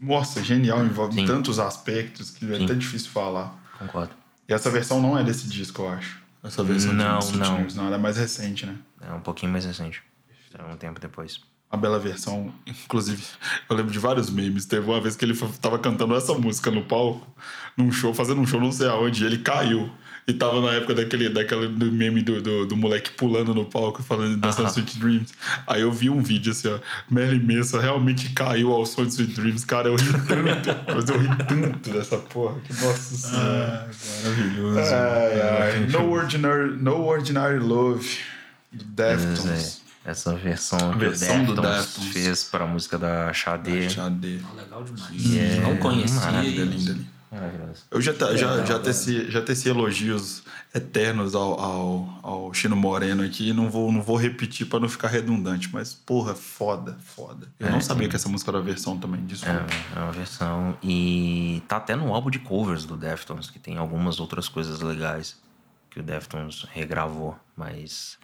Nossa, 0.00 0.42
genial, 0.42 0.84
envolve 0.84 1.14
Sim. 1.14 1.24
tantos 1.24 1.58
aspectos 1.60 2.30
que 2.30 2.44
é 2.52 2.56
Sim. 2.58 2.64
até 2.64 2.74
difícil 2.74 3.10
falar. 3.10 3.56
Concordo. 3.78 4.12
E 4.48 4.52
essa 4.52 4.70
versão 4.70 5.00
não 5.00 5.16
é 5.16 5.22
desse 5.22 5.48
disco, 5.48 5.82
eu 5.82 5.88
acho. 5.90 6.20
Essa 6.42 6.62
versão 6.62 6.92
Não, 6.92 7.18
de 7.18 7.36
não. 7.36 7.54
Dreams, 7.54 7.76
não. 7.76 7.86
Ela 7.86 7.96
é 7.96 7.98
mais 7.98 8.16
recente, 8.16 8.64
né? 8.64 8.76
É 9.00 9.12
um 9.12 9.20
pouquinho 9.20 9.50
mais 9.52 9.64
recente. 9.64 10.02
É 10.56 10.62
um 10.62 10.76
tempo 10.76 11.00
depois. 11.00 11.40
Uma 11.70 11.78
bela 11.80 11.98
versão. 11.98 12.52
Inclusive, 12.66 13.22
eu 13.68 13.76
lembro 13.76 13.92
de 13.92 13.98
vários 13.98 14.30
memes. 14.30 14.64
Teve 14.64 14.86
uma 14.88 15.00
vez 15.00 15.16
que 15.16 15.24
ele 15.24 15.36
tava 15.60 15.78
cantando 15.78 16.14
essa 16.14 16.32
música 16.34 16.70
no 16.70 16.84
palco, 16.84 17.26
num 17.76 17.92
show, 17.92 18.14
fazendo 18.14 18.40
um 18.40 18.46
show 18.46 18.60
não 18.60 18.72
sei 18.72 18.88
aonde, 18.88 19.22
e 19.22 19.26
ele 19.26 19.38
caiu. 19.38 19.90
E 20.28 20.32
tava 20.34 20.60
na 20.60 20.72
época 20.74 20.94
daquele, 20.94 21.30
daquele 21.30 21.68
do 21.68 21.90
meme 21.90 22.20
do, 22.20 22.42
do, 22.42 22.66
do 22.66 22.76
moleque 22.76 23.10
pulando 23.12 23.54
no 23.54 23.64
palco, 23.64 24.02
falando 24.02 24.36
dançando 24.36 24.66
Aham. 24.66 24.72
Sweet 24.74 24.98
Dreams. 24.98 25.32
Aí 25.66 25.80
eu 25.80 25.90
vi 25.90 26.10
um 26.10 26.22
vídeo 26.22 26.52
assim, 26.52 26.68
ó. 26.68 26.78
Merlin 27.10 27.40
Manson 27.56 27.78
realmente 27.78 28.28
caiu 28.34 28.70
ao 28.72 28.84
som 28.84 29.06
de 29.06 29.12
Sweet 29.14 29.32
Dreams. 29.32 29.64
Cara, 29.64 29.88
eu 29.88 29.96
ri 29.96 30.04
tanto. 30.28 30.94
mas 30.94 31.08
eu 31.08 31.18
ri 31.18 31.28
tanto 31.48 31.90
dessa 31.90 32.18
porra. 32.18 32.60
Que 32.60 32.72
nossa 32.74 33.16
senhora. 33.16 33.90
Maravilhoso. 34.22 34.78
Ai, 34.80 35.40
ai. 35.40 35.86
No, 35.86 36.10
ordinary, 36.10 36.76
no 36.76 37.00
Ordinary 37.06 37.58
Love, 37.58 38.18
do 38.70 38.84
Deftones. 38.84 39.80
É, 40.04 40.10
essa 40.10 40.34
versão, 40.34 40.98
versão 40.98 41.46
que 41.46 41.52
o 41.52 41.54
do 41.54 41.62
Deftones, 41.62 42.12
fez 42.12 42.44
para 42.44 42.64
a 42.64 42.66
música 42.66 42.98
da 42.98 43.32
Xadê. 43.32 43.88
Xadê. 43.88 44.40
Legal 44.54 44.84
demais. 44.84 45.36
é 45.36 45.60
Não 45.60 45.76
conhecia. 45.78 46.20
maravilha, 46.20 46.64
Linda 46.64 46.92
ali. 46.92 47.06
Maravilhoso. 47.30 47.84
Eu 47.90 48.00
já, 48.00 48.12
já, 48.14 48.64
já, 48.64 48.78
né? 48.78 48.84
teci, 48.84 49.30
já 49.30 49.42
teci 49.42 49.68
elogios 49.68 50.42
eternos 50.74 51.34
ao, 51.34 51.60
ao, 51.60 52.18
ao 52.22 52.54
Chino 52.54 52.74
Moreno 52.74 53.22
aqui. 53.22 53.52
Não 53.52 53.68
vou, 53.70 53.92
não 53.92 54.02
vou 54.02 54.16
repetir 54.16 54.66
pra 54.66 54.80
não 54.80 54.88
ficar 54.88 55.08
redundante, 55.08 55.68
mas 55.72 55.92
porra, 55.94 56.34
foda, 56.34 56.96
foda. 57.00 57.48
Eu 57.60 57.68
É, 57.68 57.70
não 57.70 57.80
sabia 57.80 58.08
que 58.08 58.16
essa 58.16 58.28
música 58.28 58.50
era 58.50 58.58
a 58.58 58.62
versão 58.62 58.96
também, 58.98 59.24
desculpa. 59.26 59.66
É, 59.94 59.98
é 59.98 60.02
uma 60.02 60.12
versão. 60.12 60.76
E 60.82 61.62
tá 61.68 61.76
até 61.76 61.94
no 61.94 62.14
álbum 62.14 62.30
de 62.30 62.38
covers 62.38 62.84
do 62.84 62.96
Deftones, 62.96 63.50
que 63.50 63.58
tem 63.58 63.76
algumas 63.76 64.20
outras 64.20 64.48
coisas 64.48 64.80
legais 64.80 65.36
que 65.90 66.00
o 66.00 66.02
Deftones 66.02 66.64
regravou. 66.72 67.36
Mas 67.56 68.18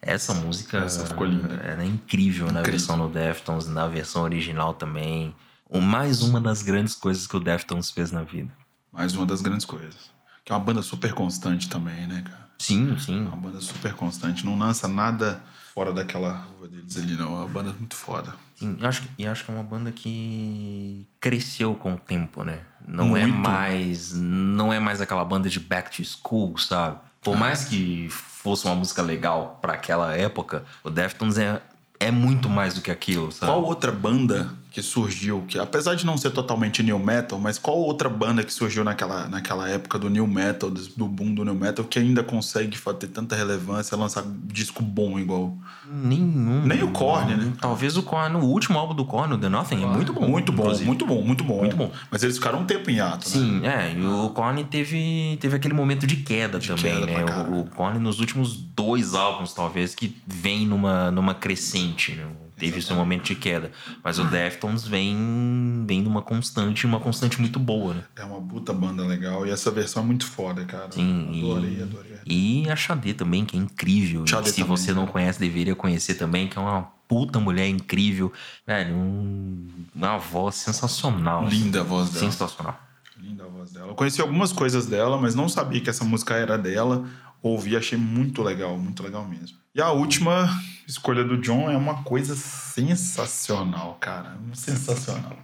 essa 0.00 0.32
música 0.34 0.78
Essa 0.78 1.06
ficou 1.06 1.26
linda. 1.26 1.54
ela 1.64 1.82
é 1.82 1.86
incrível, 1.86 2.46
na 2.52 2.60
Incrível. 2.60 2.78
versão 2.78 2.98
do 2.98 3.08
Deftones, 3.08 3.66
na 3.66 3.86
versão 3.88 4.22
original 4.22 4.74
também. 4.74 5.34
Mais 5.70 6.22
uma 6.22 6.40
das 6.40 6.62
grandes 6.62 6.94
coisas 6.94 7.26
que 7.26 7.36
o 7.36 7.40
Deftones 7.40 7.90
fez 7.90 8.12
na 8.12 8.22
vida. 8.22 8.50
Mais 8.92 9.14
uma 9.14 9.26
das 9.26 9.40
grandes 9.40 9.64
coisas. 9.66 10.12
Que 10.44 10.52
é 10.52 10.54
uma 10.54 10.62
banda 10.64 10.82
super 10.82 11.12
constante 11.14 11.68
também, 11.68 12.06
né, 12.06 12.22
cara? 12.22 12.48
Sim, 12.58 12.96
sim. 12.98 13.26
Uma 13.26 13.36
banda 13.36 13.60
super 13.60 13.94
constante. 13.94 14.44
Não 14.44 14.58
lança 14.58 14.86
nada 14.86 15.42
fora 15.74 15.92
daquela 15.92 16.32
rua 16.58 16.68
deles 16.68 16.96
ali, 16.96 17.14
não. 17.14 17.26
É 17.26 17.38
uma 17.40 17.48
banda 17.48 17.72
muito 17.72 17.96
foda. 17.96 18.34
Sim, 18.56 18.78
acho, 18.82 19.02
e 19.18 19.26
acho 19.26 19.44
que 19.44 19.50
é 19.50 19.54
uma 19.54 19.64
banda 19.64 19.90
que 19.90 21.06
cresceu 21.20 21.74
com 21.74 21.94
o 21.94 21.98
tempo, 21.98 22.44
né? 22.44 22.60
Não 22.86 23.16
é 23.16 23.26
Muito. 23.26 23.38
mais 23.38 24.12
não 24.14 24.72
é 24.72 24.78
mais 24.78 25.00
aquela 25.00 25.24
banda 25.24 25.48
de 25.48 25.58
back 25.58 25.90
to 25.96 26.04
school, 26.04 26.56
sabe? 26.56 26.98
Por 27.20 27.36
mais 27.36 27.64
que 27.64 28.08
fosse 28.10 28.66
uma 28.66 28.74
música 28.74 29.02
legal 29.02 29.58
pra 29.60 29.72
aquela 29.72 30.14
época, 30.14 30.64
o 30.84 30.90
Deftones 30.90 31.38
é, 31.38 31.60
é 31.98 32.10
muito 32.10 32.48
mais 32.48 32.74
do 32.74 32.80
que 32.82 32.90
aquilo, 32.90 33.32
sabe? 33.32 33.50
Qual 33.50 33.64
outra 33.64 33.90
banda 33.90 34.54
que 34.74 34.82
surgiu, 34.82 35.44
que 35.46 35.56
apesar 35.56 35.94
de 35.94 36.04
não 36.04 36.18
ser 36.18 36.32
totalmente 36.32 36.82
new 36.82 36.98
metal, 36.98 37.38
mas 37.38 37.58
qual 37.58 37.78
outra 37.78 38.08
banda 38.08 38.42
que 38.42 38.52
surgiu 38.52 38.82
naquela, 38.82 39.28
naquela 39.28 39.68
época 39.68 40.00
do 40.00 40.10
new 40.10 40.26
metal, 40.26 40.68
do, 40.68 40.84
do 40.96 41.06
boom 41.06 41.32
do 41.32 41.44
new 41.44 41.54
metal, 41.54 41.84
que 41.84 41.96
ainda 41.96 42.24
consegue 42.24 42.76
ter 42.98 43.06
tanta 43.06 43.36
relevância, 43.36 43.96
lançar 43.96 44.24
disco 44.46 44.82
bom 44.82 45.16
igual? 45.16 45.56
Nenhum. 45.88 46.66
Nem 46.66 46.82
o 46.82 46.90
Korn, 46.90 47.36
né? 47.36 47.52
Talvez 47.60 47.96
o 47.96 48.02
Korn, 48.02 48.34
o 48.34 48.46
último 48.46 48.76
álbum 48.76 48.96
do 48.96 49.04
Korn, 49.04 49.34
o 49.34 49.38
The 49.38 49.48
Nothing, 49.48 49.84
é 49.84 49.86
muito 49.86 50.12
bom. 50.12 50.28
Muito 50.28 50.50
bom, 50.50 50.64
inclusive. 50.64 50.86
muito 50.86 51.06
bom, 51.06 51.22
muito 51.22 51.44
bom. 51.44 51.58
Muito 51.60 51.76
bom. 51.76 51.92
Mas 52.10 52.24
eles 52.24 52.36
ficaram 52.36 52.62
um 52.62 52.64
tempo 52.64 52.90
em 52.90 52.98
ato, 52.98 53.28
né? 53.28 53.32
Sim, 53.32 53.64
é, 53.64 53.94
e 53.96 54.04
o 54.04 54.30
Korn 54.30 54.64
teve, 54.64 55.38
teve 55.40 55.54
aquele 55.54 55.74
momento 55.74 56.04
de 56.04 56.16
queda 56.16 56.58
também, 56.58 57.06
queda 57.06 57.06
né? 57.06 57.24
O, 57.48 57.60
o 57.60 57.64
Korn 57.66 58.00
nos 58.00 58.18
últimos 58.18 58.56
dois 58.56 59.14
álbuns, 59.14 59.54
talvez, 59.54 59.94
que 59.94 60.20
vem 60.26 60.66
numa, 60.66 61.12
numa 61.12 61.32
crescente, 61.32 62.16
né? 62.16 62.26
Teve 62.56 62.78
esse 62.78 62.92
momento 62.92 63.24
de 63.24 63.34
queda. 63.34 63.72
Mas 64.02 64.18
o 64.18 64.24
Deftones 64.24 64.86
vem, 64.86 65.84
vem 65.86 66.00
numa 66.02 66.22
constante, 66.22 66.86
uma 66.86 67.00
constante 67.00 67.40
muito 67.40 67.58
boa, 67.58 67.94
né? 67.94 68.04
É 68.16 68.24
uma 68.24 68.40
puta 68.40 68.72
banda 68.72 69.04
legal 69.04 69.46
e 69.46 69.50
essa 69.50 69.70
versão 69.70 70.02
é 70.02 70.06
muito 70.06 70.24
foda, 70.26 70.64
cara. 70.64 70.90
Sim, 70.92 71.40
adorei, 71.42 71.76
e, 71.78 71.82
adorei. 71.82 72.12
e 72.26 72.70
a 72.70 72.76
Xadê 72.76 73.12
também, 73.12 73.44
que 73.44 73.56
é 73.56 73.60
incrível. 73.60 74.26
Xadê 74.26 74.50
se 74.50 74.56
também, 74.62 74.68
você 74.76 74.92
não 74.92 75.04
né? 75.04 75.10
conhece, 75.12 75.38
deveria 75.40 75.74
conhecer 75.74 76.14
também, 76.14 76.46
que 76.48 76.56
é 76.56 76.60
uma 76.60 76.82
puta 77.08 77.40
mulher 77.40 77.68
incrível. 77.68 78.32
Velho, 78.66 78.94
um- 78.94 79.68
uma 79.94 80.16
voz 80.18 80.54
sensacional. 80.54 81.46
Linda 81.48 81.80
a 81.80 81.84
voz 81.84 82.10
dela. 82.10 82.24
Sensacional. 82.30 82.80
Linda 83.20 83.44
a 83.44 83.48
voz 83.48 83.72
dela. 83.72 83.88
Eu 83.88 83.94
conheci 83.94 84.20
algumas 84.20 84.52
coisas 84.52 84.86
dela, 84.86 85.18
mas 85.20 85.34
não 85.34 85.48
sabia 85.48 85.80
que 85.80 85.90
essa 85.90 86.04
música 86.04 86.34
era 86.34 86.56
dela. 86.56 87.04
Ouvi, 87.42 87.76
achei 87.76 87.98
muito 87.98 88.42
legal, 88.42 88.78
muito 88.78 89.02
legal 89.02 89.26
mesmo. 89.28 89.58
E 89.74 89.80
a 89.82 89.90
última 89.90 90.48
escolha 90.86 91.24
do 91.24 91.36
John 91.38 91.70
é 91.70 91.76
uma 91.76 92.02
coisa 92.02 92.34
sensacional, 92.36 93.96
cara. 94.00 94.36
Sensacional. 94.52 95.36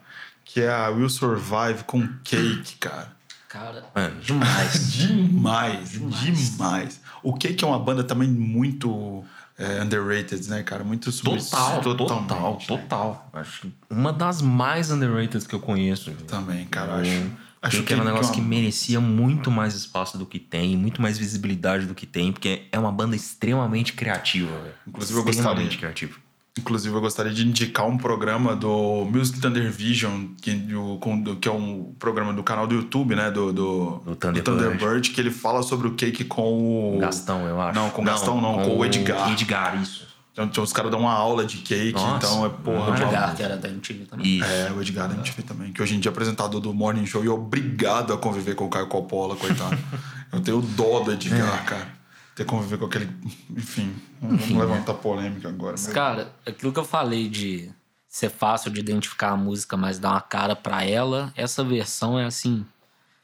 Que 0.45 0.61
é 0.63 0.71
a 0.71 0.89
Will 0.89 1.09
Survive 1.09 1.85
com 1.87 2.07
Cake, 2.25 2.77
cara. 2.79 3.13
Cara, 3.49 3.85
Mano, 3.95 4.21
demais. 4.21 4.93
Demais, 4.97 5.91
demais. 5.91 7.01
O 7.23 7.35
Cake 7.35 7.65
é 7.65 7.67
uma 7.67 7.79
banda 7.81 8.05
também 8.05 8.29
muito 8.29 9.25
é, 9.59 9.83
underrated, 9.83 10.49
né, 10.49 10.63
cara? 10.63 10.85
Muito 10.85 11.11
sub- 11.11 11.37
Total, 11.37 11.81
total, 11.81 12.53
né? 12.53 12.65
total. 12.67 13.29
Acho 13.33 13.63
que 13.63 13.73
uma 13.91 14.13
das 14.13 14.41
mais 14.41 14.91
underrated 14.93 15.47
que 15.47 15.55
eu 15.55 15.61
conheço. 15.61 16.13
Também, 16.29 16.65
cara. 16.67 16.93
Eu 16.93 17.01
Acho, 17.01 17.31
acho 17.63 17.83
que 17.83 17.93
era 17.93 18.03
um 18.03 18.05
negócio 18.05 18.33
que 18.33 18.41
merecia 18.41 19.01
muito 19.01 19.51
mais 19.51 19.75
espaço 19.75 20.17
do 20.19 20.25
que 20.27 20.39
tem, 20.39 20.77
muito 20.77 21.01
mais 21.03 21.19
visibilidade 21.19 21.87
do 21.87 21.95
que 21.95 22.07
tem, 22.07 22.33
porque 22.33 22.63
é 22.73 22.79
uma 22.79 22.93
banda 22.93 23.15
extremamente 23.17 23.93
criativa. 23.93 24.51
Inclusive, 24.87 25.19
eu 25.19 25.29
extremamente 25.29 25.63
gostaria. 25.65 25.79
criativa. 25.79 26.15
Inclusive, 26.59 26.95
eu 26.95 27.01
gostaria 27.01 27.33
de 27.33 27.47
indicar 27.47 27.87
um 27.87 27.97
programa 27.97 28.57
do 28.57 29.05
Music 29.05 29.41
Thunder 29.41 29.71
Vision, 29.71 30.27
que, 30.43 30.53
do- 30.53 30.99
com- 31.01 31.19
do- 31.21 31.37
que 31.37 31.49
é 31.49 31.53
um 31.53 31.95
programa 31.99 32.33
do 32.35 32.43
canal 32.43 32.67
do 32.67 32.75
YouTube, 32.75 33.15
né? 33.15 33.31
Do, 33.31 33.53
do, 33.53 34.03
Do 34.05 34.17
Thunderbird. 34.17 34.43
Thunderbird, 34.43 35.11
que 35.11 35.21
ele 35.21 35.31
fala 35.31 35.63
sobre 35.63 35.87
o 35.87 35.95
cake 35.95 36.25
com 36.25 36.97
o. 36.97 36.99
Gastão, 36.99 37.47
eu 37.47 37.61
acho. 37.61 37.79
Não, 37.79 37.89
com 37.91 38.03
o 38.03 38.05
Gastão 38.05 38.41
não, 38.41 38.63
com 38.65 38.77
o 38.79 38.85
Edgar. 38.85 39.31
Edgar, 39.33 39.81
isso. 39.81 40.10
Então, 40.41 40.47
então 40.47 40.65
os 40.65 40.73
caras 40.73 40.91
dão 40.91 41.01
uma 41.01 41.13
aula 41.13 41.45
de 41.45 41.59
cake, 41.59 41.93
Nossa, 41.93 42.17
então 42.17 42.45
é 42.45 42.49
o 42.49 42.51
porra. 42.51 42.79
maravilha. 42.91 43.07
uma- 43.07 43.13
Edgar, 43.13 43.37
que 43.37 43.43
era 43.43 43.57
da 43.57 43.69
MTV 43.69 44.05
também. 44.07 44.27
Isso. 44.39 44.45
É, 44.45 44.73
o 44.73 44.81
Edgar 44.81 45.09
da 45.09 45.15
MTV 45.15 45.43
também, 45.43 45.73
que 45.73 45.83
hoje 45.83 45.95
em 45.97 46.01
dia 46.01 46.09
é 46.11 46.13
apresentador 46.13 46.61
do 46.61 46.73
Morning 46.73 47.05
Show 47.07 47.23
e 47.25 47.27
é 47.29 47.31
obrigado 47.31 48.13
a 48.13 48.19
conviver 48.19 48.55
com 48.55 48.65
o 48.67 48.69
Caio 48.71 48.87
Coppola, 48.87 49.37
coitado. 49.37 49.77
eu 50.33 50.41
tenho 50.41 50.61
dó 50.63 51.01
do 51.01 51.11
É. 51.11 51.15
Edgar, 51.15 51.65
cara. 51.67 51.89
Ter 52.35 52.45
que 52.45 52.51
conviver 52.51 52.79
com 52.79 52.87
aquele. 52.87 53.11
Enfim, 53.51 53.95
não 54.23 54.31
vamos 54.37 54.57
levantar 54.57 54.95
polêmica 54.95 55.49
agora. 55.49 55.73
Mas, 55.73 55.87
cara, 55.89 56.33
aquilo 56.47 56.73
que 56.73 56.79
eu 56.79 56.85
falei 56.85 57.29
de 57.29 57.71
ser 58.09 58.31
fácil 58.31 58.71
de 58.71 58.81
identificar 58.81 59.31
a 59.33 59.37
música, 59.37 59.77
mas 59.77 59.99
dar 59.99 60.11
uma 60.13 60.21
cara 60.21 60.57
pra 60.57 60.85
ela, 60.85 61.33
essa 61.37 61.63
versão 61.63 62.19
é 62.19 62.25
assim, 62.25 62.65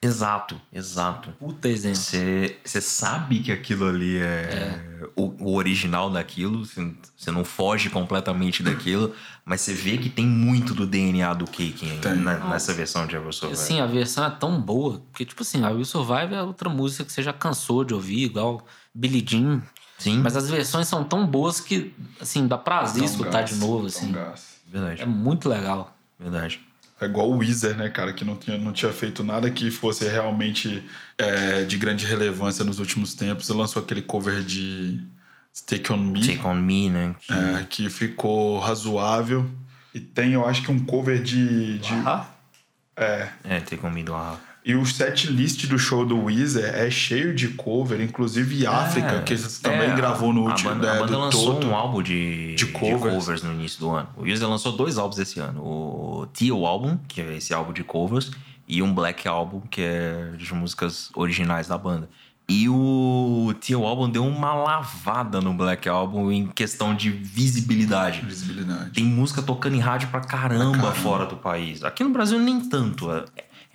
Exato, 0.02 0.60
exato. 0.72 1.30
puta 1.38 1.68
exemplo. 1.68 1.98
Você 1.98 2.80
sabe 2.80 3.40
que 3.40 3.50
aquilo 3.50 3.86
ali 3.88 4.18
é, 4.18 4.80
O, 5.16 5.50
o 5.50 5.54
original 5.56 6.10
daquilo, 6.10 6.64
você 6.64 7.30
não 7.30 7.44
foge 7.44 7.88
completamente 7.90 8.62
daquilo, 8.62 9.14
mas 9.44 9.60
você 9.62 9.72
vê 9.74 9.96
que 9.98 10.08
tem 10.10 10.26
muito 10.26 10.74
do 10.74 10.86
DNA 10.86 11.32
do 11.34 11.46
Cake 11.46 11.86
na- 12.14 12.50
nessa 12.50 12.72
versão 12.74 13.06
de 13.06 13.16
Ever 13.16 13.28
E, 13.30 13.32
Survive. 13.32 13.60
assim, 13.60 13.80
a 13.80 13.86
versão 13.86 14.24
é 14.24 14.30
tão 14.30 14.60
boa, 14.60 15.00
porque, 15.10 15.24
tipo 15.24 15.42
assim, 15.42 15.64
a 15.64 15.70
Will 15.70 15.84
Survive 15.84 16.34
é 16.34 16.42
outra 16.42 16.68
música 16.68 17.04
que 17.04 17.12
você 17.12 17.22
já 17.22 17.32
cansou 17.32 17.82
de 17.84 17.92
ouvir, 17.94 18.24
igual 18.24 18.64
Billie 18.94 19.24
Jean. 19.26 19.62
Sim, 19.98 20.20
Mas 20.22 20.36
as 20.36 20.48
versões 20.50 20.86
são 20.88 21.02
tão 21.04 21.26
boas 21.26 21.58
que, 21.60 21.94
assim, 22.20 22.46
dá 22.46 22.58
prazer 22.58 23.04
escutar 23.04 23.40
gás, 23.40 23.50
de 23.50 23.56
novo, 23.56 23.86
assim. 23.86 24.12
gás. 24.12 24.60
verdade, 24.66 25.02
É 25.02 25.06
muito 25.06 25.48
legal. 25.48 25.96
verdade. 26.18 26.60
É 27.00 27.04
igual 27.04 27.30
o 27.30 27.36
Weezer, 27.38 27.76
né, 27.76 27.88
cara? 27.90 28.12
Que 28.12 28.24
não 28.24 28.36
tinha, 28.36 28.56
não 28.56 28.72
tinha 28.72 28.92
feito 28.92 29.22
nada 29.22 29.50
que 29.50 29.70
fosse 29.70 30.08
realmente 30.08 30.82
é, 31.18 31.64
de 31.64 31.76
grande 31.76 32.06
relevância 32.06 32.64
nos 32.64 32.78
últimos 32.78 33.14
tempos. 33.14 33.48
E 33.48 33.52
lançou 33.52 33.82
aquele 33.82 34.00
cover 34.02 34.42
de 34.42 35.00
Take 35.66 35.92
On 35.92 35.98
Me, 35.98 36.26
Take 36.26 36.46
On 36.46 36.54
Me, 36.54 36.88
né? 36.88 37.14
Que- 37.20 37.32
é, 37.32 37.66
que 37.68 37.90
ficou 37.90 38.58
razoável. 38.58 39.48
E 39.94 40.00
tem, 40.00 40.32
eu 40.32 40.46
acho 40.46 40.62
que 40.62 40.70
um 40.70 40.78
cover 40.84 41.22
de... 41.22 41.78
de 41.78 41.92
Ah, 42.06 42.26
é, 42.96 43.28
É, 43.44 43.60
Take 43.60 43.84
On 43.84 43.90
Me 43.90 44.02
do 44.02 44.14
Ahá. 44.14 44.38
E 44.66 44.74
o 44.74 44.84
set 44.84 45.28
list 45.30 45.64
do 45.68 45.78
show 45.78 46.04
do 46.04 46.24
Weezer 46.24 46.74
é 46.74 46.90
cheio 46.90 47.32
de 47.32 47.50
cover, 47.50 48.00
inclusive 48.00 48.66
África, 48.66 49.22
que 49.22 49.36
você 49.36 49.62
também 49.62 49.90
é, 49.90 49.94
gravou 49.94 50.32
no 50.32 50.48
a 50.48 50.50
último 50.50 50.70
banda, 50.70 50.92
né, 50.92 50.98
a 50.98 51.00
banda 51.02 51.18
lançou 51.18 51.64
um 51.64 51.72
álbum 51.72 52.02
de, 52.02 52.56
de 52.56 52.66
de 52.66 52.66
covers. 52.72 53.00
covers. 53.14 53.42
no 53.44 53.52
início 53.52 53.78
do 53.78 53.90
ano. 53.90 54.08
O 54.16 54.22
Weezer 54.22 54.48
lançou 54.48 54.72
dois 54.72 54.98
álbuns 54.98 55.20
esse 55.20 55.38
ano. 55.38 55.60
O 55.62 56.26
Teal 56.36 56.66
Album, 56.66 56.98
que 57.06 57.20
é 57.20 57.36
esse 57.36 57.54
álbum 57.54 57.72
de 57.72 57.84
covers, 57.84 58.32
e 58.66 58.82
um 58.82 58.92
Black 58.92 59.28
Album, 59.28 59.60
que 59.70 59.82
é 59.82 60.32
de 60.36 60.52
músicas 60.52 61.10
originais 61.14 61.68
da 61.68 61.78
banda. 61.78 62.08
E 62.48 62.68
o 62.68 63.54
Teal 63.60 63.84
Album 63.84 64.08
deu 64.10 64.24
uma 64.24 64.52
lavada 64.54 65.40
no 65.40 65.52
Black 65.54 65.88
Album 65.88 66.30
em 66.30 66.46
questão 66.48 66.92
de 66.94 67.10
visibilidade. 67.10 68.20
Visibilidade. 68.20 68.90
Tem 68.90 69.04
música 69.04 69.42
tocando 69.42 69.74
em 69.76 69.80
rádio 69.80 70.08
pra 70.08 70.20
caramba, 70.20 70.70
Pra 70.72 70.80
caramba. 70.80 70.94
fora 70.94 71.26
do 71.26 71.36
país. 71.36 71.82
Aqui 71.84 72.02
no 72.04 72.10
Brasil 72.10 72.38
nem 72.40 72.60
tanto. 72.68 73.08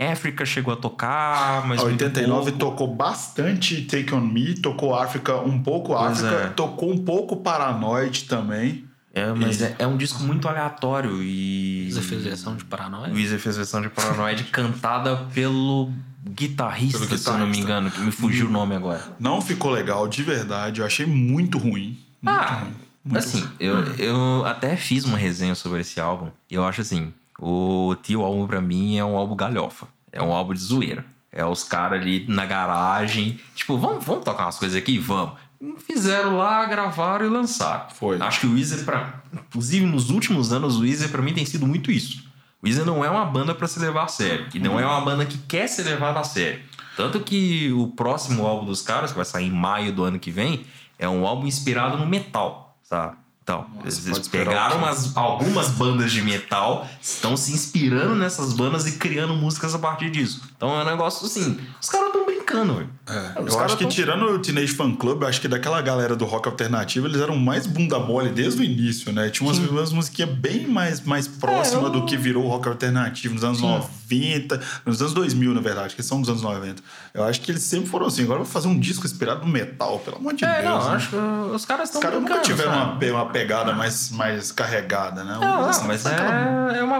África 0.09 0.45
chegou 0.45 0.73
a 0.73 0.77
tocar, 0.77 1.67
mas 1.67 1.79
A 1.81 1.83
muito 1.85 2.01
89 2.03 2.51
pouco. 2.51 2.57
tocou 2.57 2.95
bastante 2.95 3.81
Take 3.83 4.13
On 4.13 4.21
Me, 4.21 4.55
tocou 4.55 4.95
África 4.95 5.35
um 5.37 5.61
pouco 5.61 5.93
Pois 5.93 6.23
África, 6.23 6.43
é. 6.43 6.47
tocou 6.49 6.91
um 6.91 6.97
pouco 7.03 7.37
Paranoid 7.37 8.23
também. 8.25 8.85
É, 9.13 9.31
mas 9.33 9.61
é, 9.61 9.75
é 9.77 9.85
um 9.85 9.97
disco 9.97 10.23
muito 10.23 10.47
aleatório 10.47 11.21
e. 11.21 11.89
Você 11.91 12.01
fez 12.01 12.23
versão 12.23 12.55
de 12.55 12.63
Paranoia? 12.63 13.11
O 13.11 13.15
Weezer 13.15 13.39
fez 13.39 13.57
versão 13.57 13.81
de 13.81 13.89
Paranoid 13.89 14.45
cantada 14.51 15.17
pelo 15.33 15.91
guitarrista, 16.29 16.99
Pelo 17.05 17.17
se 17.17 17.27
eu 17.27 17.33
não 17.33 17.39
me 17.47 17.51
guitarrista. 17.57 17.61
engano, 17.71 17.91
que 17.91 17.99
me 17.99 18.11
fugiu 18.11 18.47
o 18.47 18.49
nome 18.51 18.73
agora. 18.75 19.03
Não 19.19 19.41
ficou 19.41 19.69
legal, 19.71 20.07
de 20.07 20.23
verdade. 20.23 20.79
Eu 20.81 20.85
achei 20.85 21.05
muito 21.05 21.57
ruim. 21.57 21.97
Muito 22.21 22.39
Ah, 22.39 22.59
ruim. 22.61 22.73
Muito 23.03 23.17
assim, 23.17 23.39
ruim. 23.41 23.49
eu, 23.59 23.83
eu 23.95 24.45
até 24.45 24.75
fiz 24.77 25.03
uma 25.05 25.17
resenha 25.17 25.55
sobre 25.55 25.81
esse 25.81 25.99
álbum 25.99 26.29
e 26.49 26.53
eu 26.55 26.63
acho 26.63 26.81
assim: 26.81 27.11
o 27.41 27.95
Tio 28.03 28.21
Álbum 28.21 28.45
pra 28.45 28.61
mim 28.61 28.97
é 28.97 29.03
um 29.03 29.17
álbum 29.17 29.35
galhofa. 29.35 29.87
É 30.11 30.21
um 30.21 30.31
álbum 30.31 30.53
de 30.53 30.59
zoeira. 30.59 31.03
É 31.31 31.43
os 31.43 31.63
caras 31.63 32.01
ali 32.01 32.25
na 32.27 32.45
garagem, 32.45 33.39
tipo, 33.55 33.77
vamos, 33.77 34.05
vamos 34.05 34.23
tocar 34.23 34.43
umas 34.43 34.59
coisas 34.59 34.77
aqui? 34.77 34.99
Vamos. 34.99 35.33
Fizeram 35.79 36.37
lá, 36.37 36.65
gravaram 36.65 37.25
e 37.25 37.29
lançaram. 37.29 37.89
Foi. 37.89 38.21
Acho 38.21 38.41
que 38.41 38.47
o 38.47 38.53
Weezer, 38.53 38.83
pra, 38.83 39.21
inclusive 39.33 39.85
nos 39.85 40.09
últimos 40.09 40.51
anos, 40.51 40.77
o 40.77 40.81
Weezer 40.81 41.09
pra 41.09 41.21
mim 41.21 41.33
tem 41.33 41.45
sido 41.45 41.65
muito 41.65 41.89
isso. 41.89 42.23
O 42.61 42.65
Weezer 42.65 42.85
não 42.85 43.03
é 43.03 43.09
uma 43.09 43.25
banda 43.25 43.55
pra 43.55 43.67
se 43.67 43.79
levar 43.79 44.03
a 44.03 44.07
sério. 44.07 44.47
E 44.53 44.59
não 44.59 44.79
é 44.79 44.85
uma 44.85 45.01
banda 45.01 45.25
que 45.25 45.37
quer 45.37 45.67
ser 45.67 45.83
levada 45.83 46.19
a 46.19 46.23
sério. 46.23 46.61
Tanto 46.97 47.19
que 47.21 47.71
o 47.71 47.87
próximo 47.87 48.45
álbum 48.45 48.65
dos 48.65 48.81
caras, 48.81 49.11
que 49.11 49.15
vai 49.15 49.25
sair 49.25 49.47
em 49.47 49.51
maio 49.51 49.93
do 49.93 50.03
ano 50.03 50.19
que 50.19 50.29
vem, 50.29 50.65
é 50.99 51.07
um 51.07 51.25
álbum 51.25 51.47
inspirado 51.47 51.97
no 51.97 52.05
metal, 52.05 52.77
sabe? 52.83 53.15
Então, 53.43 53.65
eles 53.81 53.99
pode 53.99 54.19
esperar 54.21 54.45
pegaram 54.45 54.77
umas, 54.77 55.17
algumas 55.17 55.69
bandas 55.69 56.11
de 56.11 56.21
metal, 56.21 56.87
estão 57.01 57.35
se 57.35 57.51
inspirando 57.51 58.15
nessas 58.15 58.53
bandas 58.53 58.85
e 58.87 58.93
criando 58.93 59.33
músicas 59.33 59.73
a 59.73 59.79
partir 59.79 60.11
disso. 60.11 60.41
Então 60.55 60.79
é 60.79 60.83
um 60.83 60.85
negócio 60.85 61.25
assim, 61.25 61.57
os 61.81 61.89
caras 61.89 62.07
estão 62.07 62.23
brincando, 62.25 62.75
velho. 62.75 62.89
É, 63.09 63.41
Os 63.41 63.53
eu 63.53 63.59
acho 63.59 63.75
que 63.77 63.83
tão- 63.83 63.91
tirando 63.91 64.25
o 64.25 64.39
Teenage 64.39 64.73
Fan 64.73 64.93
Club, 64.95 65.23
eu 65.23 65.27
acho 65.27 65.41
que 65.41 65.47
daquela 65.47 65.81
galera 65.81 66.15
do 66.15 66.23
rock 66.23 66.47
alternativo, 66.47 67.07
eles 67.07 67.19
eram 67.19 67.35
mais 67.35 67.65
bunda 67.65 67.97
mole 67.99 68.29
desde 68.29 68.61
o 68.61 68.63
início, 68.63 69.11
né? 69.11 69.29
Tinha 69.31 69.49
umas, 69.49 69.57
umas 69.57 69.91
musiquinhas 69.91 70.29
bem 70.31 70.67
mais, 70.67 71.01
mais 71.01 71.27
próximas 71.27 71.83
É, 71.85 71.87
eu- 71.87 71.89
do 71.89 72.05
que 72.05 72.15
virou 72.15 72.45
o 72.45 72.47
rock 72.47 72.67
alternativo 72.69 73.33
nos 73.33 73.43
anos 73.43 73.59
90, 73.59 74.61
nos 74.85 75.01
anos 75.01 75.13
2000, 75.13 75.53
na 75.53 75.61
verdade, 75.61 75.95
que 75.95 76.03
são 76.03 76.19
dos 76.21 76.29
anos 76.29 76.41
90. 76.43 76.81
Eu 77.13 77.23
acho 77.23 77.41
que 77.41 77.51
eles 77.51 77.63
sempre 77.63 77.89
foram 77.89 78.05
assim. 78.05 78.23
Agora 78.23 78.39
eu 78.39 78.43
vou 78.43 78.53
fazer 78.53 78.67
um 78.67 78.79
disco 78.79 79.05
inspirado 79.05 79.41
no 79.45 79.51
metal, 79.51 79.97
pelo 79.99 80.17
amor 80.17 80.33
de 80.33 80.45
É, 80.45 80.61
Deus. 80.61 80.65
não, 80.75 80.89
né? 80.91 80.95
acho 80.95 81.09
que 81.09 81.15
os 81.15 81.65
caras 81.65 81.89
Os 81.89 81.95
estão 81.95 82.01
caras 82.01 82.21
nunca 82.21 82.39
tiveram 82.39 82.71
sabe? 82.71 83.09
uma, 83.09 83.23
uma 83.23 83.30
pegada 83.31 83.73
mais, 83.73 84.11
mais 84.11 84.51
carregada, 84.51 85.23
né? 85.23 85.37
Não, 85.39 85.65
Assim, 85.69 85.81
não, 85.81 85.87
mas 85.87 86.05
aquela- 86.05 86.73
é, 86.75 86.79
é 86.79 86.83
uma 86.83 86.97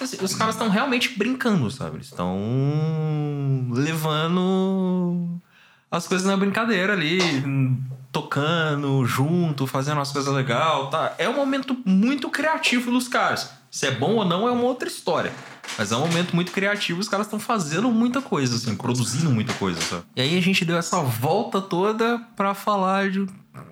assim, 0.00 0.16
os 0.22 0.34
caras 0.34 0.54
estão 0.54 0.68
realmente 0.68 1.16
brincando, 1.18 1.70
sabe? 1.70 1.96
Eles 1.96 2.06
estão 2.06 2.36
levando 3.70 5.40
as 5.90 6.06
coisas 6.06 6.26
na 6.26 6.36
brincadeira 6.36 6.92
ali, 6.92 7.18
tocando 8.12 9.04
junto, 9.04 9.66
fazendo 9.66 10.00
as 10.00 10.12
coisas 10.12 10.32
legal, 10.32 10.88
tá? 10.90 11.14
É 11.18 11.28
um 11.28 11.34
momento 11.36 11.76
muito 11.84 12.28
criativo 12.30 12.90
dos 12.90 13.08
caras. 13.08 13.50
Se 13.70 13.86
é 13.86 13.90
bom 13.92 14.16
ou 14.16 14.24
não 14.24 14.48
é 14.48 14.50
uma 14.50 14.64
outra 14.64 14.88
história. 14.88 15.32
Mas 15.78 15.92
é 15.92 15.96
um 15.96 16.00
momento 16.00 16.34
muito 16.34 16.50
criativo, 16.50 16.98
os 16.98 17.08
caras 17.08 17.26
estão 17.26 17.38
fazendo 17.38 17.88
muita 17.92 18.20
coisa, 18.20 18.56
assim, 18.56 18.74
produzindo 18.74 19.30
muita 19.30 19.52
coisa, 19.54 19.80
sabe? 19.80 20.02
E 20.16 20.20
aí 20.20 20.36
a 20.36 20.42
gente 20.42 20.64
deu 20.64 20.76
essa 20.76 21.00
volta 21.00 21.60
toda 21.60 22.18
pra 22.34 22.52
falar 22.54 23.10
de. 23.10 23.24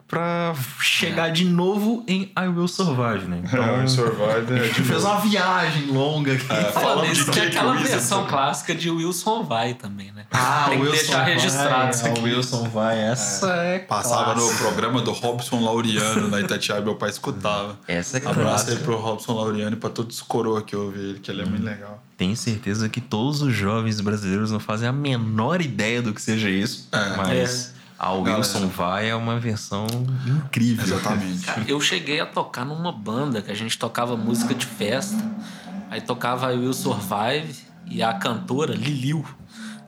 Pra 0.06 0.54
chegar 0.80 1.30
de 1.30 1.44
novo 1.44 2.02
em 2.06 2.32
I 2.36 2.48
Will 2.48 2.68
Survive, 2.68 3.26
né? 3.28 3.42
É, 3.52 3.84
o 3.84 3.88
Survivor 3.88 4.30
é 4.30 4.60
A 4.60 4.64
gente 4.64 4.74
de 4.74 4.82
fez 4.88 5.02
novo. 5.04 5.14
uma 5.14 5.20
viagem 5.20 5.86
longa 5.86 6.32
aqui. 6.32 6.46
É, 6.52 6.62
Falando 6.72 6.72
falando 6.72 7.12
isso, 7.12 7.24
de 7.26 7.30
tem 7.30 7.42
Jake 7.44 7.56
aquela 7.56 7.72
Weezer, 7.72 7.90
versão 7.92 8.18
sabe? 8.20 8.30
clássica 8.30 8.74
de 8.74 8.90
Wilson 8.90 9.42
Vai 9.44 9.74
também, 9.74 10.12
né? 10.12 10.24
Ah, 10.30 10.66
tem 10.68 10.80
que 10.84 10.90
deixar 10.90 11.24
registrado 11.24 11.90
isso 11.94 12.02
vai, 12.02 12.10
aqui. 12.12 12.20
O 12.20 12.24
Wilson 12.24 12.68
vai. 12.70 12.98
Essa 12.98 13.48
é. 13.52 13.78
Passava 13.80 14.34
no 14.34 14.40
clássica. 14.42 14.64
programa 14.64 15.02
do 15.02 15.12
Robson 15.12 15.60
Laureano 15.60 16.28
na 16.28 16.40
Itatiaia, 16.40 16.80
meu 16.80 16.94
pai 16.94 17.10
escutava. 17.10 17.78
Essa 17.86 18.16
é 18.18 18.20
Abraço 18.20 18.38
aí 18.40 18.44
clássica. 18.44 18.76
pro 18.84 18.96
Robson 18.96 19.32
Laureano 19.34 19.76
e 19.76 19.78
pra 19.78 19.90
todos 19.90 20.16
os 20.16 20.22
coroa 20.22 20.62
que 20.62 20.74
ouvem 20.74 21.00
ele, 21.00 21.18
que 21.18 21.30
ele 21.30 21.42
é 21.42 21.44
muito 21.44 21.64
legal. 21.64 22.02
Tenho 22.16 22.36
certeza 22.36 22.88
que 22.88 23.00
todos 23.00 23.42
os 23.42 23.54
jovens 23.54 24.00
brasileiros 24.00 24.50
não 24.50 24.58
fazem 24.58 24.88
a 24.88 24.92
menor 24.92 25.60
ideia 25.60 26.02
do 26.02 26.12
que 26.12 26.20
seja 26.20 26.48
isso. 26.50 26.88
É. 26.90 27.16
mas 27.16 27.74
a 27.98 28.12
Wilson 28.12 28.60
Galera. 28.60 28.72
vai 28.76 29.10
é 29.10 29.14
uma 29.14 29.38
versão 29.40 29.86
incrível. 30.26 30.84
Exatamente. 30.84 31.44
Cara, 31.44 31.64
eu 31.66 31.80
cheguei 31.80 32.20
a 32.20 32.26
tocar 32.26 32.64
numa 32.64 32.92
banda 32.92 33.42
que 33.42 33.50
a 33.50 33.54
gente 33.54 33.76
tocava 33.78 34.16
música 34.16 34.54
de 34.54 34.66
festa. 34.66 35.16
Aí 35.90 36.00
tocava 36.00 36.52
I 36.52 36.58
Will 36.58 36.72
Survive 36.74 37.56
e 37.86 38.02
a 38.02 38.12
cantora 38.14 38.74
Liliu. 38.74 39.24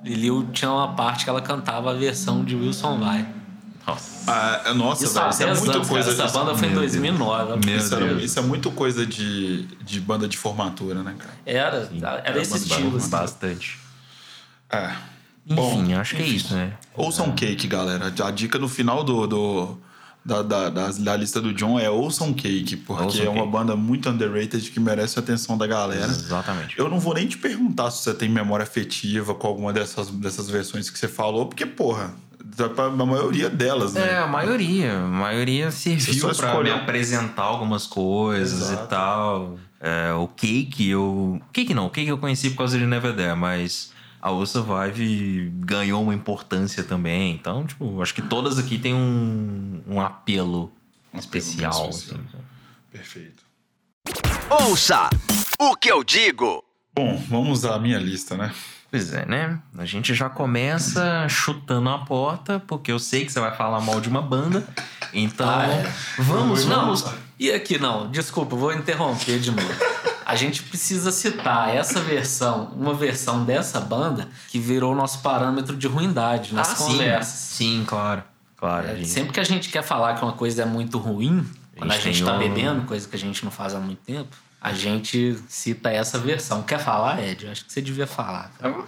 Liliu 0.03 0.49
tinha 0.53 0.71
uma 0.73 0.95
parte 0.95 1.25
que 1.25 1.31
ela 1.31 1.43
cantava 1.43 1.91
a 1.91 1.95
versão 1.95 2.43
de 2.45 2.57
Wilson 2.57 2.99
Vai. 2.99 3.27
Nossa. 3.87 4.31
Ah, 4.33 4.63
é- 4.67 4.73
nossa, 4.75 5.05
Isso 5.05 5.15
velho, 5.15 5.31
isso 5.31 5.43
é 5.43 5.47
10 5.47 5.59
muita 5.61 5.75
anos, 5.77 5.89
coisa. 5.89 6.11
cara. 6.15 6.25
Essa 6.29 6.39
banda 6.39 6.55
foi 6.57 6.69
em 6.69 6.71
Meu 6.71 6.81
Deus. 6.81 6.93
2009. 6.93 7.67
Meu 7.67 7.77
isso, 7.77 7.95
é, 7.95 7.99
Deus. 7.99 8.23
isso 8.23 8.39
é 8.39 8.43
muito 8.43 8.71
coisa 8.71 9.07
de, 9.07 9.63
de 9.83 10.01
banda 10.01 10.29
de 10.29 10.37
formatura, 10.39 11.03
né, 11.03 11.15
cara? 11.19 11.33
Era, 11.45 11.89
era 12.25 12.41
esse 12.41 12.53
banda 12.53 12.65
estilo. 12.65 12.97
assim. 12.99 13.11
Bastante. 13.11 13.79
É. 14.71 14.91
Bom, 15.47 15.81
Enfim, 15.83 15.95
acho 15.95 16.17
que 16.17 16.23
é 16.23 16.27
isso, 16.27 16.55
né? 16.55 16.73
Ouçam 16.95 17.33
Cake, 17.33 17.67
galera. 17.67 18.13
A 18.25 18.31
dica 18.31 18.59
no 18.59 18.69
final 18.69 19.03
do, 19.03 19.27
do- 19.27 19.79
da, 20.25 20.43
da, 20.43 20.69
da, 20.69 20.89
da 20.91 21.17
lista 21.17 21.41
do 21.41 21.53
John 21.55 21.79
é 21.81 21.89
Ouçam 21.89 22.33
Cake, 22.35 22.77
porque 22.77 23.21
é 23.23 23.29
uma 23.29 23.41
Cake. 23.41 23.51
banda 23.53 23.75
muito 23.75 24.09
underrated 24.11 24.71
que 24.71 24.79
merece 24.79 25.19
a 25.19 25.23
atenção 25.23 25.57
da 25.57 25.67
galera. 25.67 26.05
Exatamente. 26.05 26.79
Eu 26.79 26.89
não 26.91 27.01
vou 27.01 27.15
nem 27.15 27.27
te 27.27 27.39
perguntar 27.39 27.91
se 27.91 28.03
você 28.05 28.15
tem 28.15 28.29
memória 28.29 28.63
afetiva 28.65 29.35
com 29.35 29.47
alguma 29.47 29.73
dessas, 29.73 30.11
dessas 30.11 30.49
versões 30.51 30.91
que 30.91 30.99
você 30.99 31.09
falou, 31.09 31.47
porque, 31.47 31.65
porra, 31.65 32.13
a 32.77 33.07
maioria 33.07 33.49
delas, 33.49 33.95
né? 33.95 34.13
É, 34.13 34.19
a 34.19 34.27
maioria. 34.27 34.99
A 34.99 35.07
maioria 35.09 35.71
Você 35.71 35.99
serviu 35.99 36.29
pra 36.29 36.29
me 36.29 36.51
escolheu. 36.53 36.75
apresentar 36.77 37.43
algumas 37.45 37.87
coisas 37.87 38.61
Exato. 38.71 38.85
e 38.85 38.89
tal. 38.89 39.59
É, 39.81 40.13
o 40.13 40.29
Cake, 40.29 40.87
eu. 40.87 41.41
Cake 41.53 41.73
não, 41.73 41.87
o 41.87 41.91
Cake 41.91 42.09
eu 42.09 42.19
conheci 42.19 42.51
por 42.51 42.59
causa 42.59 42.79
de 42.79 42.85
Never 42.85 43.17
There, 43.17 43.35
mas 43.35 43.91
a 44.21 44.31
O 44.31 44.45
Survive 44.47 45.51
ganhou 45.61 46.03
uma 46.03 46.15
importância 46.15 46.83
também. 46.85 47.33
Então, 47.35 47.67
tipo, 47.67 48.01
acho 48.03 48.15
que 48.15 48.23
todas 48.23 48.59
aqui 48.59 48.79
têm 48.79 48.95
um, 48.95 49.83
um 49.87 50.01
apelo 50.01 50.73
especial. 51.15 51.89
especial. 51.91 52.21
assim. 52.21 52.39
Perfeito. 52.93 53.43
Ouça 54.51 55.09
o 55.59 55.77
que 55.77 55.91
eu 55.91 56.03
digo. 56.03 56.65
Bom, 56.95 57.17
vamos 57.29 57.65
à 57.65 57.79
minha 57.79 57.99
lista, 57.99 58.37
né? 58.37 58.53
Pois 58.91 59.13
é, 59.15 59.25
né? 59.25 59.61
A 59.79 59.85
gente 59.85 60.13
já 60.15 60.29
começa 60.29 61.29
chutando 61.29 61.89
a 61.89 61.99
porta, 61.99 62.59
porque 62.67 62.91
eu 62.91 62.99
sei 62.99 63.25
que 63.25 63.31
você 63.33 63.39
vai 63.39 63.57
falar 63.57 63.81
mal 63.81 64.01
de 64.01 64.09
uma 64.09 64.21
banda. 64.21 64.67
Então, 65.13 65.49
Ah, 65.49 65.67
é. 65.67 65.93
vamos, 66.19 66.65
vamos. 66.65 67.05
e 67.39 67.53
aqui 67.53 67.79
não, 67.79 68.11
desculpa, 68.11 68.57
vou 68.57 68.73
interromper 68.73 69.39
de 69.39 69.53
novo. 69.53 69.69
A 70.31 70.37
gente 70.37 70.63
precisa 70.63 71.11
citar 71.11 71.75
essa 71.75 72.01
versão, 72.01 72.67
uma 72.77 72.95
versão 72.95 73.45
dessa 73.45 73.81
banda 73.81 74.29
que 74.49 74.61
virou 74.61 74.95
nosso 74.95 75.19
parâmetro 75.23 75.77
de 75.77 75.89
ruindade 75.89 76.55
nas 76.55 76.71
Ah, 76.71 76.77
sim. 76.77 76.85
conversas. 76.85 77.35
Sim, 77.35 77.85
claro. 77.87 78.23
Claro. 78.57 78.89
a 78.91 78.95
gente- 78.95 79.09
Sempre 79.09 79.33
que 79.33 79.41
a 79.41 79.45
gente 79.45 79.69
quer 79.71 79.83
falar 79.83 80.15
que 80.15 80.23
uma 80.23 80.35
coisa 80.35 80.63
é 80.63 80.65
muito 80.67 80.99
ruim, 80.99 81.45
quando 81.77 81.91
a 81.91 81.99
gente 81.99 82.23
tá 82.23 82.35
um- 82.35 82.39
bebendo, 82.39 82.83
coisa 82.83 83.09
que 83.09 83.17
a 83.17 83.19
gente 83.19 83.43
não 83.45 83.51
faz 83.51 83.75
há 83.75 83.81
muito 83.81 83.99
tempo, 84.03 84.29
a 84.61 84.73
gente 84.73 85.37
cita 85.49 85.91
essa 85.91 86.17
versão. 86.19 86.63
Quer 86.63 86.79
falar, 86.79 87.21
Ed? 87.25 87.47
Eu 87.47 87.51
acho 87.53 87.65
que 87.65 87.73
você 87.73 87.83
devia 87.83 88.07
falar. 88.07 88.53
cara. 88.59 88.85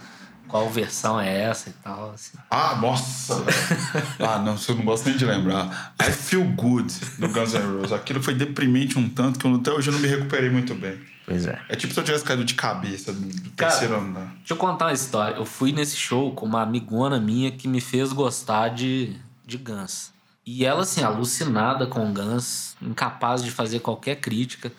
Qual 0.47 0.69
versão 0.69 1.19
é 1.19 1.41
essa 1.43 1.69
e 1.69 1.73
tal, 1.83 2.11
assim. 2.13 2.37
Ah, 2.51 2.75
nossa! 2.79 3.43
ah, 4.19 4.37
não, 4.39 4.55
eu 4.69 4.75
não 4.75 4.85
gosto 4.85 5.09
nem 5.09 5.17
de 5.17 5.25
lembrar. 5.25 5.93
I 5.99 6.11
Feel 6.11 6.43
Good, 6.45 6.93
do 7.17 7.27
Guns 7.27 7.53
N' 7.53 7.79
Roses. 7.79 7.91
Aquilo 7.91 8.21
foi 8.23 8.35
deprimente 8.35 8.97
um 8.99 9.09
tanto 9.09 9.39
que 9.39 9.45
eu, 9.47 9.55
até 9.55 9.71
hoje 9.71 9.89
eu 9.89 9.93
não 9.93 9.99
me 9.99 10.07
recuperei 10.07 10.49
muito 10.51 10.73
bem. 10.75 10.99
Pois 11.25 11.45
é. 11.45 11.61
É 11.69 11.75
tipo 11.75 11.93
se 11.93 11.99
eu 11.99 12.03
tivesse 12.03 12.23
caído 12.23 12.43
de 12.43 12.53
cabeça 12.53 13.13
do 13.13 13.51
Cara, 13.51 13.71
terceiro 13.71 13.95
andar. 13.95 14.33
Deixa 14.37 14.53
eu 14.53 14.57
contar 14.57 14.85
uma 14.85 14.93
história. 14.93 15.35
Eu 15.35 15.45
fui 15.45 15.71
nesse 15.71 15.95
show 15.95 16.33
com 16.33 16.45
uma 16.45 16.61
amigona 16.61 17.19
minha 17.19 17.51
que 17.51 17.67
me 17.67 17.79
fez 17.79 18.11
gostar 18.11 18.69
de, 18.69 19.15
de 19.45 19.57
Guns. 19.57 20.11
E 20.45 20.65
ela, 20.65 20.81
assim, 20.81 21.01
alucinada 21.01 21.87
com 21.87 22.13
Guns, 22.13 22.75
incapaz 22.81 23.41
de 23.41 23.51
fazer 23.51 23.79
qualquer 23.79 24.17
crítica. 24.17 24.71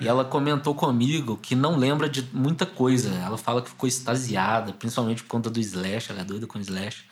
E 0.00 0.08
ela 0.08 0.24
comentou 0.24 0.74
comigo 0.74 1.36
que 1.36 1.54
não 1.54 1.76
lembra 1.76 2.08
de 2.08 2.28
muita 2.32 2.66
coisa. 2.66 3.08
Ela 3.10 3.38
fala 3.38 3.62
que 3.62 3.70
ficou 3.70 3.88
extasiada, 3.88 4.72
principalmente 4.72 5.22
por 5.22 5.28
conta 5.28 5.48
do 5.48 5.60
Slash, 5.60 6.10
ela 6.10 6.22
é 6.22 6.24
doida 6.24 6.46
com 6.46 6.58
Slash. 6.58 7.04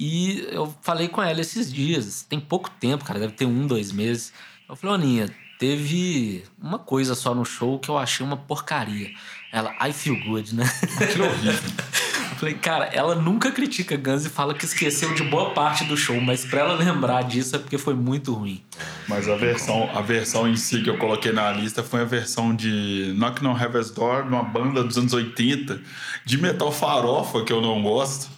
E 0.00 0.46
eu 0.50 0.72
falei 0.80 1.08
com 1.08 1.20
ela 1.20 1.40
esses 1.40 1.70
dias, 1.70 2.22
tem 2.22 2.38
pouco 2.38 2.70
tempo, 2.70 3.04
cara, 3.04 3.18
deve 3.18 3.34
ter 3.34 3.44
um, 3.44 3.66
dois 3.66 3.92
meses. 3.92 4.32
Eu 4.66 4.76
falei, 4.76 4.94
Aninha, 4.94 5.34
teve 5.58 6.44
uma 6.62 6.78
coisa 6.78 7.14
só 7.14 7.34
no 7.34 7.44
show 7.44 7.78
que 7.78 7.88
eu 7.88 7.98
achei 7.98 8.24
uma 8.24 8.36
porcaria. 8.36 9.10
Ela, 9.52 9.74
I 9.86 9.92
feel 9.92 10.18
good, 10.24 10.54
né? 10.54 10.70
Que 10.98 11.20
horrível. 11.20 11.52
Eu 11.52 12.36
falei, 12.36 12.54
cara, 12.54 12.84
ela 12.86 13.14
nunca 13.14 13.50
critica 13.50 13.96
Guns 13.96 14.24
e 14.24 14.28
fala 14.28 14.54
que 14.54 14.64
esqueceu 14.64 15.12
de 15.14 15.24
boa 15.24 15.50
parte 15.50 15.84
do 15.84 15.96
show, 15.96 16.20
mas 16.20 16.44
pra 16.44 16.60
ela 16.60 16.74
lembrar 16.74 17.22
disso 17.22 17.56
é 17.56 17.58
porque 17.58 17.78
foi 17.78 17.94
muito 17.94 18.32
ruim. 18.34 18.62
Mas 19.08 19.28
a 19.28 19.34
versão, 19.36 19.90
a 19.94 20.00
versão 20.00 20.46
em 20.46 20.54
si 20.54 20.82
que 20.82 20.90
eu 20.90 20.98
coloquei 20.98 21.32
na 21.32 21.50
lista 21.50 21.82
foi 21.82 22.02
a 22.02 22.04
versão 22.04 22.54
de 22.54 23.14
Knock 23.16 23.44
on 23.44 23.58
Heaven's 23.58 23.90
Door, 23.90 24.26
uma 24.26 24.42
banda 24.42 24.84
dos 24.84 24.96
anos 24.98 25.12
80, 25.12 25.80
de 26.24 26.38
metal 26.38 26.70
farofa, 26.70 27.42
que 27.42 27.52
eu 27.52 27.60
não 27.60 27.82
gosto. 27.82 28.28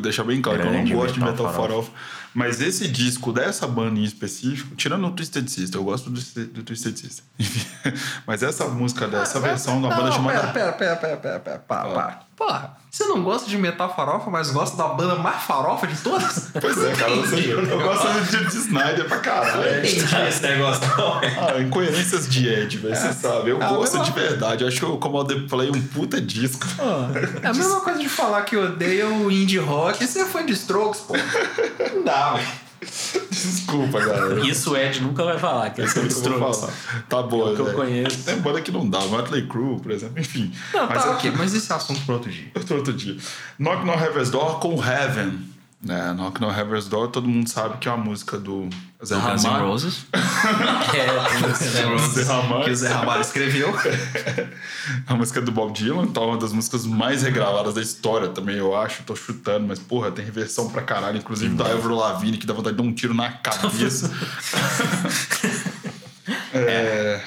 Deixar 0.00 0.24
bem 0.24 0.40
claro 0.40 0.62
que 0.62 0.66
eu 0.66 0.72
não 0.72 0.88
gosto 0.88 1.14
de 1.14 1.20
metal 1.20 1.46
metal 1.46 1.52
farofa. 1.52 1.90
Mas 2.34 2.60
esse 2.60 2.86
disco 2.88 3.32
dessa 3.32 3.66
banda 3.66 3.98
em 3.98 4.04
específico, 4.04 4.76
tirando 4.76 5.06
o 5.06 5.10
Twisted 5.12 5.48
Sister, 5.48 5.80
eu 5.80 5.84
gosto 5.84 6.10
do, 6.10 6.14
Twisted- 6.16 6.48
do 6.52 6.62
Twisted 6.62 6.96
Sister. 6.96 7.24
Mas 8.26 8.42
essa 8.42 8.66
música 8.68 9.08
dessa 9.08 9.40
versão 9.40 9.80
da 9.80 9.88
banda 9.88 10.12
chamada. 10.12 10.48
Pera, 10.48 10.72
pera, 10.72 10.72
pera, 10.72 10.96
pera, 10.96 11.16
pera, 11.16 11.40
pera, 11.40 11.58
para. 11.58 12.27
Porra, 12.38 12.76
você 12.88 13.04
não 13.06 13.20
gosta 13.24 13.50
de 13.50 13.58
metal 13.58 13.92
farofa, 13.96 14.30
mas 14.30 14.50
gosta 14.52 14.76
da 14.76 14.86
banda 14.86 15.16
mais 15.16 15.42
farofa 15.42 15.88
de 15.88 15.96
todas? 16.00 16.50
Pois 16.60 16.84
é, 16.84 16.92
cara, 16.94 17.16
você, 17.16 17.52
eu 17.52 17.66
gosto 17.82 18.06
de, 18.30 18.44
de 18.46 18.56
Snyder 18.58 19.08
pra 19.08 19.18
caralho. 19.18 19.78
Entendi 19.84 20.28
esse 20.28 20.42
negócio, 20.42 20.82
não. 20.96 21.18
Ah, 21.48 21.60
incoerências 21.60 22.28
de 22.28 22.48
Ed, 22.48 22.78
velho, 22.78 22.94
você 22.94 23.12
sabe. 23.12 23.50
Eu 23.50 23.58
Ah, 23.60 23.68
gosto 23.70 23.98
de 24.04 24.12
verdade. 24.12 24.62
Eu 24.62 24.68
acho 24.68 24.78
que 24.78 24.84
o 24.86 24.96
Commodore 24.98 25.48
Play 25.48 25.68
um 25.70 25.82
puta 25.88 26.20
disco. 26.20 26.64
É 27.42 27.48
a 27.48 27.52
mesma 27.52 27.80
coisa 27.80 27.98
de 27.98 28.08
falar 28.08 28.42
que 28.42 28.56
odeia 28.56 29.08
o 29.08 29.30
indie 29.32 29.58
rock 29.58 30.02
e 30.02 30.06
você 30.06 30.20
é 30.20 30.24
fã 30.24 30.46
de 30.46 30.52
Strokes, 30.52 31.00
pô. 31.00 31.14
Não 31.94 32.04
dá, 32.04 32.34
velho. 32.34 32.67
Desculpa, 33.30 34.00
galera. 34.00 34.40
Isso 34.46 34.72
o 34.72 34.76
Ed 34.76 35.00
nunca 35.00 35.24
vai 35.24 35.38
falar, 35.38 35.70
que 35.70 35.82
é 35.82 35.86
sobre 35.86 36.08
Eu 36.10 36.10
vou 36.10 36.50
Strokes. 36.50 36.60
falar. 36.60 37.02
Tá 37.08 37.22
boa, 37.22 37.54
que 37.54 37.60
eu 37.60 37.72
conheço. 37.74 38.24
Tem 38.24 38.36
banda 38.40 38.60
que 38.60 38.70
não 38.70 38.88
dá, 38.88 39.00
Motley 39.00 39.46
Crue, 39.46 39.80
por 39.80 39.90
exemplo, 39.92 40.18
enfim. 40.20 40.52
Não, 40.72 40.86
Mas 40.88 41.02
tá 41.02 41.08
é- 41.10 41.12
ok, 41.12 41.32
mas 41.36 41.54
esse 41.54 41.70
é 41.70 41.74
assunto 41.74 42.00
para 42.04 42.14
outro 42.14 42.30
dia. 42.30 42.46
Outro, 42.54 42.76
outro 42.76 42.92
dia. 42.92 43.16
Knock 43.58 43.84
No 43.84 43.92
Heaven's 43.92 44.30
Door 44.30 44.58
com 44.60 44.74
Heaven. 44.82 45.40
É, 45.86 46.12
Knock 46.12 46.40
No 46.40 46.50
Heaven's 46.50 46.88
Door, 46.88 47.08
todo 47.08 47.28
mundo 47.28 47.48
sabe 47.48 47.78
que 47.78 47.88
é 47.88 47.92
uma 47.92 48.02
música 48.04 48.36
do 48.36 48.68
Zé 49.04 49.14
Guns 49.14 49.44
N' 49.44 49.46
Ramalho. 49.46 49.66
Roses. 49.68 50.06
É, 50.92 51.54
Zé 51.54 52.22
Ramalho. 52.24 52.64
Que 52.64 52.70
o 52.70 52.76
Zé 52.76 52.88
Ramalho 52.88 53.20
escreveu. 53.20 53.72
A 55.06 55.14
música 55.14 55.40
do 55.40 55.52
Bob 55.52 55.72
Dylan, 55.72 56.02
então 56.04 56.24
é 56.24 56.26
uma 56.26 56.36
das 56.36 56.52
músicas 56.52 56.84
mais 56.84 57.22
regravadas 57.22 57.74
da 57.74 57.80
história 57.80 58.28
também, 58.28 58.56
eu 58.56 58.74
acho. 58.76 59.04
Tô 59.04 59.14
chutando, 59.14 59.68
mas 59.68 59.78
porra, 59.78 60.10
tem 60.10 60.24
reversão 60.24 60.68
pra 60.68 60.82
caralho, 60.82 61.18
inclusive 61.18 61.54
da 61.54 61.66
Avril 61.66 61.94
Lavigne, 61.94 62.38
que 62.38 62.46
dá 62.46 62.54
vontade 62.54 62.76
de 62.76 62.82
dar 62.82 62.88
um 62.88 62.92
tiro 62.92 63.14
na 63.14 63.30
cabeça. 63.30 64.10
é, 66.54 67.20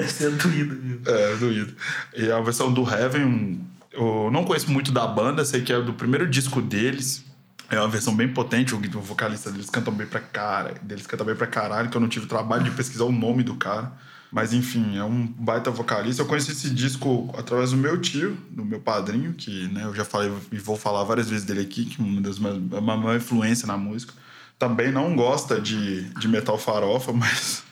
Esse 0.00 0.26
é 0.26 0.30
doído, 0.30 0.76
viu? 0.80 1.00
é, 1.06 1.36
doído. 1.36 1.74
E 2.16 2.30
a 2.32 2.40
versão 2.40 2.72
do 2.72 2.82
Heaven, 2.88 3.60
eu 3.92 4.28
não 4.32 4.44
conheço 4.44 4.70
muito 4.70 4.90
da 4.90 5.06
banda, 5.06 5.44
sei 5.44 5.62
que 5.62 5.72
é 5.72 5.80
do 5.80 5.92
primeiro 5.92 6.28
disco 6.28 6.60
deles. 6.60 7.24
É 7.70 7.78
uma 7.78 7.88
versão 7.88 8.14
bem 8.16 8.28
potente, 8.32 8.74
o 8.74 8.78
vocalista 9.00 9.50
deles 9.50 9.68
canta 9.68 9.90
bem 9.90 10.06
pra 10.06 10.20
cara, 10.20 10.74
deles 10.82 11.06
canta 11.06 11.22
bem 11.24 11.34
pra 11.36 11.46
caralho, 11.46 11.90
que 11.90 11.96
eu 11.96 12.00
não 12.00 12.08
tive 12.08 12.26
trabalho 12.26 12.64
de 12.64 12.70
pesquisar 12.70 13.04
o 13.04 13.12
nome 13.12 13.42
do 13.42 13.56
cara. 13.56 13.92
Mas 14.30 14.52
enfim, 14.52 14.96
é 14.98 15.04
um 15.04 15.26
baita 15.26 15.70
vocalista. 15.70 16.20
Eu 16.22 16.26
conheci 16.26 16.52
esse 16.52 16.68
disco 16.70 17.34
através 17.36 17.70
do 17.70 17.76
meu 17.78 17.98
tio, 18.00 18.36
do 18.50 18.64
meu 18.64 18.78
padrinho, 18.80 19.32
que 19.32 19.68
né, 19.68 19.84
eu 19.84 19.94
já 19.94 20.04
falei 20.04 20.30
e 20.52 20.58
vou 20.58 20.76
falar 20.76 21.02
várias 21.04 21.28
vezes 21.30 21.44
dele 21.46 21.60
aqui, 21.60 21.86
que 21.86 22.00
é 22.00 22.04
uma 22.04 22.20
das 22.20 22.38
minhas- 22.38 22.56
é 22.72 22.78
uma 22.78 22.96
maior 22.96 23.16
influência 23.16 23.66
na 23.66 23.76
música. 23.78 24.12
Também 24.58 24.90
não 24.92 25.14
gosta 25.16 25.60
de, 25.60 26.02
de 26.18 26.28
metal 26.28 26.58
farofa, 26.58 27.10
mas 27.14 27.62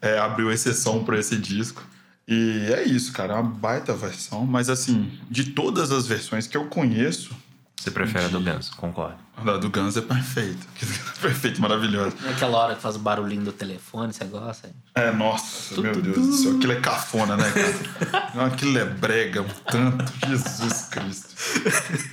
é, 0.00 0.18
abriu 0.18 0.50
exceção 0.50 1.04
para 1.04 1.18
esse 1.18 1.36
disco. 1.36 1.82
E 2.26 2.70
é 2.72 2.82
isso, 2.84 3.12
cara, 3.12 3.34
é 3.34 3.36
uma 3.36 3.50
baita 3.50 3.92
versão. 3.94 4.46
Mas 4.46 4.70
assim, 4.70 5.18
de 5.30 5.44
todas 5.50 5.90
as 5.92 6.06
versões 6.06 6.46
que 6.46 6.56
eu 6.56 6.64
conheço, 6.66 7.34
Você 7.76 7.90
prefere 7.90 8.24
a 8.26 8.28
do 8.28 8.40
Guns, 8.40 8.70
concordo. 8.70 9.16
A 9.46 9.56
do 9.56 9.70
Guns 9.70 9.96
é 9.96 10.00
perfeito. 10.00 10.66
perfeito, 11.20 11.60
maravilhoso. 11.60 12.16
É 12.24 12.30
aquela 12.30 12.58
hora 12.58 12.74
que 12.74 12.82
faz 12.82 12.96
o 12.96 12.98
barulhinho 12.98 13.42
do 13.42 13.52
telefone, 13.52 14.12
você 14.12 14.24
gosta? 14.24 14.70
É, 14.94 15.10
nossa, 15.10 15.80
meu 15.80 16.00
Deus 16.00 16.16
do 16.16 16.32
céu. 16.32 16.56
Aquilo 16.56 16.72
é 16.72 16.80
cafona, 16.80 17.36
né, 17.36 17.50
cara? 17.50 18.30
Não, 18.34 18.44
Aquilo 18.44 18.78
é 18.78 18.84
brega, 18.84 19.42
um 19.42 19.48
tanto. 19.70 20.12
Jesus 20.26 20.88
Cristo. 20.90 21.28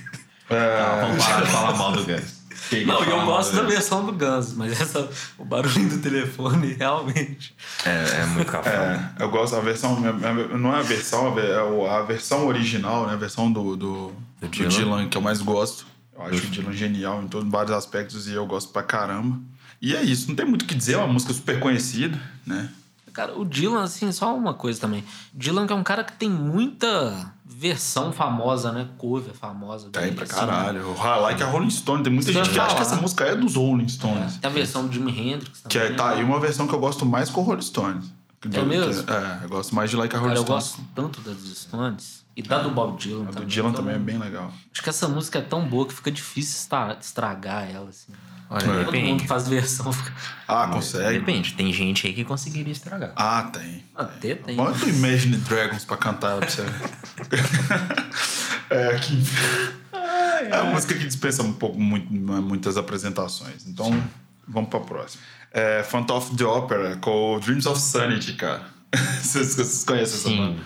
É, 0.50 1.02
Vamos 1.02 1.22
parar 1.26 1.44
de 1.44 1.50
falar 1.50 1.76
mal 1.76 1.92
do 1.92 2.04
Guns. 2.04 2.38
De 2.70 2.84
Não, 2.84 3.04
e 3.04 3.10
eu 3.10 3.24
gosto 3.24 3.50
do 3.50 3.62
da 3.62 3.68
versão 3.68 4.04
do 4.04 4.12
Guns, 4.12 4.54
mas 4.54 4.80
essa, 4.80 5.08
o 5.36 5.44
barulhinho 5.44 5.90
do 5.90 5.98
telefone, 5.98 6.72
realmente. 6.72 7.54
É, 7.84 8.22
é 8.22 8.26
muito 8.26 8.50
café. 8.50 8.70
é, 9.18 9.22
eu 9.22 9.30
gosto 9.30 9.56
da 9.56 9.60
versão. 9.60 10.00
Não 10.00 10.74
é 10.74 10.78
a 10.78 10.82
versão, 10.82 11.38
é 11.38 11.90
a 11.90 12.02
versão 12.02 12.46
original, 12.46 13.06
né? 13.06 13.12
A 13.12 13.16
versão 13.16 13.50
do, 13.52 13.76
do, 13.76 14.12
do 14.40 14.48
Dylan. 14.48 14.68
Dylan. 14.68 15.08
que 15.08 15.16
eu 15.16 15.22
mais 15.22 15.40
gosto. 15.40 15.86
Eu 16.18 16.24
acho 16.24 16.46
o 16.46 16.50
Dylan 16.50 16.72
genial 16.72 17.22
em 17.22 17.28
todos 17.28 17.48
vários 17.50 17.72
aspectos 17.72 18.26
e 18.28 18.32
eu 18.32 18.46
gosto 18.46 18.72
pra 18.72 18.82
caramba. 18.82 19.38
E 19.80 19.94
é 19.94 20.02
isso, 20.02 20.28
não 20.28 20.34
tem 20.34 20.44
muito 20.44 20.62
o 20.62 20.66
que 20.66 20.74
dizer, 20.74 20.94
é 20.94 20.96
uma 20.98 21.06
música 21.12 21.32
super 21.32 21.60
conhecida, 21.60 22.20
né? 22.44 22.68
Cara, 23.12 23.36
o 23.38 23.44
Dylan, 23.44 23.82
assim, 23.82 24.10
só 24.12 24.36
uma 24.36 24.54
coisa 24.54 24.80
também. 24.80 25.04
Dylan 25.32 25.66
que 25.66 25.72
é 25.72 25.76
um 25.76 25.82
cara 25.82 26.04
que 26.04 26.12
tem 26.12 26.28
muita 26.30 27.32
versão 27.44 28.12
famosa, 28.12 28.70
né? 28.70 28.88
Cover 28.96 29.34
famosa. 29.34 29.88
Tem 29.90 30.12
pra 30.12 30.24
assim, 30.24 30.34
caralho. 30.34 30.86
O 30.90 31.20
like 31.22 31.42
a 31.42 31.46
Rolling 31.46 31.70
Stone, 31.70 32.02
tem 32.04 32.12
muita 32.12 32.30
Isso 32.30 32.38
gente 32.38 32.46
eu 32.48 32.52
que 32.52 32.58
ia 32.58 32.64
acha 32.64 32.74
que 32.76 32.80
falar. 32.82 32.92
essa 32.92 33.02
música 33.02 33.24
é 33.24 33.34
dos 33.34 33.54
Rolling 33.56 33.88
Stones. 33.88 34.36
Tem 34.36 34.48
a 34.50 34.52
versão 34.54 34.86
do 34.86 34.92
Jimi 34.92 35.10
Hendrix 35.10 35.60
Que 35.68 35.78
também. 35.78 35.92
é, 35.92 35.96
tá 35.96 36.10
aí 36.10 36.22
uma 36.22 36.38
versão 36.38 36.68
que 36.68 36.74
eu 36.74 36.78
gosto 36.78 37.04
mais 37.04 37.28
com 37.30 37.40
o 37.40 37.44
Rolling 37.44 37.62
Stones. 37.62 38.04
É 38.52 38.62
mesmo? 38.62 39.02
Que- 39.02 39.10
é, 39.12 39.38
eu 39.42 39.48
gosto 39.48 39.74
mais 39.74 39.90
de 39.90 39.96
Like 39.96 40.14
a 40.14 40.18
Rolling 40.20 40.34
Cara, 40.36 40.40
eu 40.40 40.60
Stones. 40.60 40.76
gosto 40.76 40.84
tanto 40.94 41.20
da 41.22 41.32
dos 41.32 41.58
Stones. 41.58 42.24
E 42.38 42.42
da 42.42 42.60
do 42.60 42.70
Bob 42.70 42.96
Dylan 42.96 43.22
A 43.22 43.26
do 43.26 43.32
também. 43.32 43.48
Dylan 43.48 43.70
então, 43.70 43.82
também 43.82 43.96
é 43.96 43.98
bem 43.98 44.16
legal. 44.16 44.52
Acho 44.72 44.80
que 44.80 44.88
essa 44.88 45.08
música 45.08 45.40
é 45.40 45.42
tão 45.42 45.68
boa 45.68 45.88
que 45.88 45.92
fica 45.92 46.08
difícil 46.08 46.54
estra- 46.56 46.96
estragar 47.00 47.68
ela, 47.68 47.88
assim. 47.88 48.12
Olha, 48.48 48.60
Todo 48.60 48.74
mundo 48.76 48.84
depende. 48.92 49.26
faz 49.26 49.48
versão. 49.48 49.92
Fica... 49.92 50.12
Ah, 50.46 50.68
consegue? 50.68 51.18
Depende, 51.18 51.54
tem 51.54 51.72
gente 51.72 52.06
aí 52.06 52.12
que 52.14 52.24
conseguiria 52.24 52.72
estragar. 52.72 53.12
Ah, 53.16 53.50
tem. 53.52 53.82
Até 53.92 54.36
tem. 54.36 54.54
Bota 54.54 54.84
o 54.84 54.88
Imagine 54.88 55.36
Dragons 55.38 55.84
pra 55.84 55.96
cantar 55.96 56.30
ela 56.30 56.40
pra 56.40 56.48
você. 56.48 56.62
é, 58.70 58.86
aqui. 58.94 59.22
É 60.50 60.60
uma 60.60 60.72
música 60.74 60.94
que 60.94 61.06
dispensa 61.06 61.42
um 61.42 61.52
pouco, 61.52 61.78
muito, 61.78 62.12
muitas 62.12 62.76
apresentações. 62.76 63.66
Então, 63.66 64.02
vamos 64.46 64.70
pra 64.70 64.80
próxima. 64.80 65.22
É 65.52 65.82
Phantom 65.82 66.16
of 66.16 66.36
the 66.36 66.44
Opera 66.44 66.96
com 66.98 67.38
Dreams 67.40 67.66
of 67.66 67.80
Sanity, 67.80 68.34
cara. 68.34 68.62
vocês, 69.20 69.54
vocês 69.56 69.84
conhecem 69.84 70.14
essa 70.18 70.28
Sim. 70.28 70.36
banda? 70.36 70.60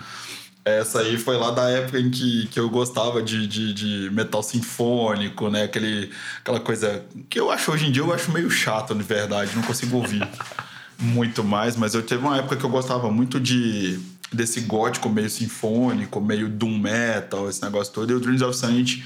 Essa 0.65 1.01
aí 1.01 1.17
foi 1.17 1.35
lá 1.35 1.51
da 1.51 1.69
época 1.69 1.99
em 1.99 2.09
que, 2.09 2.47
que 2.47 2.57
eu 2.57 2.69
gostava 2.69 3.21
de, 3.21 3.45
de, 3.47 3.73
de 3.73 4.09
metal 4.11 4.41
sinfônico, 4.41 5.49
né? 5.49 5.63
Aquele, 5.63 6.09
aquela 6.39 6.59
coisa 6.59 7.03
que 7.29 7.37
eu 7.37 7.51
acho 7.51 7.71
hoje 7.71 7.87
em 7.87 7.91
dia 7.91 8.01
eu 8.01 8.13
acho 8.13 8.31
meio 8.31 8.49
chato, 8.49 8.95
de 8.95 9.03
verdade. 9.03 9.51
Não 9.55 9.63
consigo 9.63 9.97
ouvir 9.97 10.25
muito 10.97 11.43
mais, 11.43 11.75
mas 11.75 11.93
eu 11.93 12.01
teve 12.01 12.23
uma 12.23 12.37
época 12.37 12.55
que 12.55 12.63
eu 12.63 12.69
gostava 12.69 13.11
muito 13.11 13.39
de 13.39 13.99
desse 14.31 14.61
gótico 14.61 15.09
meio 15.09 15.29
sinfônico, 15.29 16.19
meio 16.19 16.49
doom 16.49 16.79
metal, 16.79 17.49
esse 17.49 17.61
negócio 17.61 17.93
todo. 17.93 18.11
E 18.11 18.15
o 18.15 18.19
Dreams 18.19 18.41
of 18.41 18.55
Sanity 18.55 19.03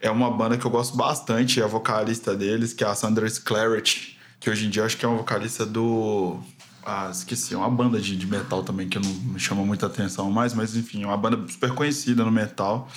é 0.00 0.10
uma 0.10 0.30
banda 0.30 0.58
que 0.58 0.66
eu 0.66 0.70
gosto 0.70 0.96
bastante. 0.96 1.60
E 1.60 1.62
a 1.62 1.66
vocalista 1.66 2.34
deles, 2.36 2.72
que 2.72 2.84
é 2.84 2.86
a 2.86 2.94
Sandra 2.94 3.28
Sclaret, 3.28 4.16
que 4.38 4.50
hoje 4.50 4.66
em 4.66 4.70
dia 4.70 4.82
eu 4.82 4.86
acho 4.86 4.96
que 4.96 5.04
é 5.04 5.08
uma 5.08 5.18
vocalista 5.18 5.64
do. 5.64 6.40
Ah, 6.88 7.08
esqueci, 7.10 7.52
é 7.52 7.56
uma 7.56 7.68
banda 7.68 8.00
de, 8.00 8.16
de 8.16 8.26
metal 8.28 8.62
também 8.62 8.88
que 8.88 8.96
não 8.96 9.10
me 9.10 9.40
chama 9.40 9.64
muita 9.64 9.86
atenção 9.86 10.30
mais, 10.30 10.54
mas 10.54 10.76
enfim, 10.76 11.02
é 11.02 11.06
uma 11.06 11.16
banda 11.16 11.44
super 11.50 11.72
conhecida 11.72 12.24
no 12.24 12.30
metal. 12.30 12.88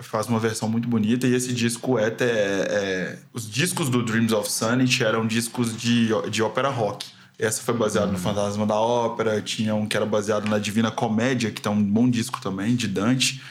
Faz 0.00 0.28
uma 0.28 0.38
versão 0.38 0.68
muito 0.68 0.86
bonita 0.86 1.26
e 1.26 1.34
esse 1.34 1.52
disco 1.54 1.98
é, 1.98 2.06
até, 2.06 2.26
é- 2.30 3.18
Os 3.32 3.50
discos 3.50 3.88
do 3.88 4.02
Dreams 4.04 4.32
of 4.34 4.50
Sanity 4.52 5.02
eram 5.02 5.26
discos 5.26 5.74
de, 5.76 6.10
de 6.30 6.42
ópera 6.42 6.68
rock. 6.68 7.06
Essa 7.38 7.62
foi 7.62 7.72
baseada 7.74 8.12
no 8.12 8.18
Fantasma 8.18 8.66
da 8.66 8.74
Ópera, 8.74 9.40
tinha 9.40 9.74
um 9.74 9.86
que 9.86 9.96
era 9.96 10.04
baseado 10.04 10.46
na 10.48 10.58
Divina 10.58 10.90
Comédia, 10.90 11.50
que 11.50 11.60
tem 11.62 11.72
um 11.72 11.82
bom 11.82 12.08
disco 12.10 12.40
também, 12.40 12.76
de 12.76 12.86
Dante. 12.86 13.42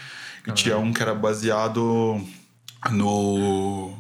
E 0.46 0.52
tinha 0.52 0.78
um 0.78 0.94
que 0.94 1.02
era 1.02 1.16
baseado 1.16 2.22
no. 2.92 3.94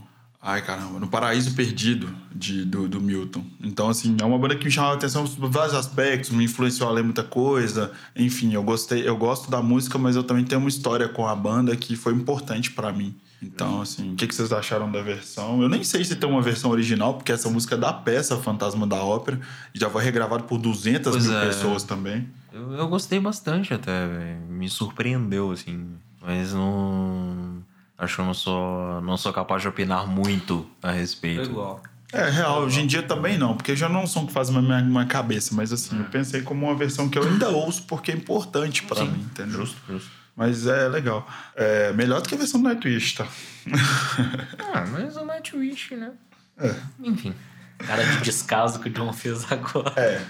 Ai, 0.49 0.61
caramba, 0.61 0.97
no 0.97 1.09
Paraíso 1.09 1.53
Perdido 1.55 2.07
de, 2.33 2.63
do, 2.63 2.87
do 2.87 3.01
Milton. 3.01 3.43
Então, 3.61 3.89
assim, 3.89 4.15
é 4.17 4.23
uma 4.23 4.39
banda 4.39 4.55
que 4.55 4.63
me 4.63 4.71
chamava 4.71 4.93
a 4.93 4.95
atenção 4.95 5.27
por 5.27 5.49
vários 5.49 5.75
aspectos, 5.75 6.29
me 6.29 6.45
influenciou 6.45 6.87
a 6.87 6.93
ler 6.93 7.03
muita 7.03 7.21
coisa. 7.21 7.91
Enfim, 8.15 8.53
eu 8.53 8.63
gostei, 8.63 9.05
eu 9.05 9.17
gosto 9.17 9.51
da 9.51 9.61
música, 9.61 9.97
mas 9.97 10.15
eu 10.15 10.23
também 10.23 10.45
tenho 10.45 10.61
uma 10.61 10.69
história 10.69 11.09
com 11.09 11.27
a 11.27 11.35
banda 11.35 11.75
que 11.75 11.97
foi 11.97 12.13
importante 12.13 12.71
para 12.71 12.93
mim. 12.93 13.13
Então, 13.43 13.81
assim, 13.81 14.13
o 14.13 14.15
que, 14.15 14.25
que 14.25 14.33
vocês 14.33 14.53
acharam 14.53 14.89
da 14.89 15.01
versão? 15.01 15.61
Eu 15.61 15.67
nem 15.67 15.83
sei 15.83 16.05
se 16.05 16.15
tem 16.15 16.29
uma 16.29 16.41
versão 16.41 16.71
original, 16.71 17.15
porque 17.15 17.33
essa 17.33 17.49
música 17.49 17.75
é 17.75 17.77
da 17.77 17.91
peça 17.91 18.37
Fantasma 18.37 18.87
da 18.87 19.03
Ópera 19.03 19.41
e 19.75 19.79
já 19.79 19.89
foi 19.89 20.01
regravado 20.01 20.45
por 20.45 20.59
200 20.59 21.11
Pois 21.11 21.27
mil 21.27 21.37
é. 21.37 21.45
pessoas 21.47 21.83
também. 21.83 22.25
Eu, 22.53 22.71
eu 22.71 22.87
gostei 22.87 23.19
bastante 23.19 23.73
até, 23.73 24.07
velho. 24.07 24.39
Me 24.47 24.69
surpreendeu, 24.69 25.51
assim. 25.51 25.89
Mas 26.21 26.53
não. 26.53 27.56
Acho 27.97 28.15
que 28.15 28.21
eu 28.21 28.25
não 28.25 28.33
sou, 28.33 29.01
não 29.01 29.17
sou 29.17 29.33
capaz 29.33 29.61
de 29.61 29.67
opinar 29.67 30.05
muito 30.07 30.67
a 30.83 30.91
respeito. 30.91 31.49
igual. 31.49 31.81
É, 32.13 32.29
real, 32.29 32.61
hoje 32.61 32.79
em 32.79 32.87
dia 32.87 33.03
também 33.03 33.37
não, 33.37 33.55
porque 33.57 33.75
já 33.75 33.89
não 33.89 34.07
são 34.07 34.25
que 34.25 34.31
fazem 34.31 34.55
na 34.55 34.61
minha, 34.61 34.81
minha 34.81 35.05
cabeça, 35.05 35.53
mas 35.53 35.73
assim, 35.73 35.97
É. 35.97 36.01
eu 36.01 36.05
pensei 36.05 36.41
como 36.41 36.65
uma 36.65 36.75
versão 36.75 37.09
que 37.09 37.17
eu 37.19 37.23
ainda 37.23 37.49
ouço 37.49 37.83
porque 37.83 38.11
é 38.11 38.15
importante 38.15 38.83
pra 38.83 39.03
mim, 39.03 39.19
entendeu? 39.29 39.59
Justo, 39.59 39.77
justo. 39.89 40.09
Mas 40.35 40.67
é 40.67 40.87
legal. 40.87 41.27
É 41.55 41.91
melhor 41.93 42.21
do 42.21 42.29
que 42.29 42.35
a 42.35 42.37
versão 42.37 42.61
do 42.61 42.69
Nightwish, 42.69 43.15
tá? 43.15 43.25
Ah, 44.73 44.85
mas 44.91 45.17
o 45.17 45.25
Nightwish, 45.25 45.95
né? 45.95 46.11
É. 46.59 46.73
Enfim. 47.03 47.33
Cara 47.79 48.03
de 48.03 48.21
descaso 48.21 48.79
que 48.79 48.89
o 48.89 48.91
John 48.93 49.11
fez 49.13 49.51
agora. 49.51 49.91
É. 49.97 50.23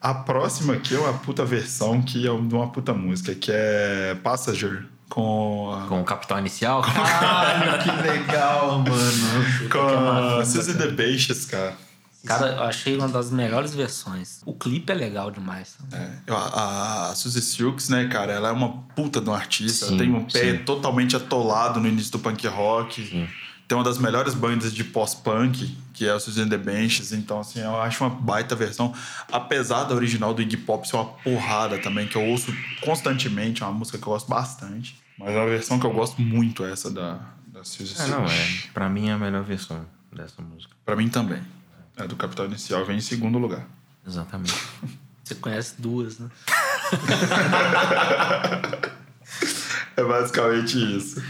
A 0.00 0.14
próxima 0.14 0.74
aqui 0.74 0.94
é 0.94 0.98
uma 0.98 1.12
puta 1.14 1.44
versão 1.44 2.00
que 2.02 2.26
é 2.26 2.30
de 2.30 2.54
uma 2.54 2.70
puta 2.72 2.92
música, 2.94 3.34
que 3.34 3.50
é 3.52 4.16
Passenger, 4.22 4.84
com 5.12 5.70
a, 5.74 5.86
Com 5.88 6.00
o 6.00 6.04
Capital 6.04 6.38
Inicial. 6.38 6.80
Caralho, 6.80 7.82
que 7.82 8.08
legal, 8.08 8.78
mano. 8.78 9.68
com 9.70 10.40
a 10.40 10.44
Suzy 10.44 10.74
the 10.78 10.88
Baixas, 10.88 11.44
cara. 11.44 11.76
Cara, 12.24 12.46
eu 12.52 12.62
achei 12.62 12.96
uma 12.96 13.08
das 13.08 13.30
melhores 13.30 13.74
versões. 13.74 14.40
O 14.46 14.54
clipe 14.54 14.90
é 14.90 14.94
legal 14.94 15.30
demais. 15.30 15.76
É, 15.92 16.32
a, 16.32 17.10
a 17.10 17.14
Suzy 17.14 17.42
Silks, 17.42 17.88
né, 17.88 18.06
cara, 18.06 18.32
ela 18.32 18.48
é 18.48 18.52
uma 18.52 18.84
puta 18.94 19.20
de 19.20 19.28
uma 19.28 19.36
artista. 19.36 19.86
Sim, 19.86 19.94
ela 19.94 19.98
tem 19.98 20.14
um 20.14 20.24
pé 20.24 20.52
sim. 20.52 20.64
totalmente 20.64 21.14
atolado 21.14 21.80
no 21.80 21.88
início 21.88 22.12
do 22.12 22.18
punk 22.18 22.46
rock. 22.46 23.06
Sim. 23.06 23.28
Tem 23.68 23.76
uma 23.76 23.84
das 23.84 23.98
melhores 23.98 24.34
bandas 24.34 24.72
de 24.72 24.84
pós-punk, 24.84 25.76
que 25.92 26.06
é 26.06 26.12
a 26.12 26.20
Suzy 26.20 26.42
and 26.42 26.48
the 26.48 26.58
Benches. 26.58 27.12
Então, 27.12 27.40
assim, 27.40 27.60
eu 27.60 27.78
acho 27.80 28.04
uma 28.04 28.10
baita 28.10 28.54
versão. 28.54 28.94
Apesar 29.30 29.84
da 29.84 29.94
original 29.94 30.32
do 30.32 30.40
Iggy 30.40 30.58
Pop 30.58 30.88
ser 30.88 30.96
uma 30.96 31.06
porrada 31.06 31.78
também, 31.78 32.06
que 32.06 32.16
eu 32.16 32.24
ouço 32.24 32.54
constantemente. 32.80 33.62
É 33.62 33.66
uma 33.66 33.74
música 33.74 33.98
que 33.98 34.04
eu 34.04 34.12
gosto 34.12 34.28
bastante. 34.28 35.01
Mas 35.18 35.36
a 35.36 35.44
versão 35.44 35.78
que 35.78 35.86
eu 35.86 35.92
gosto 35.92 36.20
muito 36.20 36.64
é 36.64 36.72
essa 36.72 36.90
da, 36.90 37.18
da 37.46 37.64
Suzy 37.64 37.94
É, 38.00 38.06
não, 38.06 38.24
é. 38.24 38.48
Pra 38.74 38.88
mim 38.88 39.08
é 39.08 39.12
a 39.12 39.18
melhor 39.18 39.42
versão 39.42 39.84
dessa 40.12 40.42
música. 40.42 40.74
Pra 40.84 40.96
mim 40.96 41.08
também. 41.08 41.42
É 41.96 42.06
do 42.06 42.16
Capital 42.16 42.46
Inicial, 42.46 42.84
vem 42.84 42.96
em 42.96 43.00
segundo 43.00 43.38
lugar. 43.38 43.64
Exatamente. 44.06 44.54
Você 45.22 45.36
conhece 45.36 45.80
duas, 45.80 46.18
né? 46.18 46.28
É 49.96 50.02
basicamente 50.02 50.76
isso. 50.96 51.22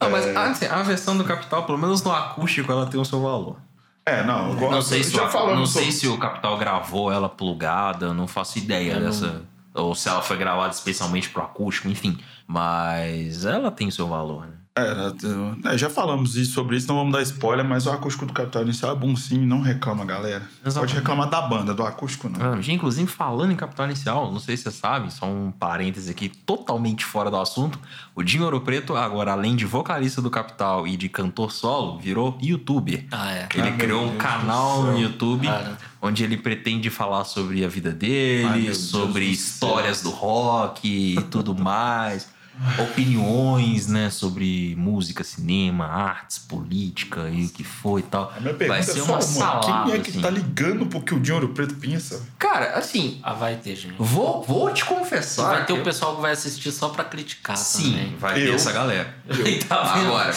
Não, 0.00 0.10
mas 0.10 0.26
assim, 0.36 0.66
a 0.66 0.82
versão 0.82 1.16
do 1.16 1.24
Capital, 1.24 1.64
pelo 1.64 1.78
menos 1.78 2.02
no 2.02 2.12
acústico, 2.12 2.70
ela 2.72 2.86
tem 2.86 3.00
o 3.00 3.04
seu 3.04 3.22
valor. 3.22 3.56
É, 4.04 4.24
não, 4.24 4.50
eu 4.50 4.56
gosto. 4.56 4.72
Não 4.72 4.82
sei, 4.82 5.04
se, 5.04 5.12
já 5.12 5.22
o, 5.22 5.54
não 5.54 5.64
sobre- 5.66 5.84
sei 5.84 5.92
se 5.92 6.08
o 6.08 6.18
Capital 6.18 6.58
gravou 6.58 7.12
ela 7.12 7.28
plugada, 7.28 8.06
eu 8.06 8.14
não 8.14 8.26
faço 8.26 8.58
ideia 8.58 8.98
dessa. 8.98 9.42
Ou 9.74 9.94
se 9.94 10.08
ela 10.08 10.20
foi 10.22 10.36
gravada 10.36 10.72
especialmente 10.74 11.30
pro 11.30 11.42
acústico, 11.42 11.88
enfim. 11.88 12.18
Mas 12.52 13.44
ela 13.44 13.70
tem 13.70 13.90
seu 13.90 14.06
valor, 14.06 14.42
né? 14.46 14.52
É, 14.74 15.74
é, 15.74 15.76
já 15.76 15.90
falamos 15.90 16.34
isso, 16.34 16.52
sobre 16.54 16.78
isso, 16.78 16.88
não 16.88 16.94
vamos 16.96 17.12
dar 17.12 17.20
spoiler, 17.20 17.62
mas 17.62 17.86
o 17.86 17.90
acústico 17.90 18.24
do 18.24 18.32
Capital 18.32 18.62
Inicial 18.62 18.92
é 18.92 18.98
bom 18.98 19.14
sim, 19.14 19.44
não 19.44 19.60
reclama, 19.60 20.02
galera. 20.02 20.48
Exatamente. 20.64 20.74
Pode 20.74 20.94
reclamar 20.94 21.28
da 21.28 21.42
banda, 21.42 21.74
do 21.74 21.82
acústico 21.82 22.30
não. 22.30 22.40
Ah, 22.54 22.56
gente, 22.56 22.76
Inclusive, 22.76 23.06
falando 23.06 23.52
em 23.52 23.54
Capital 23.56 23.84
Inicial, 23.84 24.32
não 24.32 24.40
sei 24.40 24.56
se 24.56 24.62
você 24.62 24.70
sabe, 24.70 25.12
só 25.12 25.26
um 25.26 25.50
parêntese 25.52 26.10
aqui 26.10 26.30
totalmente 26.30 27.04
fora 27.04 27.30
do 27.30 27.36
assunto. 27.36 27.78
O 28.14 28.22
Dinho 28.22 28.44
Ouro 28.44 28.62
Preto, 28.62 28.96
agora, 28.96 29.32
além 29.32 29.54
de 29.54 29.66
vocalista 29.66 30.22
do 30.22 30.30
Capital 30.30 30.86
e 30.86 30.96
de 30.96 31.10
cantor 31.10 31.52
solo, 31.52 31.98
virou 31.98 32.38
youtuber. 32.40 33.04
Ah, 33.10 33.30
é. 33.30 33.48
Ele 33.54 33.68
Ah, 33.68 33.72
criou 33.72 34.04
um 34.04 34.08
Deus 34.08 34.22
canal 34.22 34.84
no. 34.84 34.98
YouTube 34.98 35.48
Cara. 35.48 35.76
onde 36.00 36.24
ele 36.24 36.38
pretende 36.38 36.88
falar 36.88 37.24
sobre 37.24 37.62
a 37.62 37.68
vida 37.68 37.90
dele, 37.92 38.62
Deus 38.62 38.78
sobre 38.78 39.26
do 39.26 39.32
histórias 39.32 40.00
do 40.00 40.08
rock 40.08 40.88
e 40.88 41.20
tudo 41.24 41.52
mais. 41.62 42.31
Opiniões, 42.78 43.86
né, 43.86 44.10
sobre 44.10 44.74
música, 44.76 45.24
cinema, 45.24 45.86
artes, 45.86 46.38
política 46.38 47.28
e 47.30 47.46
o 47.46 47.48
que 47.48 47.64
foi 47.64 48.00
e 48.00 48.04
tal. 48.04 48.32
A 48.36 48.40
minha 48.40 48.54
pergunta 48.54 48.78
Vai 48.80 48.82
ser 48.82 49.00
é 49.00 49.02
uma 49.02 49.20
só 49.20 49.40
uma, 49.40 49.62
salada, 49.62 49.90
quem 49.90 49.94
é 49.94 49.98
que 50.02 50.10
assim. 50.10 50.20
tá 50.20 50.30
ligando 50.30 50.86
pro 50.86 51.00
que 51.00 51.14
o 51.14 51.20
Dinho 51.20 51.36
Ouro 51.36 51.48
Preto 51.50 51.74
pensa? 51.74 52.22
Cara, 52.38 52.74
assim, 52.74 53.18
Ah, 53.22 53.32
vai 53.32 53.56
ter, 53.56 53.74
gente. 53.76 53.94
vou, 53.98 54.42
vou 54.42 54.72
te 54.72 54.84
confessar. 54.84 55.48
Vai 55.48 55.66
ter 55.66 55.72
eu- 55.72 55.80
o 55.80 55.82
pessoal 55.84 56.14
que 56.16 56.22
vai 56.22 56.32
assistir 56.32 56.70
só 56.72 56.88
pra 56.90 57.04
criticar 57.04 57.56
Sim, 57.56 57.92
também. 57.92 58.16
vai 58.16 58.34
ter 58.34 58.48
Eu. 58.48 58.54
essa 58.54 58.72
galera. 58.72 59.14
Tá 59.26 59.34
vendo? 59.34 59.66
Agora, 60.12 60.34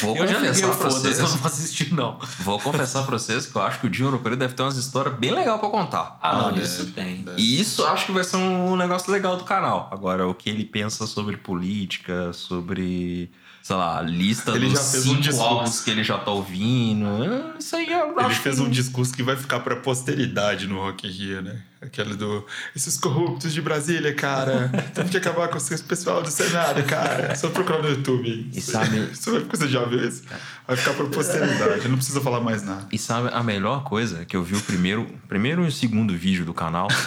vou 0.00 0.16
Eu 0.16 0.26
confessar 0.26 0.66
o 0.66 0.70
pra 0.70 0.90
foda-se, 0.90 0.96
eu 0.96 1.02
vocês. 1.14 1.18
não 1.18 1.28
vou 1.38 1.46
assistir, 1.46 1.94
não. 1.94 2.18
Vou 2.40 2.58
confessar 2.60 3.04
pra 3.04 3.18
vocês 3.18 3.46
que 3.46 3.56
eu 3.56 3.62
acho 3.62 3.80
que 3.80 3.86
o 3.86 3.90
Dinho 3.90 4.06
Ouro 4.06 4.18
Preto 4.18 4.36
deve 4.38 4.54
ter 4.54 4.62
umas 4.62 4.76
histórias 4.76 5.14
bem 5.16 5.30
legais 5.32 5.58
pra 5.60 5.68
contar. 5.68 6.18
Ah, 6.22 6.36
não, 6.36 6.48
Ah, 6.48 6.58
isso 6.58 6.86
tem. 6.92 7.24
E 7.36 7.60
isso 7.60 7.84
acho 7.86 8.06
que 8.06 8.12
vai 8.12 8.24
ser 8.24 8.36
um 8.36 8.76
negócio 8.76 9.10
legal 9.12 9.36
do 9.36 9.44
canal. 9.44 9.88
Agora, 9.92 10.26
o 10.26 10.34
que 10.34 10.48
ele 10.50 10.64
pensa 10.64 11.06
sobre 11.06 11.27
política, 11.36 12.32
sobre, 12.32 13.30
sei 13.62 13.76
lá, 13.76 13.98
a 13.98 14.02
lista 14.02 14.52
Ele 14.52 14.68
dos 14.68 14.78
já 14.78 14.84
fez 14.84 15.06
um 15.06 15.08
cinco 15.10 15.20
discurso. 15.20 15.42
álbuns 15.48 15.80
que 15.80 15.90
ele 15.90 16.02
já 16.02 16.18
tá 16.18 16.30
ouvindo. 16.30 17.06
Isso 17.58 17.76
aí 17.76 17.92
eu 17.92 18.18
Ele 18.18 18.34
fez 18.34 18.56
que... 18.56 18.62
um 18.62 18.70
discurso 18.70 19.14
que 19.14 19.22
vai 19.22 19.36
ficar 19.36 19.60
pra 19.60 19.76
posteridade 19.76 20.66
no 20.66 20.76
Rock 20.80 21.06
in 21.06 21.10
Rio, 21.10 21.42
né? 21.42 21.62
Aquele 21.80 22.14
do. 22.16 22.44
Esses 22.74 22.96
corruptos 22.98 23.52
de 23.54 23.62
Brasília, 23.62 24.12
cara. 24.14 24.68
Temos 24.94 25.10
que 25.10 25.16
acabar 25.16 25.48
com 25.48 25.56
esse 25.56 25.80
pessoal 25.84 26.22
do 26.22 26.30
Senado, 26.30 26.82
cara. 26.84 27.34
Só 27.36 27.50
procurar 27.50 27.82
no 27.82 27.88
YouTube. 27.88 28.50
E 28.52 28.60
sabe- 28.60 29.06
Você, 29.14 29.30
vai, 29.30 29.40
você 29.44 29.68
já 29.68 29.84
viu 29.84 30.06
isso? 30.06 30.24
Vai 30.66 30.76
ficar 30.76 30.94
pra 30.94 31.04
posteridade. 31.06 31.86
Não 31.88 31.96
precisa 31.96 32.20
falar 32.20 32.40
mais 32.40 32.62
nada. 32.64 32.86
E 32.90 32.98
sabe 32.98 33.28
a 33.32 33.42
melhor 33.42 33.84
coisa 33.84 34.24
que 34.24 34.36
eu 34.36 34.42
vi 34.42 34.56
o 34.56 34.60
primeiro, 34.60 35.06
primeiro 35.28 35.64
e 35.64 35.68
o 35.68 35.72
segundo 35.72 36.16
vídeo 36.16 36.44
do 36.44 36.52
canal? 36.54 36.88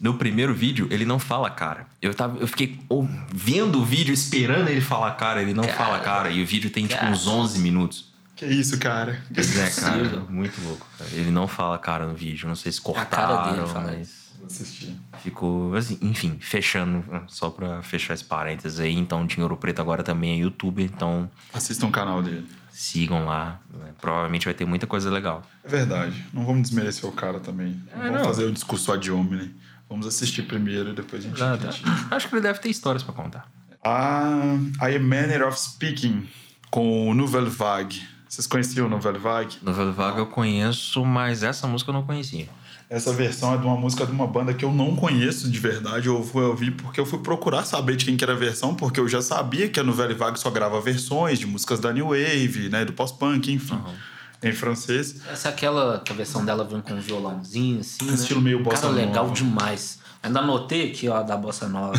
No 0.00 0.14
primeiro 0.14 0.52
vídeo, 0.52 0.88
ele 0.90 1.04
não 1.04 1.16
fala 1.20 1.48
cara. 1.48 1.86
Eu, 2.02 2.12
tava, 2.12 2.36
eu 2.40 2.48
fiquei 2.48 2.76
vendo 3.32 3.78
o 3.80 3.84
vídeo, 3.84 4.12
esperando 4.12 4.68
ele 4.68 4.80
falar 4.80 5.12
cara, 5.12 5.40
ele 5.40 5.54
não 5.54 5.62
fala 5.62 6.00
cara. 6.00 6.28
E 6.28 6.42
o 6.42 6.46
vídeo 6.46 6.70
tem 6.70 6.88
tipo 6.88 6.98
Cara. 6.98 7.12
uns 7.12 7.28
11 7.28 7.60
minutos. 7.60 8.11
Que 8.42 8.54
isso, 8.54 8.76
cara? 8.78 9.22
Pois 9.32 9.56
é, 9.56 9.70
cara, 9.80 10.20
muito 10.28 10.60
louco. 10.62 10.84
cara. 10.98 11.10
Ele 11.12 11.30
não 11.30 11.46
fala 11.46 11.78
cara 11.78 12.06
no 12.08 12.14
vídeo. 12.14 12.48
Não 12.48 12.56
sei 12.56 12.72
se 12.72 12.80
A 12.80 13.04
cara 13.04 13.26
cortaram, 13.28 13.54
dele 13.56 13.66
fala 13.68 13.92
mas 13.96 14.22
Vou 14.36 14.46
assistir. 14.46 14.96
ficou 15.22 15.74
assim. 15.76 15.96
Enfim, 16.02 16.36
fechando, 16.40 17.04
só 17.28 17.50
pra 17.50 17.82
fechar 17.82 18.14
esse 18.14 18.24
parênteses 18.24 18.80
aí. 18.80 18.92
Então, 18.96 19.24
Dinheiro 19.24 19.56
Preto 19.56 19.80
agora 19.80 20.02
também 20.02 20.32
é 20.32 20.36
youtuber. 20.42 20.84
Então, 20.84 21.30
Assistam 21.54 21.86
o 21.86 21.90
canal 21.92 22.20
dele. 22.20 22.44
sigam 22.72 23.24
lá. 23.26 23.60
né? 23.72 23.90
Provavelmente 24.00 24.46
vai 24.46 24.54
ter 24.54 24.64
muita 24.64 24.88
coisa 24.88 25.08
legal. 25.08 25.42
É 25.62 25.68
verdade. 25.68 26.26
Não 26.32 26.44
vamos 26.44 26.62
desmerecer 26.62 27.08
o 27.08 27.12
cara 27.12 27.38
também. 27.38 27.80
Não 27.94 28.02
vamos 28.02 28.18
não. 28.18 28.24
fazer 28.24 28.44
o 28.44 28.50
discurso 28.52 28.90
ad 28.92 29.08
hominem. 29.10 29.54
Vamos 29.88 30.04
assistir 30.06 30.42
primeiro 30.42 30.90
e 30.90 30.94
depois 30.94 31.24
a 31.24 31.28
gente 31.28 31.36
Exato. 31.36 31.58
critica. 31.68 31.90
Acho 32.10 32.28
que 32.28 32.34
ele 32.34 32.42
deve 32.42 32.58
ter 32.58 32.70
histórias 32.70 33.04
pra 33.04 33.12
contar. 33.14 33.46
Ah, 33.84 34.56
I 34.80 34.96
Am 34.96 35.04
Manner 35.06 35.46
of 35.46 35.56
Speaking, 35.60 36.26
com 36.70 37.08
o 37.08 37.14
Nouvelle 37.14 37.48
Vague. 37.50 38.02
Vocês 38.32 38.46
conheciam 38.46 38.86
o 38.86 38.88
Nouvelle 38.88 39.18
Vague? 39.18 39.58
Novela 39.60 39.92
Vaga 39.92 40.20
eu 40.20 40.26
conheço, 40.26 41.04
mas 41.04 41.42
essa 41.42 41.66
música 41.66 41.90
eu 41.90 41.92
não 41.92 42.02
conhecia. 42.02 42.48
Essa 42.88 43.12
versão 43.12 43.52
é 43.52 43.58
de 43.58 43.66
uma 43.66 43.76
música 43.76 44.06
de 44.06 44.12
uma 44.12 44.26
banda 44.26 44.54
que 44.54 44.64
eu 44.64 44.72
não 44.72 44.96
conheço 44.96 45.50
de 45.50 45.58
verdade. 45.58 46.06
Eu 46.06 46.24
fui 46.24 46.42
ouvir 46.42 46.70
porque 46.70 46.98
eu 46.98 47.04
fui 47.04 47.18
procurar 47.18 47.66
saber 47.66 47.94
de 47.94 48.06
quem 48.06 48.16
que 48.16 48.24
era 48.24 48.32
a 48.32 48.36
versão, 48.36 48.74
porque 48.74 48.98
eu 48.98 49.06
já 49.06 49.20
sabia 49.20 49.68
que 49.68 49.78
a 49.78 49.82
Nouvelle 49.84 50.14
Vague 50.14 50.40
só 50.40 50.48
grava 50.48 50.80
versões 50.80 51.38
de 51.40 51.44
músicas 51.44 51.78
da 51.78 51.92
New 51.92 52.06
Wave, 52.06 52.70
né, 52.70 52.86
do 52.86 52.94
pós-punk, 52.94 53.52
enfim, 53.52 53.78
em 54.42 54.52
francês. 54.52 55.16
Essa 55.30 55.48
é 55.48 55.52
aquela 55.52 56.00
que 56.00 56.10
a 56.10 56.16
versão 56.16 56.42
dela 56.42 56.64
vem 56.64 56.80
com 56.80 56.94
um 56.94 57.00
violãozinho, 57.00 57.80
assim, 57.80 58.06
né? 58.06 58.14
Estilo 58.14 58.40
meio 58.40 58.62
bossa 58.62 58.80
Cara, 58.80 58.94
legal 58.94 59.24
nova. 59.24 59.34
demais. 59.34 59.98
Ainda 60.24 60.38
anotei 60.38 60.88
aqui, 60.90 61.08
ó, 61.08 61.20
da 61.22 61.36
Bossa 61.36 61.68
Nova. 61.68 61.94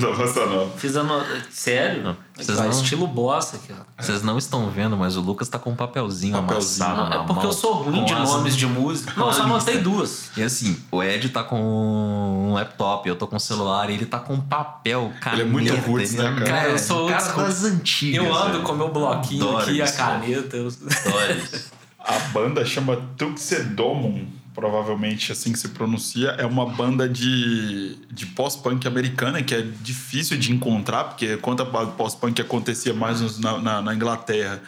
da 0.00 0.12
Bossa 0.12 0.46
Nova. 0.46 0.70
Fiz 0.78 0.94
ano... 0.94 1.20
Sério? 1.50 2.10
Aqui, 2.10 2.44
Vocês 2.44 2.58
ó, 2.58 2.62
não- 2.62 2.70
estilo 2.70 3.06
bossa 3.08 3.56
aqui, 3.56 3.72
ó. 3.72 4.02
Vocês 4.02 4.22
não 4.22 4.38
estão 4.38 4.70
vendo, 4.70 4.96
mas 4.96 5.16
o 5.16 5.20
Lucas 5.20 5.48
tá 5.48 5.58
com 5.58 5.70
um 5.70 5.74
papelzinho, 5.74 6.32
Papelzinho. 6.40 6.86
amassado 6.86 6.96
Não, 7.02 7.08
na 7.18 7.24
é 7.24 7.26
porque 7.26 7.40
mão, 7.42 7.44
eu 7.44 7.52
sou 7.52 7.72
ruim 7.74 7.98
com 8.00 8.04
de 8.04 8.12
as- 8.14 8.28
nomes 8.28 8.56
de 8.56 8.66
música. 8.66 9.12
Não, 9.16 9.26
eu 9.26 9.32
só 9.32 9.42
a 9.42 9.44
anotei 9.46 9.78
duas. 9.78 10.30
E 10.36 10.42
assim, 10.44 10.76
o 10.92 11.02
Ed 11.02 11.28
tá 11.30 11.42
com 11.42 11.60
um 11.60 12.52
laptop, 12.52 13.08
eu 13.08 13.16
tô 13.16 13.26
com 13.26 13.34
um 13.34 13.40
celular, 13.40 13.90
e 13.90 13.94
ele 13.94 14.06
tá 14.06 14.20
com 14.20 14.40
papel, 14.40 15.12
caneta. 15.20 15.42
Ele 15.42 15.48
é 15.48 15.52
muito 15.52 15.74
roots, 15.90 16.14
né, 16.14 16.24
cara? 16.38 16.44
Cara, 16.46 16.68
Eu 16.68 16.78
sou 16.78 17.06
o 17.06 17.08
cara 17.08 17.32
das 17.32 17.64
antigas. 17.64 18.24
Eu 18.24 18.32
ando 18.32 18.52
velho. 18.52 18.62
com 18.62 18.72
meu 18.74 18.92
bloquinho 18.92 19.48
Adoro 19.48 19.62
aqui, 19.64 19.82
a 19.82 19.84
isso. 19.84 19.96
caneta. 19.96 20.56
Eu... 20.56 20.68
Adoro 20.68 21.32
isso. 21.38 21.72
A 21.98 22.18
banda 22.32 22.64
chama 22.64 22.96
Tuxedomon, 23.16 24.24
provavelmente 24.54 25.32
assim 25.32 25.52
que 25.52 25.58
se 25.58 25.68
pronuncia. 25.70 26.28
É 26.38 26.46
uma 26.46 26.64
banda 26.64 27.08
de, 27.08 27.96
de 28.10 28.26
pós-punk 28.26 28.86
americana 28.86 29.42
que 29.42 29.54
é 29.54 29.62
difícil 29.62 30.38
de 30.38 30.52
encontrar, 30.52 31.04
porque 31.04 31.36
quando 31.38 31.62
a 31.62 31.86
pós-punk 31.86 32.40
acontecia 32.40 32.94
mais 32.94 33.38
na, 33.38 33.58
na, 33.58 33.82
na 33.82 33.94
Inglaterra, 33.94 34.62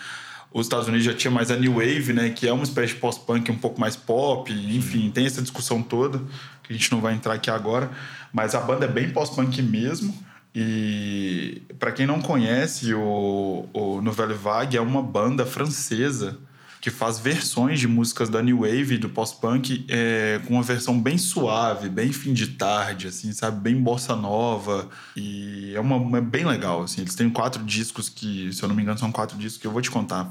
os 0.53 0.67
Estados 0.67 0.89
Unidos 0.89 1.05
já 1.05 1.15
tinha 1.15 1.31
mais 1.31 1.51
a 1.51 1.57
New 1.57 1.75
Wave, 1.75 2.13
né? 2.13 2.31
Que 2.31 2.49
é 2.49 2.53
uma 2.53 2.65
espécie 2.65 2.95
de 2.95 3.01
pós-punk 3.01 3.51
um 3.51 3.59
pouco 3.59 3.81
mais 3.81 3.95
pop, 3.95 4.53
enfim, 4.53 5.11
tem 5.11 5.25
essa 5.25 5.41
discussão 5.41 5.83
toda, 5.83 6.19
que 6.63 6.73
a 6.73 6.77
gente 6.77 6.91
não 6.91 7.01
vai 7.01 7.15
entrar 7.15 7.35
aqui 7.35 7.51
agora. 7.51 7.91
Mas 8.33 8.55
a 8.55 8.61
banda 8.61 8.87
é 8.87 8.89
bem 8.89 9.11
pós-punk 9.11 9.63
mesmo. 9.63 10.15
E 10.55 11.63
para 11.79 11.93
quem 11.93 12.07
não 12.07 12.21
conhece, 12.21 12.95
o, 12.95 13.69
o 13.73 14.01
Nouvelle 14.01 14.35
Vague 14.35 14.77
é 14.77 14.81
uma 14.81 15.03
banda 15.03 15.45
francesa 15.45 16.39
que 16.87 16.91
faz 16.93 17.19
versões 17.19 17.81
de 17.81 17.89
músicas 17.89 18.29
da 18.29 18.41
New 18.41 18.61
Wave 18.61 18.95
e 18.95 18.99
do 18.99 19.09
pós-punk 19.09 19.85
é, 19.89 20.41
com 20.47 20.55
uma 20.55 20.63
versão 20.63 21.01
bem 21.01 21.19
suave, 21.19 21.89
bem 21.89 22.13
fim 22.13 22.33
de 22.33 22.47
tarde, 22.47 23.09
assim, 23.09 23.33
sabe? 23.33 23.61
Bem 23.61 23.83
bossa 23.83 24.15
nova. 24.15 24.89
E 25.17 25.73
é 25.75 25.81
uma, 25.81 26.21
bem 26.21 26.45
legal, 26.45 26.85
assim. 26.85 27.01
Eles 27.01 27.17
têm 27.17 27.29
quatro 27.29 27.65
discos 27.65 28.09
que, 28.09 28.53
se 28.53 28.63
eu 28.63 28.69
não 28.69 28.77
me 28.77 28.83
engano, 28.83 28.97
são 29.01 29.11
quatro 29.11 29.37
discos 29.37 29.61
que 29.61 29.67
eu 29.67 29.73
vou 29.73 29.83
te 29.83 29.91
contar. 29.91 30.31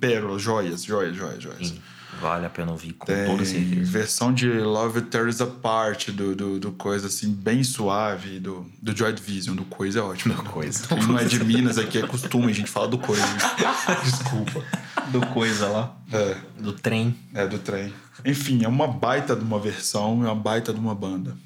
Pérolas, 0.00 0.40
joias, 0.40 0.82
joias, 0.82 1.14
joias, 1.14 1.42
joias. 1.42 1.74
Vale 2.20 2.46
a 2.46 2.50
pena 2.50 2.70
ouvir 2.72 2.92
com 2.92 3.06
Tem 3.06 3.24
toda 3.26 3.44
certeza. 3.44 3.90
versão 3.90 4.32
de 4.32 4.48
Love 4.48 5.02
Tears 5.02 5.40
Apart, 5.40 6.10
do, 6.10 6.34
do, 6.34 6.60
do 6.60 6.72
coisa 6.72 7.06
assim, 7.06 7.32
bem 7.32 7.62
suave, 7.64 8.38
do, 8.38 8.66
do 8.80 8.96
Joy 8.96 9.12
Division, 9.12 9.56
do 9.56 9.64
coisa 9.64 9.98
é 10.00 10.02
ótimo. 10.02 10.34
Do 10.34 10.42
Coisa. 10.42 10.86
Quem 10.86 10.98
não 11.06 11.18
é 11.18 11.24
de 11.24 11.42
Minas 11.42 11.78
aqui 11.78 11.98
é 11.98 12.06
costume, 12.06 12.50
a 12.50 12.54
gente 12.54 12.70
fala 12.70 12.88
do 12.88 12.98
coisa. 12.98 13.22
Desculpa. 14.04 14.62
Do 15.10 15.26
coisa 15.28 15.68
lá. 15.68 15.96
É, 16.12 16.36
Do 16.58 16.72
trem. 16.72 17.14
é 17.34 17.46
do 17.46 17.58
trem. 17.58 17.92
Enfim, 18.24 18.64
é 18.64 18.68
uma 18.68 18.86
baita 18.86 19.34
de 19.34 19.42
uma 19.42 19.58
versão, 19.58 20.22
é 20.24 20.26
uma 20.26 20.34
baita 20.34 20.72
de 20.72 20.78
uma 20.78 20.94
banda. 20.94 21.36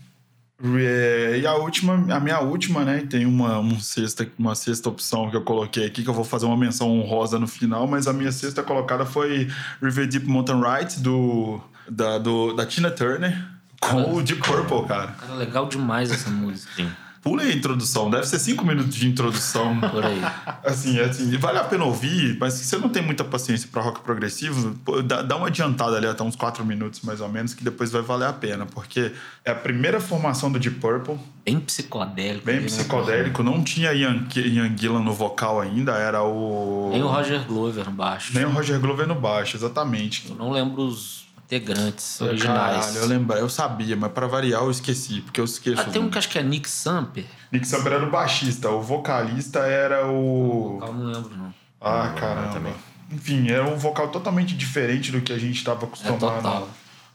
É, 0.62 1.38
E 1.38 1.46
a 1.46 1.54
última, 1.54 1.94
a 2.14 2.20
minha 2.20 2.40
última, 2.40 2.84
né? 2.84 3.06
Tem 3.08 3.26
uma, 3.26 3.58
um 3.58 3.78
sexta, 3.78 4.26
uma 4.38 4.54
sexta 4.54 4.88
opção 4.88 5.30
que 5.30 5.36
eu 5.36 5.42
coloquei 5.42 5.84
aqui, 5.86 6.02
que 6.02 6.08
eu 6.08 6.14
vou 6.14 6.24
fazer 6.24 6.46
uma 6.46 6.56
menção 6.56 6.88
honrosa 6.90 7.38
no 7.38 7.46
final, 7.46 7.86
mas 7.86 8.06
a 8.06 8.12
minha 8.12 8.32
sexta 8.32 8.62
colocada 8.62 9.04
foi 9.04 9.48
River 9.82 10.08
Deep 10.08 10.26
Mountain 10.26 10.60
Ride, 10.62 11.00
do, 11.00 11.60
da, 11.88 12.18
do, 12.18 12.54
da 12.54 12.64
Tina 12.64 12.90
Turner, 12.90 13.38
com 13.80 14.14
o 14.14 14.22
Deep 14.22 14.40
Purple, 14.40 14.86
cara. 14.86 15.08
Cara, 15.08 15.34
legal 15.34 15.68
demais 15.68 16.10
essa 16.10 16.30
música. 16.30 16.72
Sim. 16.74 16.90
Pula 17.26 17.42
a 17.42 17.52
introdução, 17.52 18.08
deve 18.08 18.24
ser 18.24 18.38
cinco 18.38 18.64
minutos 18.64 18.94
de 18.94 19.08
introdução. 19.08 19.80
Por 19.90 20.06
aí. 20.06 20.22
Assim, 20.64 21.00
assim, 21.00 21.36
vale 21.36 21.58
a 21.58 21.64
pena 21.64 21.82
ouvir, 21.82 22.36
mas 22.38 22.52
se 22.54 22.64
você 22.64 22.78
não 22.78 22.88
tem 22.88 23.02
muita 23.02 23.24
paciência 23.24 23.68
pra 23.68 23.82
rock 23.82 23.98
progressivo, 24.02 24.78
dá, 25.02 25.22
dá 25.22 25.34
uma 25.36 25.48
adiantada 25.48 25.96
ali 25.96 26.06
até 26.06 26.22
uns 26.22 26.36
quatro 26.36 26.64
minutos 26.64 27.00
mais 27.00 27.20
ou 27.20 27.28
menos, 27.28 27.52
que 27.52 27.64
depois 27.64 27.90
vai 27.90 28.00
valer 28.00 28.28
a 28.28 28.32
pena, 28.32 28.64
porque 28.64 29.10
é 29.44 29.50
a 29.50 29.56
primeira 29.56 29.98
formação 29.98 30.52
do 30.52 30.60
Deep 30.60 30.78
Purple, 30.78 31.18
Bem 31.44 31.58
psicodélico. 31.58 32.46
bem 32.46 32.60
né? 32.60 32.66
psicodélico, 32.66 33.42
não 33.42 33.60
tinha 33.64 33.92
Ian, 33.92 34.24
Ian 34.36 34.76
Gillan 34.78 35.00
no 35.00 35.12
vocal 35.12 35.60
ainda, 35.60 35.96
era 35.96 36.22
o. 36.22 36.90
Nem 36.92 37.02
o 37.02 37.08
Roger 37.08 37.44
Glover 37.44 37.86
no 37.86 37.90
baixo. 37.90 38.34
Nem 38.34 38.44
o 38.44 38.50
Roger 38.50 38.78
Glover 38.78 39.08
no 39.08 39.16
baixo, 39.16 39.56
exatamente. 39.56 40.26
Eu 40.30 40.36
não 40.36 40.52
lembro 40.52 40.82
os 40.82 41.25
integrantes 41.46 42.20
originais. 42.20 42.86
Caralho, 42.86 42.98
eu 42.98 43.06
lembrei, 43.06 43.40
eu 43.40 43.48
sabia, 43.48 43.96
mas 43.96 44.12
pra 44.12 44.26
variar 44.26 44.62
eu 44.62 44.70
esqueci, 44.70 45.20
porque 45.22 45.40
eu 45.40 45.44
esqueço. 45.44 45.80
Ah, 45.80 45.84
tem 45.84 46.02
um 46.02 46.10
que 46.10 46.18
acho 46.18 46.28
que 46.28 46.38
é 46.38 46.42
Nick 46.42 46.68
Samper. 46.68 47.24
Nick 47.52 47.66
Samper 47.66 47.92
era 47.92 48.04
o 48.06 48.10
baixista, 48.10 48.68
o 48.70 48.82
vocalista 48.82 49.60
era 49.60 50.06
o. 50.06 50.80
Eu 50.82 50.92
não 50.92 51.06
lembro, 51.06 51.36
não. 51.36 51.54
Ah, 51.80 52.08
Não, 52.08 52.14
caramba. 52.16 52.48
eu 52.48 52.52
também. 52.52 52.74
Enfim, 53.12 53.48
era 53.48 53.64
um 53.64 53.76
vocal 53.76 54.08
totalmente 54.08 54.54
diferente 54.56 55.12
do 55.12 55.20
que 55.20 55.32
a 55.32 55.38
gente 55.38 55.56
estava 55.56 55.86
acostumado, 55.86 56.18
total. 56.18 56.68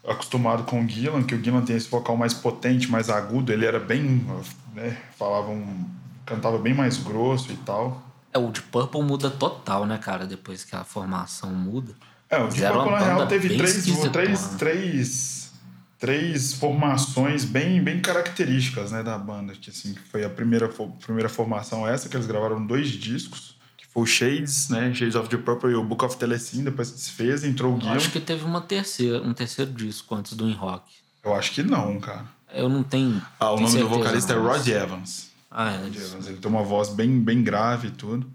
acostumado 0.08 0.64
com 0.64 0.84
o 0.84 0.88
Gillan, 0.88 1.24
que 1.24 1.36
o 1.36 1.44
Gillan 1.44 1.62
tem 1.66 1.76
esse 1.76 1.90
vocal 1.90 2.16
mais 2.16 2.34
potente, 2.34 2.90
mais 2.90 3.10
agudo, 3.10 3.52
ele 3.52 3.66
era 3.66 3.80
bem, 3.80 4.26
né, 4.74 4.98
falava 5.20 5.50
um, 5.50 5.86
cantava 6.26 6.58
bem 6.58 6.74
mais 6.74 6.96
grosso 6.96 7.52
e 7.52 7.58
tal. 7.58 8.02
É, 8.34 8.40
o 8.40 8.50
de 8.50 8.62
Purple 8.62 9.02
muda 9.04 9.30
total, 9.30 9.86
né, 9.86 9.98
cara? 9.98 10.26
Depois 10.26 10.64
que 10.64 10.74
a 10.74 10.86
formação 10.86 11.50
muda. 11.50 11.94
É, 12.32 12.38
o 12.42 12.48
Deep 12.48 12.66
Purple, 12.74 12.92
na 12.92 13.00
real, 13.00 13.28
teve 13.28 13.58
três, 13.58 13.84
três, 14.12 14.48
três, 14.58 15.52
três 16.00 16.54
formações 16.54 17.44
bem, 17.46 17.84
bem 17.84 18.00
características, 18.00 18.92
né, 18.92 19.04
da 19.04 19.18
banda. 19.18 19.54
Que, 19.54 19.70
assim, 19.70 19.96
foi 20.12 20.24
a 20.24 20.30
primeira, 20.30 20.70
fo- 20.70 20.90
primeira 21.04 21.28
formação 21.30 21.88
essa, 21.88 22.08
que 22.10 22.16
eles 22.16 22.26
gravaram 22.28 22.66
dois 22.66 22.88
discos, 22.90 23.56
que 23.78 23.86
foi 23.86 24.04
o 24.04 24.06
Shades, 24.06 24.70
né, 24.70 24.94
Shades 24.94 25.16
of 25.16 25.30
the 25.30 25.38
Purple 25.38 25.72
e 25.72 25.76
o 25.76 25.84
Book 25.84 26.06
of 26.06 26.16
Telecine, 26.18 26.64
depois 26.64 26.88
se 26.88 26.94
desfez, 26.96 27.44
entrou 27.44 27.74
o 27.74 27.76
Eu 27.76 27.82
Gillan. 27.82 27.96
acho 27.96 28.12
que 28.12 28.20
teve 28.20 28.46
uma 28.46 28.62
terceira, 28.62 29.22
um 29.22 29.34
terceiro 29.34 29.72
disco 29.72 30.16
antes 30.16 30.34
do 30.34 30.48
In 30.50 30.54
Rock. 30.54 30.84
Eu 31.24 31.36
acho 31.36 31.52
que 31.52 31.62
não, 31.62 32.00
cara. 32.00 32.26
Eu 32.54 32.68
não 32.70 32.82
tenho. 32.84 33.22
Ah, 33.40 33.52
o 33.52 33.60
nome 33.60 33.78
do 33.78 33.88
vocalista 33.88 34.36
não, 34.36 34.46
é 34.50 34.58
Rod 34.58 34.68
Evans. 34.68 35.30
Ah, 35.50 35.72
é. 35.74 35.78
Rod. 35.84 35.96
Evans. 35.96 36.28
Ele 36.28 36.38
tem 36.38 36.50
uma 36.52 36.64
voz 36.64 36.90
bem, 36.90 37.20
bem 37.20 37.44
grave 37.44 37.90
e 37.90 37.92
tudo. 37.92 38.28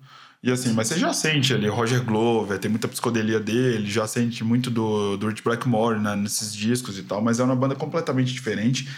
E 0.42 0.50
assim, 0.50 0.72
mas 0.72 0.88
você 0.88 0.98
já 0.98 1.12
sente 1.12 1.52
ali, 1.52 1.66
Roger 1.68 2.02
Glover, 2.04 2.58
tem 2.58 2.70
muita 2.70 2.86
psicodelia 2.86 3.40
dele, 3.40 3.90
já 3.90 4.06
sente 4.06 4.44
muito 4.44 4.70
do, 4.70 5.16
do 5.16 5.28
Rich 5.28 5.42
Blackmore 5.42 5.98
né, 5.98 6.14
nesses 6.14 6.54
discos 6.54 6.98
e 6.98 7.02
tal, 7.02 7.20
mas 7.20 7.40
é 7.40 7.44
uma 7.44 7.56
banda 7.56 7.74
completamente 7.74 8.32
diferente. 8.32 8.88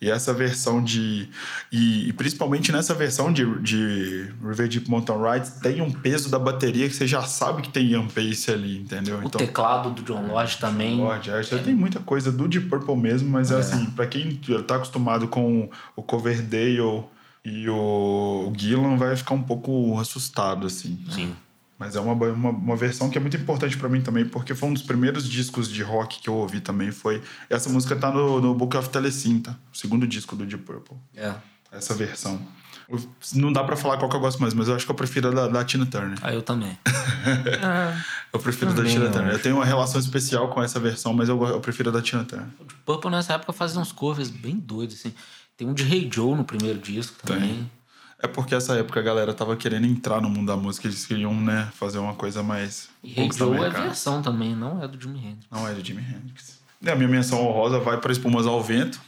E 0.00 0.10
essa 0.10 0.34
versão 0.34 0.82
de. 0.82 1.28
E, 1.72 2.08
e 2.08 2.12
principalmente 2.12 2.70
nessa 2.70 2.92
versão 2.92 3.32
de, 3.32 3.44
de 3.60 4.30
River 4.42 4.68
Deep 4.68 4.90
Mountain 4.90 5.16
Ride, 5.22 5.50
tem 5.62 5.80
um 5.80 5.90
peso 5.90 6.28
da 6.28 6.38
bateria 6.38 6.86
que 6.86 6.94
você 6.94 7.06
já 7.06 7.22
sabe 7.22 7.62
que 7.62 7.70
tem 7.70 7.86
Ian 7.86 8.06
Pace 8.06 8.50
ali, 8.50 8.78
entendeu? 8.78 9.18
O 9.24 9.30
teclado 9.30 9.90
do 9.90 10.02
John 10.02 10.26
Lodge 10.26 10.58
também. 10.58 10.96
Lorde, 10.98 11.30
é, 11.30 11.42
já 11.42 11.58
tem 11.58 11.74
muita 11.74 11.98
coisa 12.00 12.30
do 12.30 12.46
Deep 12.46 12.68
Purple 12.68 12.96
mesmo, 12.96 13.30
mas 13.30 13.50
é. 13.50 13.58
assim, 13.58 13.86
pra 13.86 14.06
quem 14.06 14.38
tá 14.66 14.76
acostumado 14.76 15.28
com 15.28 15.70
o 15.94 16.02
Coverdale 16.02 17.06
e 17.48 17.68
o, 17.68 18.50
o 18.50 18.52
Gillan, 18.56 18.96
vai 18.96 19.14
ficar 19.16 19.34
um 19.34 19.42
pouco 19.42 19.98
assustado, 20.00 20.66
assim. 20.66 20.98
Sim. 21.10 21.34
Mas 21.78 21.94
é 21.94 22.00
uma, 22.00 22.12
uma, 22.14 22.50
uma 22.50 22.76
versão 22.76 23.08
que 23.10 23.18
é 23.18 23.20
muito 23.20 23.36
importante 23.36 23.76
pra 23.76 23.88
mim 23.88 24.00
também, 24.00 24.24
porque 24.26 24.54
foi 24.54 24.68
um 24.68 24.72
dos 24.72 24.82
primeiros 24.82 25.28
discos 25.28 25.68
de 25.70 25.82
rock 25.82 26.20
que 26.20 26.28
eu 26.28 26.34
ouvi 26.34 26.58
também. 26.60 26.90
Foi 26.90 27.22
Essa 27.50 27.68
música 27.68 27.94
tá 27.94 28.10
no, 28.10 28.40
no 28.40 28.54
Book 28.54 28.76
of 28.76 28.88
Telecine, 28.88 29.40
tá? 29.40 29.54
O 29.72 29.76
segundo 29.76 30.06
disco 30.06 30.34
do 30.34 30.46
Deep 30.46 30.64
Purple. 30.64 30.96
É. 31.14 31.34
Essa 31.70 31.94
versão. 31.94 32.40
Eu- 32.88 32.98
Não 33.34 33.52
dá 33.52 33.62
pra 33.62 33.76
falar 33.76 33.98
qual 33.98 34.08
que 34.08 34.16
eu 34.16 34.20
gosto 34.20 34.40
mais, 34.40 34.54
mas 34.54 34.68
eu 34.68 34.74
acho 34.74 34.86
que 34.86 34.90
eu 34.90 34.96
prefiro 34.96 35.28
a 35.28 35.30
da, 35.32 35.48
da 35.48 35.64
Tina 35.64 35.84
Turner. 35.84 36.18
Ah, 36.22 36.32
eu 36.32 36.40
também. 36.42 36.76
Eu 38.32 38.40
prefiro 38.40 38.70
a 38.70 38.74
da 38.74 38.76
Também, 38.78 38.92
Tina 38.92 39.04
eu 39.06 39.12
Turner. 39.12 39.32
Eu 39.32 39.38
tenho 39.38 39.56
uma 39.56 39.64
relação 39.64 40.00
especial 40.00 40.48
com 40.48 40.62
essa 40.62 40.78
versão, 40.78 41.12
mas 41.14 41.28
eu, 41.28 41.42
eu 41.46 41.60
prefiro 41.60 41.88
a 41.88 41.92
da 41.92 42.02
Tina 42.02 42.24
Turner. 42.24 42.46
O 42.60 42.64
de 42.64 42.74
Purple 42.74 43.10
nessa 43.10 43.32
época 43.34 43.52
fazia 43.52 43.80
uns 43.80 43.92
covers 43.92 44.30
bem 44.30 44.56
doidos, 44.56 44.96
assim. 44.96 45.12
Tem 45.56 45.66
um 45.66 45.72
de 45.72 45.82
Hey 45.84 46.08
Joe 46.12 46.34
no 46.34 46.44
primeiro 46.44 46.78
disco 46.78 47.16
também. 47.24 47.70
É 48.18 48.26
porque 48.26 48.54
essa 48.54 48.74
época 48.74 49.00
a 49.00 49.02
galera 49.02 49.32
tava 49.34 49.56
querendo 49.56 49.86
entrar 49.86 50.20
no 50.20 50.28
mundo 50.28 50.46
da 50.46 50.56
música, 50.56 50.86
eles 50.86 51.04
queriam, 51.06 51.34
né, 51.34 51.68
fazer 51.74 51.98
uma 51.98 52.14
coisa 52.14 52.42
mais. 52.42 52.88
E 53.02 53.18
Hey 53.18 53.28
o 53.28 53.32
Joe 53.32 53.58
é 53.60 53.70
versão 53.70 54.22
também, 54.22 54.54
não 54.54 54.82
é 54.82 54.88
do 54.88 55.00
Jimi 55.00 55.18
Hendrix. 55.18 55.46
Não 55.50 55.68
é 55.68 55.74
do 55.74 55.84
Jimi 55.84 56.00
Hendrix. 56.02 56.58
E 56.80 56.90
a 56.90 56.94
minha 56.96 57.08
menção 57.08 57.46
honrosa 57.46 57.78
vai 57.78 57.98
para 57.98 58.12
Espumas 58.12 58.46
ao 58.46 58.62
Vento. 58.62 59.00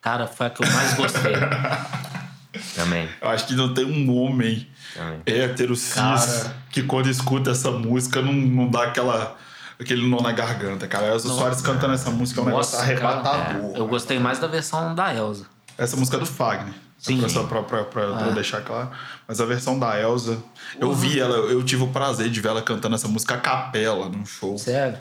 Cara, 0.00 0.26
foi 0.26 0.46
a 0.46 0.50
que 0.50 0.62
eu 0.64 0.70
mais 0.70 0.94
gostei. 0.94 1.32
Também. 2.74 3.08
Eu 3.20 3.28
acho 3.30 3.46
que 3.46 3.54
não 3.54 3.72
tem 3.72 3.84
um 3.84 4.14
homem 4.16 4.68
Também. 4.94 5.20
hétero 5.26 5.74
cis 5.74 5.94
Cara. 5.94 6.56
que 6.70 6.82
quando 6.82 7.08
escuta 7.08 7.50
essa 7.50 7.70
música 7.70 8.20
não, 8.20 8.32
não 8.32 8.68
dá 8.68 8.84
aquela. 8.84 9.36
aquele 9.80 10.06
nó 10.08 10.20
na 10.20 10.32
garganta, 10.32 10.86
cara. 10.86 11.08
Elza 11.08 11.28
Soares 11.28 11.60
cantando 11.62 11.94
essa 11.94 12.10
música 12.10 12.40
é 12.40 12.42
um 12.42 12.46
negócio 12.46 12.78
arrebatador. 12.78 13.74
é. 13.74 13.78
Eu 13.78 13.86
gostei 13.88 14.18
mais 14.18 14.38
da 14.38 14.46
versão 14.46 14.94
da 14.94 15.12
Elsa. 15.14 15.46
Essa 15.76 15.96
música 15.96 16.16
é 16.16 16.20
do 16.20 16.26
Fagner. 16.26 16.74
Sim. 16.98 17.18
Pra, 17.20 17.28
só 17.28 17.44
pra, 17.44 17.62
pra, 17.62 17.84
pra 17.84 18.02
eu 18.02 18.14
Ah. 18.14 18.30
deixar 18.30 18.62
claro. 18.62 18.90
Mas 19.28 19.40
a 19.40 19.44
versão 19.44 19.78
da 19.78 20.00
Elsa. 20.00 20.42
Eu 20.80 20.92
vi 20.94 21.20
ela, 21.20 21.36
eu 21.36 21.62
tive 21.62 21.82
o 21.82 21.88
prazer 21.88 22.30
de 22.30 22.40
ver 22.40 22.48
ela 22.48 22.62
cantando 22.62 22.94
essa 22.94 23.08
música 23.08 23.34
a 23.34 23.38
capela 23.38 24.08
num 24.08 24.24
show. 24.24 24.56
Sério? 24.56 24.98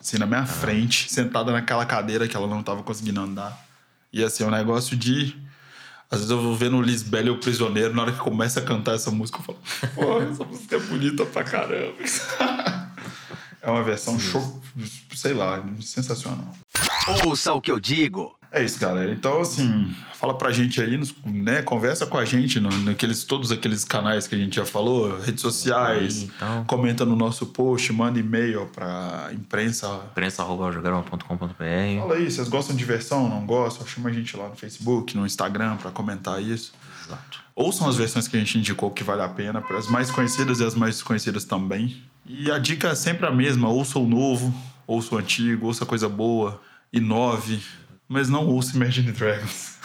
Assim, 0.00 0.18
na 0.18 0.26
minha 0.26 0.44
frente, 0.46 1.10
sentada 1.12 1.52
naquela 1.52 1.86
cadeira 1.86 2.26
que 2.26 2.36
ela 2.36 2.46
não 2.46 2.62
tava 2.62 2.82
conseguindo 2.82 3.20
andar. 3.20 3.56
E 4.12 4.22
assim, 4.24 4.44
é 4.44 4.46
um 4.46 4.50
negócio 4.50 4.96
de. 4.96 5.36
Às 6.10 6.18
vezes 6.20 6.30
eu 6.30 6.40
vou 6.40 6.54
vendo 6.54 6.76
o 6.76 6.82
Lisbela 6.82 7.26
e 7.28 7.30
o 7.30 7.38
Prisioneiro, 7.38 7.94
na 7.94 8.02
hora 8.02 8.12
que 8.12 8.18
começa 8.18 8.60
a 8.60 8.62
cantar 8.62 8.94
essa 8.94 9.10
música, 9.10 9.38
eu 9.38 9.42
falo, 9.42 9.58
pô, 9.94 10.20
essa 10.22 10.44
música 10.44 10.76
é 10.76 10.78
bonita 10.78 11.24
pra 11.26 11.42
caramba. 11.44 11.94
É 13.62 13.70
uma 13.70 13.82
versão 13.82 14.20
show, 14.20 14.60
sei 15.14 15.32
lá, 15.32 15.64
sensacional. 15.80 16.54
Ouça 17.24 17.50
o 17.54 17.62
que 17.62 17.70
eu 17.70 17.80
digo. 17.80 18.38
É 18.56 18.62
isso, 18.64 18.78
galera. 18.78 19.10
Então, 19.12 19.40
assim, 19.40 19.92
fala 20.14 20.32
pra 20.38 20.52
gente 20.52 20.80
aí, 20.80 20.96
nos- 20.96 21.12
né? 21.24 21.60
Conversa 21.62 22.06
com 22.06 22.16
a 22.16 22.24
gente 22.24 22.60
no, 22.60 22.68
naqueles, 22.82 23.24
todos 23.24 23.50
aqueles 23.50 23.84
canais 23.84 24.28
que 24.28 24.34
a 24.36 24.38
gente 24.38 24.54
já 24.54 24.64
falou, 24.64 25.18
redes 25.20 25.40
sociais, 25.42 26.22
Aí, 26.22 26.30
então. 26.36 26.64
comenta 26.64 27.04
no 27.04 27.16
nosso 27.16 27.46
post, 27.46 27.92
manda 27.92 28.18
e-mail 28.18 28.66
pra 28.66 29.30
imprensa. 29.32 30.00
imprensa.jograma.com.br 30.12 32.00
Fala 32.00 32.14
aí, 32.14 32.30
vocês 32.30 32.48
gostam 32.48 32.76
de 32.76 32.84
versão, 32.84 33.28
não 33.28 33.44
gostam? 33.44 33.86
Chama 33.86 34.08
a 34.10 34.12
gente 34.12 34.36
lá 34.36 34.48
no 34.48 34.54
Facebook, 34.54 35.16
no 35.16 35.26
Instagram 35.26 35.76
pra 35.76 35.90
comentar 35.90 36.40
isso. 36.42 36.72
Exato. 37.04 37.40
Ouçam 37.54 37.88
as 37.88 37.96
versões 37.96 38.26
que 38.28 38.36
a 38.36 38.40
gente 38.40 38.58
indicou 38.58 38.90
que 38.90 39.04
vale 39.04 39.22
a 39.22 39.28
pena, 39.28 39.60
para 39.60 39.78
as 39.78 39.88
mais 39.88 40.10
conhecidas 40.10 40.60
e 40.60 40.64
as 40.64 40.74
mais 40.74 40.94
desconhecidas 40.96 41.44
também. 41.44 42.02
E 42.26 42.50
a 42.50 42.58
dica 42.58 42.88
é 42.88 42.94
sempre 42.94 43.26
a 43.26 43.30
mesma: 43.30 43.68
ouça 43.68 43.98
o 43.98 44.06
novo, 44.06 44.54
ouça 44.86 45.14
o 45.14 45.18
antigo, 45.18 45.66
ouça 45.66 45.84
coisa 45.84 46.08
boa, 46.08 46.60
inove, 46.92 47.60
mas 48.14 48.28
não 48.28 48.46
ouça 48.46 48.76
Imagine 48.76 49.10
Dragons. 49.12 49.74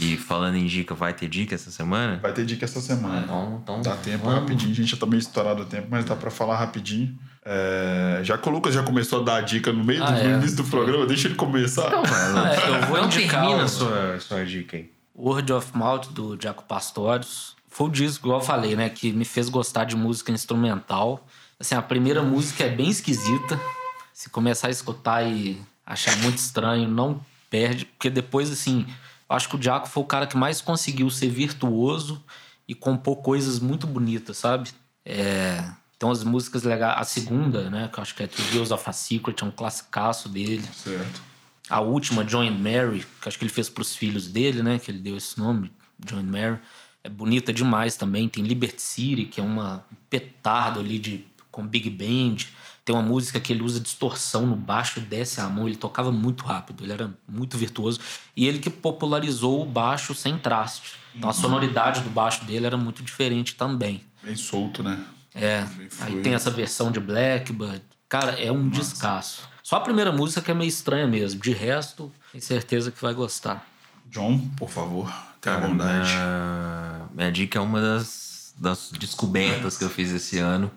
E 0.00 0.16
falando 0.16 0.56
em 0.56 0.66
dica, 0.66 0.94
vai 0.94 1.12
ter 1.12 1.28
dica 1.28 1.54
essa 1.54 1.70
semana? 1.70 2.18
Vai 2.22 2.32
ter 2.32 2.44
dica 2.46 2.64
essa 2.64 2.80
semana. 2.80 3.22
Então, 3.24 3.60
então 3.62 3.82
Dá 3.82 3.96
tempo 3.96 4.24
vamos. 4.24 4.40
rapidinho, 4.40 4.70
a 4.70 4.74
gente 4.74 4.90
já 4.90 4.96
tá 4.96 5.06
meio 5.06 5.18
estourado 5.18 5.62
o 5.62 5.64
tempo, 5.64 5.88
mas 5.90 6.04
dá 6.04 6.14
pra 6.14 6.30
falar 6.30 6.56
rapidinho. 6.56 7.18
É, 7.44 8.20
já 8.22 8.38
que 8.38 8.48
o 8.48 8.52
Lucas 8.52 8.74
já 8.74 8.82
começou 8.82 9.20
a 9.20 9.24
dar 9.24 9.36
a 9.36 9.40
dica 9.40 9.72
no 9.72 9.82
meio 9.82 10.02
Ah, 10.04 10.10
do 10.12 10.22
no 10.22 10.30
é. 10.30 10.34
início 10.34 10.56
do 10.58 10.64
programa, 10.64 11.04
deixa 11.06 11.26
ele 11.28 11.34
começar. 11.34 11.90
Ah, 11.92 12.54
é, 12.54 12.68
eu 12.82 12.86
vou 12.86 12.98
Não 12.98 13.06
indicar 13.06 13.40
termina 13.42 13.64
a 13.64 13.68
sua, 13.68 14.20
sua 14.20 14.44
dica 14.44 14.76
aí. 14.76 14.90
Word 15.16 15.52
of 15.52 15.76
Mouth 15.76 16.12
do 16.12 16.38
Jaco 16.40 16.62
Pastorius. 16.64 17.56
Foi 17.68 17.88
o 17.88 17.90
disco, 17.90 18.26
igual 18.28 18.40
eu 18.40 18.44
falei, 18.46 18.76
né? 18.76 18.88
Que 18.88 19.12
me 19.12 19.24
fez 19.24 19.48
gostar 19.48 19.84
de 19.84 19.96
música 19.96 20.30
instrumental. 20.30 21.26
Assim, 21.58 21.74
a 21.74 21.82
primeira 21.82 22.22
música 22.22 22.64
é 22.64 22.68
bem 22.70 22.88
esquisita. 22.88 23.58
Se 24.18 24.28
começar 24.30 24.66
a 24.66 24.70
escutar 24.72 25.22
e 25.22 25.62
achar 25.86 26.16
muito 26.16 26.38
estranho, 26.38 26.88
não 26.88 27.24
perde. 27.48 27.84
Porque 27.84 28.10
depois, 28.10 28.50
assim, 28.50 28.84
eu 29.30 29.36
acho 29.36 29.48
que 29.48 29.54
o 29.54 29.62
Jaco 29.62 29.88
foi 29.88 30.02
o 30.02 30.06
cara 30.06 30.26
que 30.26 30.36
mais 30.36 30.60
conseguiu 30.60 31.08
ser 31.08 31.28
virtuoso 31.28 32.20
e 32.66 32.74
compor 32.74 33.18
coisas 33.18 33.60
muito 33.60 33.86
bonitas, 33.86 34.36
sabe? 34.38 34.70
É, 35.04 35.62
tem 35.96 36.08
umas 36.08 36.24
músicas 36.24 36.64
legais. 36.64 37.00
A 37.00 37.04
segunda, 37.04 37.70
né? 37.70 37.88
Que 37.92 38.00
eu 38.00 38.02
acho 38.02 38.12
que 38.16 38.24
é 38.24 38.26
The 38.26 38.42
Girls 38.50 38.74
of 38.74 38.90
a 38.90 38.92
Secret, 38.92 39.36
é 39.40 39.44
um 39.44 39.52
classicaço 39.52 40.28
dele. 40.28 40.68
Certo. 40.74 41.22
A 41.70 41.78
última, 41.80 42.24
John 42.24 42.42
and 42.42 42.58
Mary, 42.58 43.06
que 43.22 43.28
acho 43.28 43.38
que 43.38 43.44
ele 43.44 43.52
fez 43.52 43.68
pros 43.68 43.94
filhos 43.94 44.26
dele, 44.26 44.64
né? 44.64 44.80
Que 44.80 44.90
ele 44.90 44.98
deu 44.98 45.16
esse 45.16 45.38
nome, 45.38 45.70
John 45.96 46.18
and 46.18 46.24
Mary. 46.24 46.58
É 47.04 47.08
bonita 47.08 47.52
demais 47.52 47.96
também. 47.96 48.28
Tem 48.28 48.42
Liberty 48.42 48.82
City, 48.82 49.26
que 49.26 49.40
é 49.40 49.44
uma 49.44 49.86
um 49.92 49.96
petardo 50.10 50.80
ali 50.80 50.98
de, 50.98 51.24
com 51.52 51.64
Big 51.64 51.88
Band. 51.88 52.57
Tem 52.88 52.94
uma 52.96 53.02
música 53.02 53.38
que 53.38 53.52
ele 53.52 53.62
usa 53.62 53.78
distorção 53.78 54.46
no 54.46 54.56
baixo, 54.56 54.98
desce 54.98 55.42
a 55.42 55.46
mão. 55.46 55.68
Ele 55.68 55.76
tocava 55.76 56.10
muito 56.10 56.42
rápido, 56.46 56.82
ele 56.82 56.94
era 56.94 57.12
muito 57.28 57.58
virtuoso. 57.58 58.00
E 58.34 58.48
ele 58.48 58.58
que 58.58 58.70
popularizou 58.70 59.60
o 59.60 59.66
baixo 59.66 60.14
sem 60.14 60.38
traste. 60.38 60.94
Então 61.14 61.28
a 61.28 61.34
sonoridade 61.34 62.00
do 62.00 62.08
baixo 62.08 62.46
dele 62.46 62.64
era 62.64 62.78
muito 62.78 63.02
diferente 63.02 63.56
também. 63.56 64.00
Bem 64.22 64.34
solto, 64.36 64.82
né? 64.82 65.04
É, 65.34 65.66
aí 66.00 66.22
tem 66.22 66.32
essa 66.32 66.50
versão 66.50 66.90
de 66.90 66.98
Blackbird. 66.98 67.82
Cara, 68.08 68.40
é 68.40 68.50
um 68.50 68.70
descasso. 68.70 69.42
Só 69.62 69.76
a 69.76 69.80
primeira 69.82 70.10
música 70.10 70.40
que 70.40 70.50
é 70.50 70.54
meio 70.54 70.70
estranha 70.70 71.06
mesmo. 71.06 71.42
De 71.42 71.52
resto, 71.52 72.10
tenho 72.32 72.42
certeza 72.42 72.90
que 72.90 73.02
vai 73.02 73.12
gostar. 73.12 73.66
John, 74.06 74.48
por 74.56 74.70
favor, 74.70 75.12
tenha 75.42 75.56
Cara, 75.56 75.68
bondade. 75.68 76.08
minha, 76.08 77.02
minha 77.14 77.30
dica 77.30 77.58
é 77.58 77.60
uma 77.60 77.82
das, 77.82 78.54
das 78.56 78.90
descobertas 78.98 79.76
que 79.76 79.84
eu 79.84 79.90
fiz 79.90 80.10
esse 80.10 80.38
ano, 80.38 80.70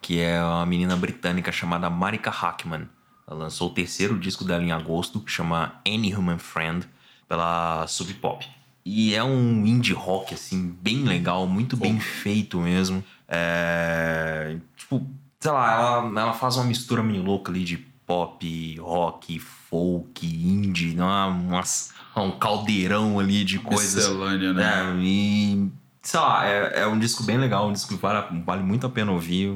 que 0.00 0.20
é 0.20 0.42
uma 0.42 0.66
menina 0.66 0.96
britânica 0.96 1.50
chamada 1.52 1.88
Marika 1.90 2.30
Hackman. 2.30 2.88
Ela 3.26 3.40
lançou 3.40 3.68
o 3.68 3.72
terceiro 3.74 4.18
disco 4.18 4.44
dela 4.44 4.62
em 4.64 4.72
agosto, 4.72 5.20
que 5.20 5.30
chama 5.30 5.74
Any 5.86 6.14
Human 6.14 6.38
Friend, 6.38 6.86
pela 7.28 7.86
Sub 7.86 8.12
Pop. 8.14 8.46
E 8.84 9.14
é 9.14 9.22
um 9.22 9.66
indie 9.66 9.92
rock, 9.92 10.32
assim, 10.32 10.74
bem 10.80 11.02
legal, 11.04 11.46
muito 11.46 11.76
bem 11.76 12.00
feito 12.00 12.58
mesmo. 12.58 13.04
É, 13.28 14.56
tipo, 14.76 15.06
sei 15.38 15.50
lá, 15.50 15.72
ela, 15.74 16.20
ela 16.20 16.32
faz 16.32 16.56
uma 16.56 16.64
mistura 16.64 17.02
meio 17.02 17.22
louca 17.22 17.52
ali 17.52 17.64
de 17.64 17.76
pop, 18.06 18.76
rock, 18.80 19.38
folk, 19.38 20.26
indie, 20.26 20.94
não 20.94 21.10
é 21.10 21.26
umas- 21.26 21.92
um 22.16 22.30
caldeirão 22.30 23.20
ali 23.20 23.44
de 23.44 23.58
coisas. 23.58 23.94
Miscelânea, 24.08 24.52
né? 24.54 24.64
É, 24.64 24.96
e 25.04 25.70
sei 26.02 26.20
lá, 26.20 26.46
é, 26.46 26.80
é 26.82 26.86
um 26.86 26.98
disco 26.98 27.22
bem 27.22 27.38
legal, 27.38 27.68
um 27.68 27.72
disco 27.72 27.94
que 27.94 28.00
vale, 28.00 28.42
vale 28.44 28.62
muito 28.62 28.86
a 28.86 28.90
pena 28.90 29.12
ouvir. 29.12 29.50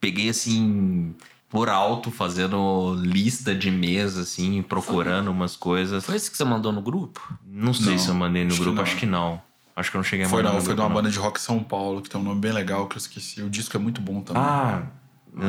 Peguei 0.00 0.28
assim 0.28 1.14
por 1.48 1.68
alto, 1.68 2.10
fazendo 2.10 2.94
lista 3.02 3.54
de 3.54 3.70
mesa, 3.70 4.20
assim, 4.22 4.62
procurando 4.62 5.30
umas 5.30 5.56
coisas. 5.56 6.04
Foi 6.04 6.14
esse 6.16 6.30
que 6.30 6.36
você 6.36 6.44
mandou 6.44 6.70
no 6.72 6.82
grupo? 6.82 7.20
Não 7.46 7.72
sei 7.72 7.92
Não, 7.92 7.98
se 7.98 8.08
eu 8.08 8.14
mandei 8.14 8.44
no 8.44 8.48
acho 8.50 8.58
que 8.58 8.62
grupo, 8.64 8.76
não. 8.76 8.82
acho 8.82 8.96
que 8.96 9.06
não. 9.06 9.42
Acho 9.74 9.90
que 9.90 9.96
eu 9.96 9.98
não 10.00 10.04
cheguei 10.04 10.26
a 10.26 10.28
Foi, 10.28 10.38
mandar 10.42 10.50
não, 10.50 10.56
no 10.58 10.64
foi 10.64 10.74
de 10.74 10.76
grupo, 10.76 10.82
uma 10.82 10.88
não. 10.88 10.96
banda 10.96 11.10
de 11.10 11.18
rock 11.18 11.40
São 11.40 11.62
Paulo, 11.62 12.02
que 12.02 12.10
tem 12.10 12.20
um 12.20 12.24
nome 12.24 12.40
bem 12.40 12.52
legal 12.52 12.86
que 12.86 12.96
eu 12.96 12.98
esqueci. 12.98 13.40
O 13.42 13.48
disco 13.48 13.76
é 13.76 13.80
muito 13.80 14.00
bom 14.02 14.20
também. 14.20 14.42
Ah, 14.42 14.82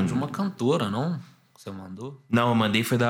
De 0.05 0.13
uma 0.13 0.27
cantora, 0.29 0.87
não? 0.89 1.19
Que 1.53 1.61
você 1.63 1.71
mandou? 1.71 2.21
não, 2.29 2.49
eu 2.49 2.55
mandei 2.55 2.83
foi 2.83 2.97
da 2.97 3.09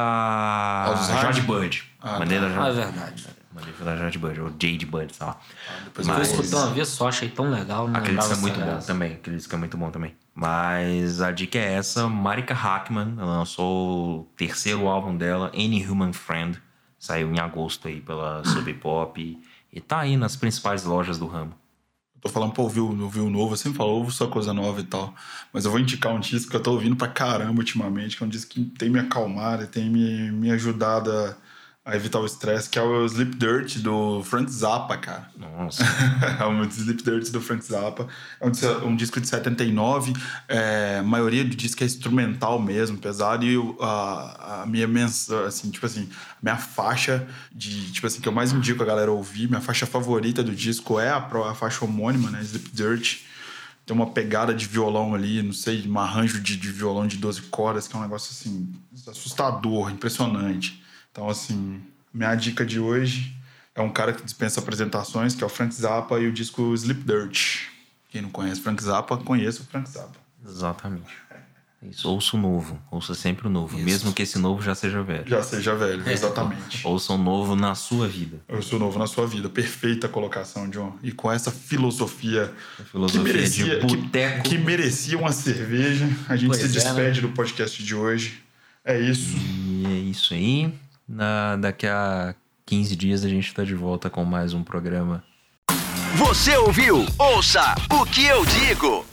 Alzheimer? 0.87 1.21
Jade 1.21 1.41
Bird. 1.41 1.83
Ah, 2.01 2.17
mandei 2.19 2.39
tá. 2.39 2.47
da 2.47 2.63
Ah, 2.63 2.67
é 2.69 2.71
verdade. 2.71 3.27
Mandei 3.53 3.73
da 3.73 3.95
Jade 3.97 4.19
Bird, 4.19 4.41
ou 4.41 4.49
Jade 4.49 4.85
Bird, 4.85 5.15
sei 5.15 5.25
lá. 5.25 5.37
Depois 5.85 6.07
Eu 6.07 6.13
Mas- 6.13 6.29
escutei 6.29 6.53
uma 6.59 6.71
vez 6.73 6.87
só, 6.89 7.07
achei 7.07 7.29
tão 7.29 7.49
legal. 7.49 7.87
Não 7.87 7.99
Aquele 7.99 8.17
disco 8.17 8.33
é 8.33 8.37
muito 8.37 8.59
bom 8.59 8.71
essa. 8.77 8.87
também. 8.87 9.13
Aquele 9.13 9.37
disco 9.37 9.55
é 9.55 9.57
muito 9.57 9.75
bom 9.77 9.89
também. 9.89 10.15
Mas 10.35 11.21
a 11.21 11.31
dica 11.31 11.57
é 11.57 11.73
essa: 11.73 12.07
Marika 12.07 12.53
Hackman. 12.53 13.15
Ela 13.17 13.37
lançou 13.39 14.19
o 14.19 14.23
terceiro 14.37 14.87
álbum 14.87 15.15
dela, 15.17 15.51
Any 15.55 15.85
Human 15.87 16.13
Friend. 16.13 16.61
Saiu 16.99 17.33
em 17.33 17.39
agosto 17.39 17.87
aí 17.87 18.01
pela 18.01 18.43
Sub 18.45 18.71
Pop. 18.75 19.39
E, 19.71 19.79
tá 19.81 19.99
aí 19.99 20.15
nas 20.17 20.35
principais 20.35 20.83
lojas 20.83 21.17
do 21.17 21.25
ramo. 21.27 21.53
Eu 22.15 22.21
tô 22.23 22.29
falando 22.29 22.51
pra 22.51 22.61
ouvir, 22.63 22.81
o- 22.81 23.01
ouvir 23.03 23.21
o 23.21 23.29
novo, 23.29 23.53
eu 23.53 23.57
sempre 23.57 23.77
falo, 23.77 23.91
ouve 23.91 24.11
só 24.11 24.27
coisa 24.27 24.53
nova 24.53 24.81
e 24.81 24.83
tal. 24.83 25.13
Mas 25.53 25.63
eu 25.63 25.71
vou 25.71 25.79
indicar 25.79 26.11
um 26.13 26.19
disco 26.19 26.51
que 26.51 26.55
eu 26.57 26.61
tô 26.61 26.71
ouvindo 26.73 26.95
pra 26.95 27.07
caramba 27.07 27.59
ultimamente, 27.59 28.17
que 28.17 28.23
é 28.23 28.25
um 28.25 28.29
disco 28.29 28.51
que 28.51 28.65
tem 28.65 28.89
me 28.89 28.99
acalmado 28.99 29.63
e 29.63 29.67
tem 29.67 29.89
me, 29.89 30.29
me 30.31 30.51
ajudado 30.51 31.09
a, 31.11 31.35
a 31.89 31.95
evitar 31.95 32.19
o 32.19 32.25
estresse, 32.25 32.69
que 32.69 32.77
é 32.77 32.81
o 32.81 33.05
Sleep 33.05 33.35
Dirt 33.35 33.77
do 33.79 34.23
Frank 34.23 34.51
Zappa, 34.51 34.95
cara. 34.95 35.27
Nossa. 35.35 35.83
é 36.39 36.45
o 36.45 36.63
Sleep 36.65 37.03
Dirt 37.03 37.31
do 37.31 37.41
Frank 37.41 37.65
Zappa. 37.65 38.07
É 38.39 38.45
um, 38.45 38.87
um 38.89 38.95
disco 38.95 39.19
de 39.19 39.27
79. 39.27 40.13
É, 40.47 40.97
a 40.99 41.03
maioria 41.03 41.43
do 41.43 41.55
disco 41.55 41.83
é 41.83 41.87
instrumental 41.87 42.59
mesmo, 42.61 42.97
pesado. 42.97 43.43
E 43.43 43.57
a, 43.81 44.61
a 44.61 44.65
minha 44.67 44.87
mensa, 44.87 45.47
assim, 45.47 45.71
tipo 45.71 45.85
assim, 45.85 46.07
a 46.13 46.37
minha 46.43 46.57
faixa 46.57 47.27
de, 47.51 47.91
tipo 47.91 48.05
assim, 48.05 48.21
que 48.21 48.27
eu 48.27 48.33
mais 48.33 48.53
indico 48.53 48.83
a 48.83 48.85
galera 48.85 49.11
ouvir, 49.11 49.47
minha 49.47 49.61
faixa 49.61 49.87
favorita 49.87 50.43
do 50.43 50.53
disco 50.53 50.99
é 50.99 51.09
a, 51.09 51.17
a 51.17 51.55
faixa 51.55 51.83
homônima, 51.83 52.29
né? 52.29 52.39
Sleep 52.41 52.69
Dirt. 52.71 53.21
Tem 53.83 53.95
uma 53.95 54.11
pegada 54.11 54.53
de 54.53 54.67
violão 54.67 55.15
ali, 55.15 55.41
não 55.41 55.53
sei, 55.53 55.87
um 55.87 55.97
arranjo 55.97 56.39
de, 56.39 56.55
de 56.55 56.71
violão 56.71 57.07
de 57.07 57.17
12 57.17 57.41
cordas, 57.43 57.87
que 57.87 57.95
é 57.95 57.99
um 57.99 58.03
negócio 58.03 58.31
assim, 58.31 58.71
assustador, 59.07 59.89
impressionante. 59.89 60.83
Então, 61.11 61.29
assim, 61.29 61.81
minha 62.13 62.33
dica 62.35 62.65
de 62.65 62.79
hoje 62.79 63.35
é 63.75 63.81
um 63.81 63.89
cara 63.89 64.13
que 64.13 64.23
dispensa 64.23 64.59
apresentações, 64.59 65.35
que 65.35 65.43
é 65.43 65.47
o 65.47 65.49
Frank 65.49 65.73
Zappa 65.73 66.19
e 66.19 66.27
o 66.27 66.31
disco 66.31 66.73
Sleep 66.73 67.01
Dirt. 67.03 67.67
Quem 68.09 68.21
não 68.21 68.29
conhece 68.29 68.61
Frank 68.61 68.81
Zappa, 68.83 69.17
conheça 69.17 69.61
o 69.61 69.65
Frank 69.65 69.89
Zappa. 69.89 70.17
Exatamente. 70.45 71.29
Isso, 71.81 72.09
ouça 72.09 72.35
o 72.35 72.39
novo. 72.39 72.77
Ouça 72.91 73.13
sempre 73.13 73.47
o 73.47 73.49
novo. 73.49 73.77
Mesmo 73.77 74.11
que 74.11 74.23
esse 74.23 74.37
novo 74.37 74.61
já 74.61 74.75
seja 74.75 75.01
velho. 75.01 75.23
Já 75.25 75.41
seja 75.41 75.73
velho, 75.75 76.03
É. 76.05 76.11
exatamente. 76.11 76.81
Ouça 76.85 77.13
o 77.13 77.17
novo 77.17 77.55
na 77.55 77.73
sua 77.73 78.05
vida. 78.05 78.41
Eu 78.49 78.61
sou 78.61 78.77
novo 78.77 78.99
na 78.99 79.07
sua 79.07 79.25
vida. 79.25 79.47
Perfeita 79.47 80.09
colocação, 80.09 80.69
John. 80.69 80.97
E 81.01 81.09
com 81.13 81.31
essa 81.31 81.51
filosofia, 81.51 82.53
filosofia 82.91 83.21
que, 83.23 83.31
merecia, 83.31 83.79
que, 83.79 84.49
que 84.49 84.57
merecia 84.57 85.17
uma 85.17 85.31
cerveja, 85.31 86.05
a 86.27 86.35
gente 86.35 86.49
Pois 86.49 86.59
se 86.59 86.65
é, 86.65 86.67
despede 86.67 87.21
do 87.21 87.29
podcast 87.29 87.81
de 87.81 87.95
hoje. 87.95 88.43
É 88.83 88.99
isso. 88.99 89.37
E 89.37 89.85
é 89.85 89.99
isso 89.99 90.33
aí. 90.33 90.73
Na, 91.09 91.55
daqui 91.55 91.87
a 91.87 92.35
15 92.67 92.95
dias 92.95 93.25
a 93.25 93.27
gente 93.27 93.51
tá 93.51 93.63
de 93.63 93.73
volta 93.73 94.11
com 94.11 94.23
mais 94.23 94.53
um 94.53 94.63
programa 94.63 95.23
Você 96.15 96.55
ouviu? 96.55 97.03
Ouça 97.17 97.73
o 97.91 98.05
que 98.05 98.27
eu 98.27 98.45
digo. 98.45 99.08